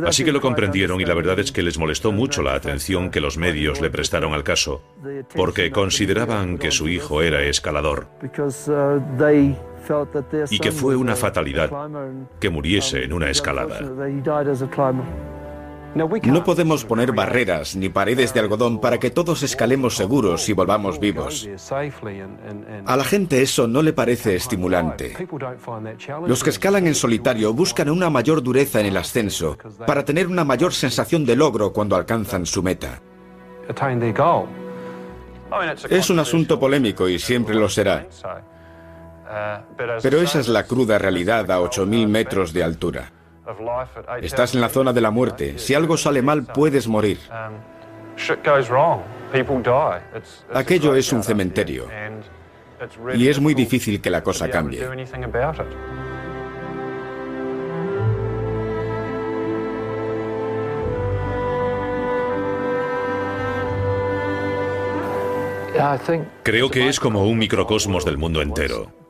Así 0.06 0.24
que 0.24 0.32
lo 0.32 0.40
comprendieron 0.40 1.00
y 1.00 1.04
la 1.04 1.14
verdad 1.14 1.38
es 1.40 1.50
que 1.50 1.62
les 1.62 1.78
molestó 1.78 2.12
mucho 2.12 2.42
la 2.42 2.54
atención 2.54 3.10
que 3.10 3.20
los 3.20 3.36
medios 3.36 3.80
le 3.80 3.90
prestaron 3.90 4.32
al 4.32 4.44
caso, 4.44 4.82
porque 5.34 5.70
consideraban 5.70 6.58
que 6.58 6.70
su 6.70 6.88
hijo 6.88 7.22
era 7.22 7.42
escalador 7.42 8.08
y 10.50 10.58
que 10.58 10.70
fue 10.70 10.94
una 10.94 11.16
fatalidad 11.16 11.70
que 12.38 12.50
muriese 12.50 13.02
en 13.02 13.12
una 13.12 13.30
escalada. 13.30 13.80
No 15.94 16.44
podemos 16.44 16.84
poner 16.84 17.12
barreras 17.12 17.76
ni 17.76 17.88
paredes 17.88 18.32
de 18.32 18.40
algodón 18.40 18.80
para 18.80 18.98
que 18.98 19.10
todos 19.10 19.42
escalemos 19.42 19.96
seguros 19.96 20.48
y 20.48 20.52
volvamos 20.52 20.98
vivos. 20.98 21.48
A 22.86 22.96
la 22.96 23.04
gente 23.04 23.42
eso 23.42 23.68
no 23.68 23.82
le 23.82 23.92
parece 23.92 24.34
estimulante. 24.34 25.14
Los 26.26 26.42
que 26.42 26.50
escalan 26.50 26.86
en 26.86 26.94
solitario 26.94 27.52
buscan 27.52 27.90
una 27.90 28.08
mayor 28.08 28.42
dureza 28.42 28.80
en 28.80 28.86
el 28.86 28.96
ascenso 28.96 29.58
para 29.86 30.04
tener 30.04 30.28
una 30.28 30.44
mayor 30.44 30.72
sensación 30.72 31.26
de 31.26 31.36
logro 31.36 31.72
cuando 31.72 31.96
alcanzan 31.96 32.46
su 32.46 32.62
meta. 32.62 33.00
Es 35.90 36.08
un 36.08 36.18
asunto 36.18 36.58
polémico 36.58 37.08
y 37.08 37.18
siempre 37.18 37.54
lo 37.54 37.68
será. 37.68 38.06
Pero 40.02 40.20
esa 40.20 40.40
es 40.40 40.48
la 40.48 40.64
cruda 40.64 40.98
realidad 40.98 41.50
a 41.50 41.60
8.000 41.60 42.08
metros 42.08 42.52
de 42.52 42.64
altura. 42.64 43.12
Estás 44.20 44.54
en 44.54 44.60
la 44.60 44.68
zona 44.68 44.92
de 44.92 45.00
la 45.00 45.10
muerte. 45.10 45.58
Si 45.58 45.74
algo 45.74 45.96
sale 45.96 46.22
mal, 46.22 46.44
puedes 46.44 46.86
morir. 46.86 47.18
Aquello 50.54 50.94
es 50.94 51.12
un 51.12 51.22
cementerio. 51.22 51.88
Y 53.14 53.28
es 53.28 53.40
muy 53.40 53.54
difícil 53.54 54.00
que 54.00 54.10
la 54.10 54.22
cosa 54.22 54.48
cambie. 54.48 54.88
Creo 66.42 66.70
que 66.70 66.88
es 66.88 67.00
como 67.00 67.24
un 67.24 67.38
microcosmos 67.38 68.04
del 68.04 68.18
mundo 68.18 68.42
entero. 68.42 69.01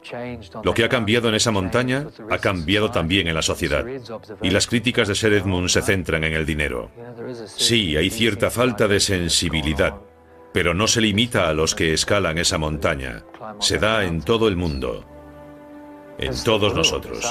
Lo 0.64 0.74
que 0.74 0.84
ha 0.84 0.88
cambiado 0.88 1.28
en 1.28 1.34
esa 1.34 1.50
montaña 1.50 2.06
ha 2.30 2.38
cambiado 2.38 2.90
también 2.90 3.28
en 3.28 3.34
la 3.34 3.42
sociedad. 3.42 3.84
Y 4.42 4.50
las 4.50 4.66
críticas 4.66 5.08
de 5.08 5.14
Sir 5.14 5.32
Edmund 5.32 5.68
se 5.68 5.82
centran 5.82 6.24
en 6.24 6.34
el 6.34 6.46
dinero. 6.46 6.90
Sí, 7.46 7.96
hay 7.96 8.10
cierta 8.10 8.50
falta 8.50 8.88
de 8.88 9.00
sensibilidad, 9.00 9.94
pero 10.52 10.74
no 10.74 10.86
se 10.86 11.00
limita 11.00 11.48
a 11.48 11.52
los 11.52 11.74
que 11.74 11.92
escalan 11.92 12.38
esa 12.38 12.58
montaña. 12.58 13.24
Se 13.60 13.78
da 13.78 14.04
en 14.04 14.22
todo 14.22 14.48
el 14.48 14.56
mundo. 14.56 15.04
En 16.18 16.32
todos 16.44 16.74
nosotros. 16.74 17.24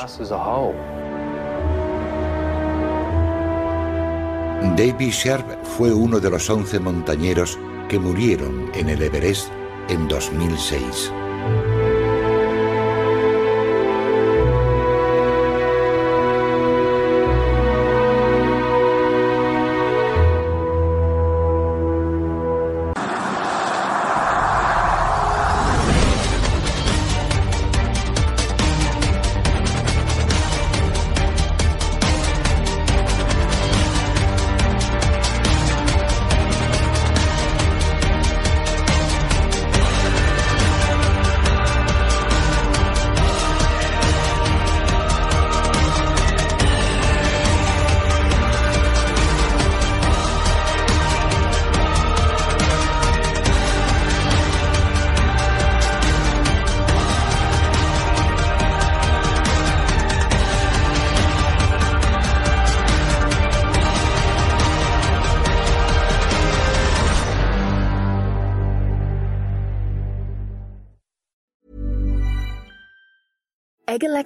Davy 4.77 5.09
Sharp 5.09 5.63
fue 5.63 5.91
uno 5.91 6.19
de 6.19 6.29
los 6.29 6.49
11 6.49 6.79
montañeros 6.79 7.59
que 7.89 7.99
murieron 7.99 8.71
en 8.73 8.89
el 8.89 9.01
Everest 9.01 9.49
en 9.89 10.07
2006. 10.07 11.11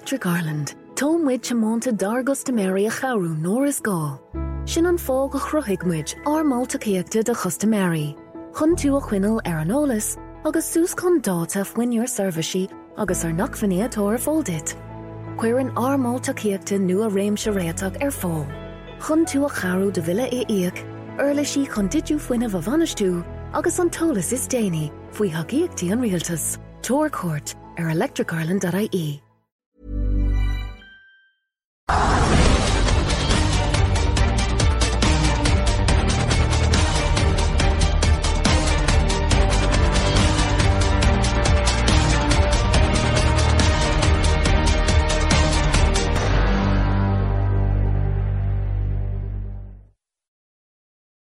Electric 0.06 0.26
Ireland, 0.26 0.76
Tómid 0.94 1.42
semánta 1.42 1.90
dargus 1.90 2.44
de 2.44 2.52
méí 2.52 2.86
a 2.86 2.90
charú 2.90 3.34
nóir 3.42 3.66
is 3.66 3.80
gá. 3.80 4.20
Sin 4.64 4.86
an 4.86 4.96
fág 4.96 5.34
a 5.34 5.38
chruthigmuid 5.38 6.14
ar 6.24 6.44
mátaíochtta 6.44 7.24
de 7.24 7.34
chustaméí. 7.34 8.14
Chn 8.52 8.76
tú 8.76 8.96
a 8.96 9.00
chuinal 9.00 9.40
ar 9.44 9.66
agus 10.44 10.64
sús 10.64 10.94
chun 10.94 11.20
dáta 11.20 11.64
foiinúor 11.64 12.06
serviceí 12.06 12.70
agus 12.96 13.24
ar 13.24 13.32
nachfaníatóir 13.32 14.20
fóldit. 14.22 14.76
Cuirann 15.36 15.74
ar 15.76 15.98
mátaíochtta 15.98 16.78
nu 16.78 17.02
a 17.02 17.10
réim 17.10 17.36
se 17.36 17.50
réach 17.50 17.82
ar 17.82 18.12
fá. 18.12 18.46
Chn 19.00 19.26
tú 19.26 19.44
a 19.44 19.50
charú 19.50 19.92
de 19.92 20.00
vile 20.00 20.30
é 20.30 20.46
íag, 20.46 20.86
Erle 21.18 21.42
sí 21.42 21.66
chun 21.66 21.88
ditú 21.88 22.16
foioine 22.20 22.48
bh 22.48 22.62
vanistú 22.62 23.24
agus 23.52 23.80
an 23.80 23.90
tolas 23.90 24.32
is 24.32 24.46
déine 24.46 24.92
faoi 25.10 25.32
haíochttaí 25.32 25.90
an 25.90 26.00
rialtas. 26.00 26.58
Tóircót 26.82 27.56
ar 27.76 27.90
electricireland.ie. 27.90 29.25